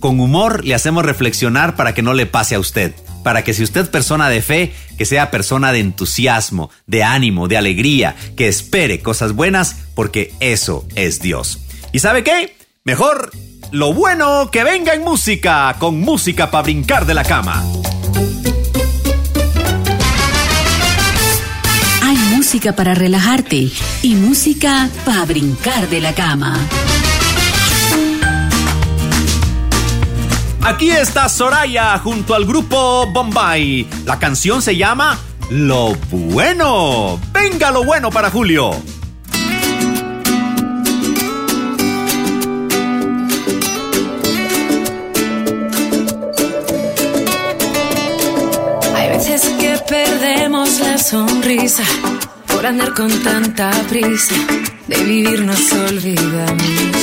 con 0.00 0.18
humor 0.18 0.64
le 0.64 0.74
hacemos 0.74 1.06
reflexionar 1.06 1.76
para 1.76 1.94
que 1.94 2.02
no 2.02 2.12
le 2.12 2.26
pase 2.26 2.56
a 2.56 2.60
usted. 2.60 2.92
para 3.22 3.42
que 3.42 3.54
si 3.54 3.64
usted 3.64 3.90
persona 3.90 4.28
de 4.28 4.40
fe, 4.40 4.72
que 4.96 5.04
sea 5.04 5.32
persona 5.32 5.72
de 5.72 5.80
entusiasmo, 5.80 6.70
de 6.86 7.02
ánimo, 7.02 7.48
de 7.48 7.56
alegría, 7.56 8.14
que 8.36 8.46
espere 8.46 9.00
cosas 9.02 9.32
buenas, 9.32 9.78
porque 9.96 10.32
eso 10.38 10.86
es 10.94 11.20
Dios. 11.20 11.58
¿Y 11.90 11.98
sabe 11.98 12.22
qué? 12.22 12.56
Mejor 12.84 13.32
lo 13.72 13.92
bueno 13.92 14.48
que 14.52 14.62
venga 14.62 14.94
en 14.94 15.02
música, 15.02 15.74
con 15.80 16.00
música 16.00 16.52
para 16.52 16.62
brincar 16.62 17.04
de 17.04 17.14
la 17.14 17.24
cama. 17.24 17.64
Música 22.46 22.76
para 22.76 22.94
relajarte 22.94 23.72
y 24.02 24.14
música 24.14 24.88
para 25.04 25.24
brincar 25.24 25.88
de 25.88 26.00
la 26.00 26.14
cama. 26.14 26.56
Aquí 30.62 30.90
está 30.90 31.28
Soraya 31.28 31.98
junto 31.98 32.36
al 32.36 32.46
grupo 32.46 33.04
Bombay. 33.12 33.88
La 34.04 34.20
canción 34.20 34.62
se 34.62 34.76
llama 34.76 35.18
Lo 35.50 35.96
Bueno. 36.08 37.18
Venga 37.32 37.72
lo 37.72 37.82
bueno 37.82 38.12
para 38.12 38.30
Julio. 38.30 38.70
Hay 48.94 49.08
veces 49.08 49.42
que 49.58 49.80
perdemos 49.88 50.78
la 50.78 50.96
sonrisa 50.96 51.82
andar 52.66 52.94
con 52.94 53.10
tanta 53.22 53.70
prisa. 53.88 54.34
De 54.88 54.96
vivir 55.04 55.40
nos 55.42 55.72
olvidamos. 55.72 56.96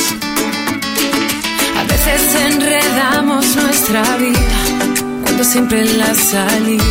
A 1.80 1.84
veces 1.86 2.22
enredamos 2.48 3.56
nuestra 3.56 4.04
vida 4.18 4.60
cuando 5.24 5.44
siempre 5.44 5.86
la 5.86 6.14
salida 6.16 6.84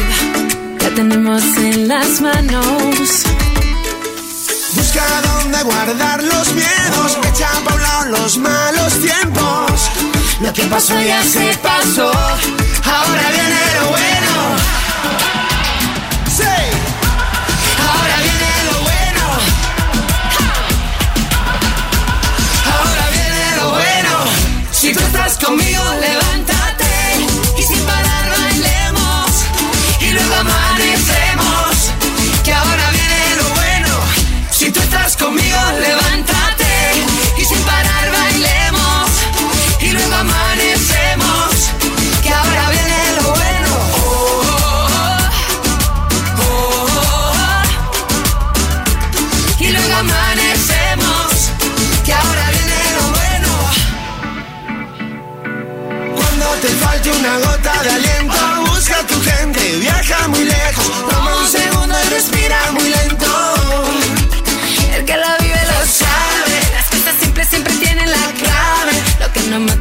la 0.81 0.91
tenemos 0.95 1.43
en 1.59 1.89
las 1.89 2.21
manos. 2.21 3.25
Busca 4.75 5.05
dónde 5.29 5.63
guardar 5.63 6.23
los 6.23 6.53
miedos, 6.55 7.19
echa 7.31 7.51
pa' 7.65 7.75
un 7.75 7.83
lado 7.83 8.05
los 8.19 8.39
malos 8.39 8.93
tiempos. 9.01 9.91
Lo 10.41 10.53
que 10.53 10.63
pasó 10.65 10.95
ya 11.01 11.23
se 11.23 11.57
pasó, 11.63 12.11
ahora 12.11 13.25
viene 13.37 13.61
lo 13.81 13.91
bueno. 13.91 14.32
Si 24.83 24.93
tú 24.93 24.99
estás 24.99 25.39
conmigo, 25.39 25.81
levántate 26.01 26.85
y 27.57 27.63
sin 27.63 27.79
parar 27.87 28.31
bailemos 28.37 29.31
y 30.01 30.11
luego 30.11 30.35
amanecemos. 30.35 31.93
Que 32.43 32.53
ahora 32.53 32.91
viene 32.91 33.37
lo 33.37 33.49
bueno. 33.55 34.01
Si 34.51 34.73
tú 34.73 34.81
estás 34.81 35.17
conmigo, 35.17 35.57
levántate 35.79 36.02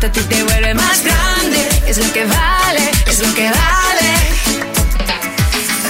A 0.04 0.12
ti 0.12 0.20
te 0.22 0.44
vuelve 0.44 0.74
más 0.74 1.04
grande. 1.04 1.70
Es 1.86 2.00
lo 2.00 2.12
que 2.12 2.26
vale, 2.26 2.92
es 3.06 3.20
lo 3.20 3.32
que 3.36 3.52
vale. 3.52 4.12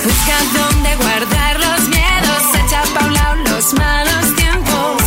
Busca 0.03 0.35
dónde 0.53 0.95
guardar 0.97 1.57
los 1.57 1.87
miedos. 1.87 2.43
Echa 2.61 2.83
pa' 2.93 3.05
un 3.05 3.13
lado 3.13 3.35
los 3.35 3.73
malos 3.73 4.35
tiempos. 4.35 5.01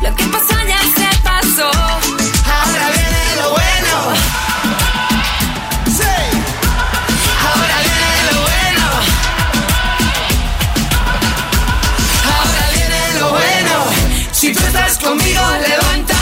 Lo 0.00 0.16
que 0.16 0.24
pasó 0.24 0.56
ya 0.66 0.80
se 0.96 1.18
pasó. 1.22 1.70
Ahora 1.70 2.86
viene 2.96 3.36
lo 3.42 3.50
bueno. 3.50 3.94
Sí. 5.98 6.16
Ahora 7.46 7.76
viene 7.88 8.32
lo 8.32 8.40
bueno. 8.48 8.86
Ahora 12.36 12.64
viene 12.74 13.20
lo 13.20 13.30
bueno. 13.32 13.74
Si 14.32 14.54
tú 14.54 14.64
estás 14.64 14.96
conmigo, 14.96 15.42
levántate 15.68 16.19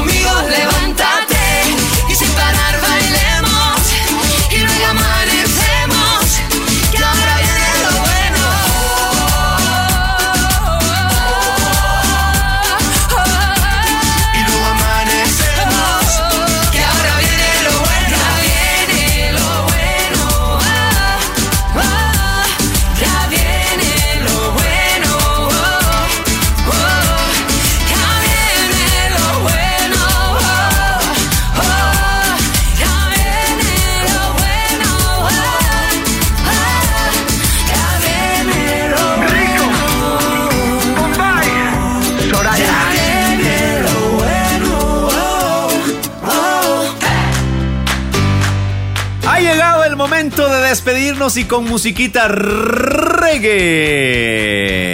conmigo, 0.00 0.30
levántate 0.48 1.19
despedirnos 50.70 51.36
y 51.36 51.44
con 51.46 51.64
musiquita 51.64 52.28
reggae. 52.28 53.40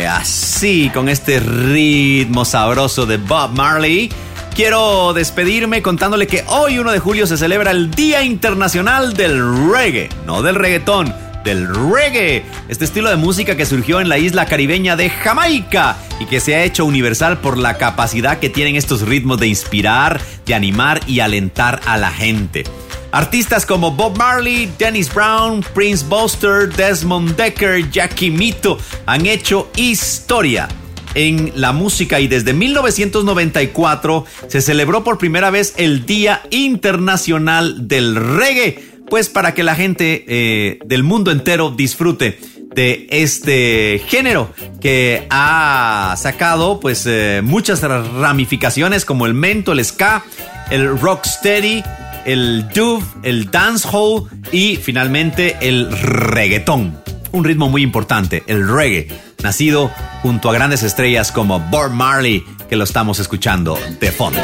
Así, 0.06 0.90
con 0.94 1.10
este 1.10 1.38
ritmo 1.38 2.46
sabroso 2.46 3.04
de 3.04 3.18
Bob 3.18 3.50
Marley. 3.52 4.10
Quiero 4.54 5.12
despedirme 5.12 5.82
contándole 5.82 6.26
que 6.26 6.44
hoy 6.48 6.78
1 6.78 6.92
de 6.92 6.98
julio 6.98 7.26
se 7.26 7.36
celebra 7.36 7.72
el 7.72 7.90
Día 7.90 8.22
Internacional 8.22 9.12
del 9.12 9.70
Reggae, 9.70 10.08
no 10.24 10.40
del 10.40 10.54
reggaetón, 10.54 11.14
del 11.44 11.68
reggae, 11.68 12.42
este 12.68 12.86
estilo 12.86 13.10
de 13.10 13.16
música 13.16 13.54
que 13.54 13.66
surgió 13.66 14.00
en 14.00 14.08
la 14.08 14.16
isla 14.16 14.46
caribeña 14.46 14.96
de 14.96 15.10
Jamaica 15.10 15.98
y 16.18 16.24
que 16.24 16.40
se 16.40 16.54
ha 16.54 16.64
hecho 16.64 16.86
universal 16.86 17.36
por 17.36 17.58
la 17.58 17.76
capacidad 17.76 18.38
que 18.38 18.48
tienen 18.48 18.76
estos 18.76 19.02
ritmos 19.02 19.38
de 19.40 19.48
inspirar, 19.48 20.22
de 20.46 20.54
animar 20.54 21.02
y 21.06 21.20
alentar 21.20 21.82
a 21.84 21.98
la 21.98 22.10
gente. 22.10 22.64
Artistas 23.12 23.64
como 23.64 23.92
Bob 23.92 24.16
Marley, 24.16 24.70
Dennis 24.78 25.12
Brown, 25.12 25.64
Prince 25.74 26.04
Buster, 26.06 26.68
Desmond 26.74 27.36
Decker, 27.36 27.90
Jackie 27.90 28.30
Mito 28.30 28.78
han 29.06 29.26
hecho 29.26 29.70
historia 29.76 30.68
en 31.14 31.52
la 31.56 31.72
música 31.72 32.20
y 32.20 32.28
desde 32.28 32.52
1994 32.52 34.26
se 34.48 34.60
celebró 34.60 35.02
por 35.02 35.18
primera 35.18 35.50
vez 35.50 35.74
el 35.78 36.04
Día 36.04 36.42
Internacional 36.50 37.88
del 37.88 38.14
Reggae, 38.14 38.78
pues 39.08 39.28
para 39.28 39.54
que 39.54 39.64
la 39.64 39.74
gente 39.74 40.24
eh, 40.28 40.78
del 40.84 41.02
mundo 41.02 41.30
entero 41.30 41.70
disfrute 41.70 42.38
de 42.74 43.06
este 43.10 44.02
género 44.06 44.50
que 44.82 45.26
ha 45.30 46.14
sacado 46.18 46.78
pues 46.78 47.04
eh, 47.06 47.40
muchas 47.42 47.80
ramificaciones 47.80 49.06
como 49.06 49.24
el 49.24 49.32
mento, 49.32 49.72
el 49.72 49.82
ska, 49.82 50.22
el 50.70 50.98
rocksteady, 50.98 51.82
el 52.26 52.68
dove, 52.74 53.06
el 53.22 53.50
dancehall 53.50 54.28
y 54.52 54.76
finalmente 54.76 55.56
el 55.60 55.90
reggaetón. 55.90 57.00
Un 57.32 57.44
ritmo 57.44 57.70
muy 57.70 57.82
importante, 57.82 58.42
el 58.46 58.68
reggae, 58.68 59.08
nacido 59.42 59.90
junto 60.22 60.50
a 60.50 60.52
grandes 60.52 60.82
estrellas 60.82 61.32
como 61.32 61.60
Bob 61.60 61.90
Marley, 61.90 62.44
que 62.68 62.76
lo 62.76 62.84
estamos 62.84 63.20
escuchando 63.20 63.78
de 64.00 64.10
fondo. 64.10 64.42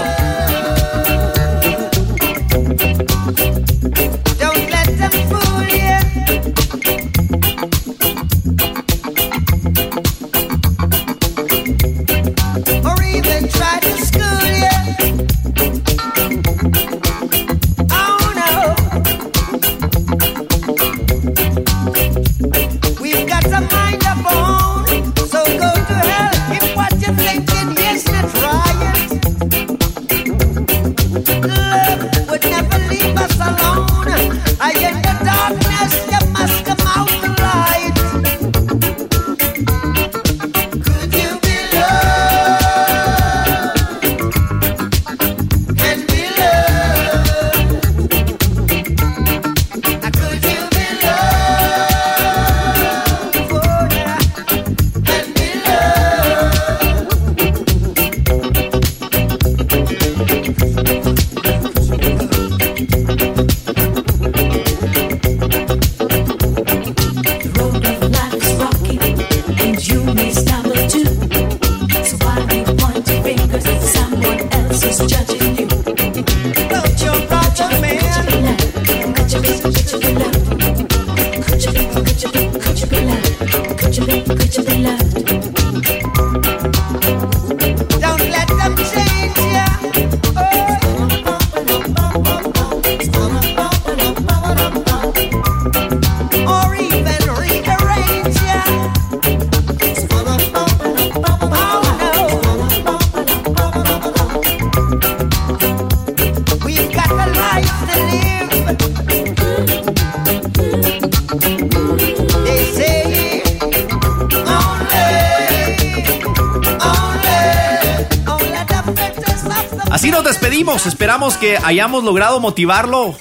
Esperamos 120.63 121.37
que 121.37 121.59
hayamos 121.65 122.05
logrado 122.05 122.39
motivarlo 122.39 123.17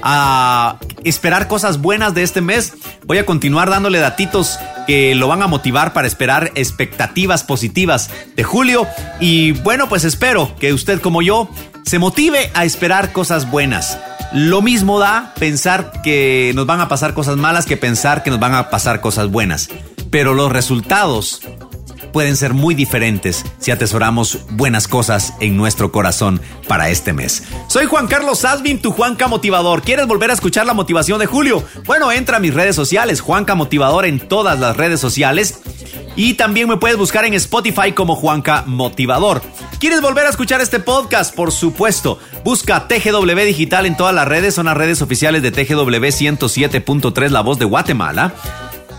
a 0.00 0.78
esperar 1.02 1.48
cosas 1.48 1.82
buenas 1.82 2.14
de 2.14 2.22
este 2.22 2.40
mes. 2.40 2.72
Voy 3.04 3.18
a 3.18 3.26
continuar 3.26 3.68
dándole 3.68 3.98
datitos 3.98 4.60
que 4.86 5.16
lo 5.16 5.26
van 5.26 5.42
a 5.42 5.48
motivar 5.48 5.92
para 5.92 6.06
esperar 6.06 6.52
expectativas 6.54 7.42
positivas 7.42 8.10
de 8.36 8.44
julio. 8.44 8.86
Y 9.18 9.52
bueno, 9.52 9.88
pues 9.88 10.04
espero 10.04 10.54
que 10.60 10.72
usted 10.72 11.00
como 11.00 11.20
yo 11.20 11.50
se 11.84 11.98
motive 11.98 12.52
a 12.54 12.64
esperar 12.64 13.10
cosas 13.10 13.50
buenas. 13.50 13.98
Lo 14.32 14.62
mismo 14.62 15.00
da 15.00 15.34
pensar 15.38 16.00
que 16.00 16.52
nos 16.54 16.64
van 16.64 16.80
a 16.80 16.88
pasar 16.88 17.12
cosas 17.12 17.36
malas 17.36 17.66
que 17.66 17.76
pensar 17.76 18.22
que 18.22 18.30
nos 18.30 18.38
van 18.38 18.54
a 18.54 18.70
pasar 18.70 19.00
cosas 19.00 19.32
buenas. 19.32 19.68
Pero 20.10 20.32
los 20.32 20.52
resultados 20.52 21.40
pueden 22.14 22.36
ser 22.36 22.54
muy 22.54 22.76
diferentes 22.76 23.44
si 23.58 23.72
atesoramos 23.72 24.38
buenas 24.50 24.86
cosas 24.86 25.34
en 25.40 25.56
nuestro 25.56 25.90
corazón 25.90 26.40
para 26.68 26.88
este 26.88 27.12
mes. 27.12 27.42
Soy 27.66 27.86
Juan 27.86 28.06
Carlos 28.06 28.44
Asvin, 28.44 28.80
tu 28.80 28.92
Juanca 28.92 29.26
Motivador. 29.26 29.82
¿Quieres 29.82 30.06
volver 30.06 30.30
a 30.30 30.34
escuchar 30.34 30.64
la 30.64 30.74
motivación 30.74 31.18
de 31.18 31.26
Julio? 31.26 31.64
Bueno, 31.86 32.12
entra 32.12 32.36
a 32.36 32.40
mis 32.40 32.54
redes 32.54 32.76
sociales, 32.76 33.20
Juanca 33.20 33.56
Motivador 33.56 34.06
en 34.06 34.20
todas 34.20 34.60
las 34.60 34.76
redes 34.76 35.00
sociales. 35.00 35.58
Y 36.14 36.34
también 36.34 36.68
me 36.68 36.76
puedes 36.76 36.96
buscar 36.96 37.24
en 37.24 37.34
Spotify 37.34 37.90
como 37.90 38.14
Juanca 38.14 38.62
Motivador. 38.64 39.42
¿Quieres 39.80 40.00
volver 40.00 40.26
a 40.26 40.30
escuchar 40.30 40.60
este 40.60 40.78
podcast? 40.78 41.34
Por 41.34 41.50
supuesto. 41.50 42.20
Busca 42.44 42.86
TGW 42.86 43.40
Digital 43.44 43.86
en 43.86 43.96
todas 43.96 44.14
las 44.14 44.28
redes. 44.28 44.54
Son 44.54 44.66
las 44.66 44.76
redes 44.76 45.02
oficiales 45.02 45.42
de 45.42 45.50
TGW 45.50 45.90
107.3 45.90 47.30
La 47.30 47.40
Voz 47.40 47.58
de 47.58 47.64
Guatemala. 47.64 48.32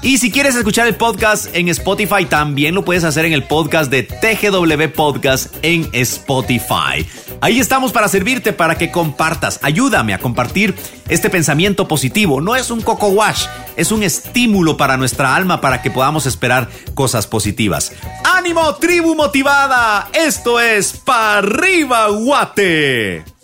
Y 0.06 0.20
si 0.20 0.30
quieres 0.30 0.56
escuchar 0.56 0.86
el 0.86 0.94
podcast 0.94 1.48
en 1.56 1.68
Spotify, 1.68 2.26
también 2.26 2.76
lo 2.76 2.86
puedes 2.86 3.04
hacer 3.04 3.26
en 3.26 3.34
el 3.34 3.42
podcast 3.42 3.90
de 3.90 4.04
TGW 4.04 4.94
Podcast 4.96 5.52
en 5.64 5.90
Spotify. 5.94 7.04
Ahí 7.42 7.60
estamos 7.60 7.92
para 7.92 8.08
servirte, 8.08 8.54
para 8.54 8.78
que 8.78 8.92
compartas. 8.92 9.60
Ayúdame 9.64 10.14
a 10.14 10.20
compartir 10.20 10.76
este 11.10 11.32
pensamiento 11.32 11.88
positivo. 11.88 12.40
No 12.40 12.56
es 12.56 12.70
un 12.70 12.82
coco 12.82 13.08
wash, 13.08 13.48
es 13.78 13.92
un 13.92 14.04
estímulo 14.04 14.78
para 14.78 14.96
nuestra 14.96 15.36
alma 15.36 15.60
para 15.60 15.82
que 15.82 15.90
podamos 15.90 16.28
esperar 16.28 16.70
cosas 16.94 17.26
positivas. 17.26 17.92
¡Ánimo, 18.32 18.76
tribu 18.76 19.16
motivada! 19.16 20.10
Esto 20.14 20.60
es 20.60 20.94
Pa' 21.04 21.40
arriba, 21.40 22.10
Guate. 22.10 23.35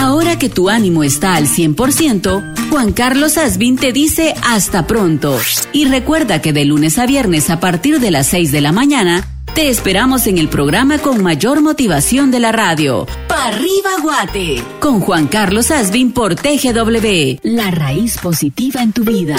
Ahora 0.00 0.38
que 0.38 0.48
tu 0.48 0.70
ánimo 0.70 1.04
está 1.04 1.34
al 1.34 1.46
100%, 1.46 2.70
Juan 2.70 2.92
Carlos 2.92 3.36
Asbin 3.36 3.76
te 3.76 3.92
dice 3.92 4.34
hasta 4.42 4.86
pronto. 4.86 5.38
Y 5.74 5.84
recuerda 5.84 6.40
que 6.40 6.54
de 6.54 6.64
lunes 6.64 6.98
a 6.98 7.04
viernes 7.04 7.50
a 7.50 7.60
partir 7.60 8.00
de 8.00 8.10
las 8.10 8.26
6 8.28 8.50
de 8.50 8.62
la 8.62 8.72
mañana, 8.72 9.28
te 9.54 9.68
esperamos 9.68 10.26
en 10.26 10.38
el 10.38 10.48
programa 10.48 10.96
con 11.00 11.22
mayor 11.22 11.60
motivación 11.60 12.30
de 12.30 12.40
la 12.40 12.50
radio. 12.50 13.06
Arriba 13.28 13.90
Guate. 14.02 14.62
Con 14.80 15.00
Juan 15.00 15.26
Carlos 15.26 15.70
Asbin 15.70 16.12
por 16.12 16.34
TGW. 16.34 17.38
La 17.42 17.70
raíz 17.70 18.16
positiva 18.16 18.82
en 18.82 18.92
tu 18.92 19.04
vida. 19.04 19.36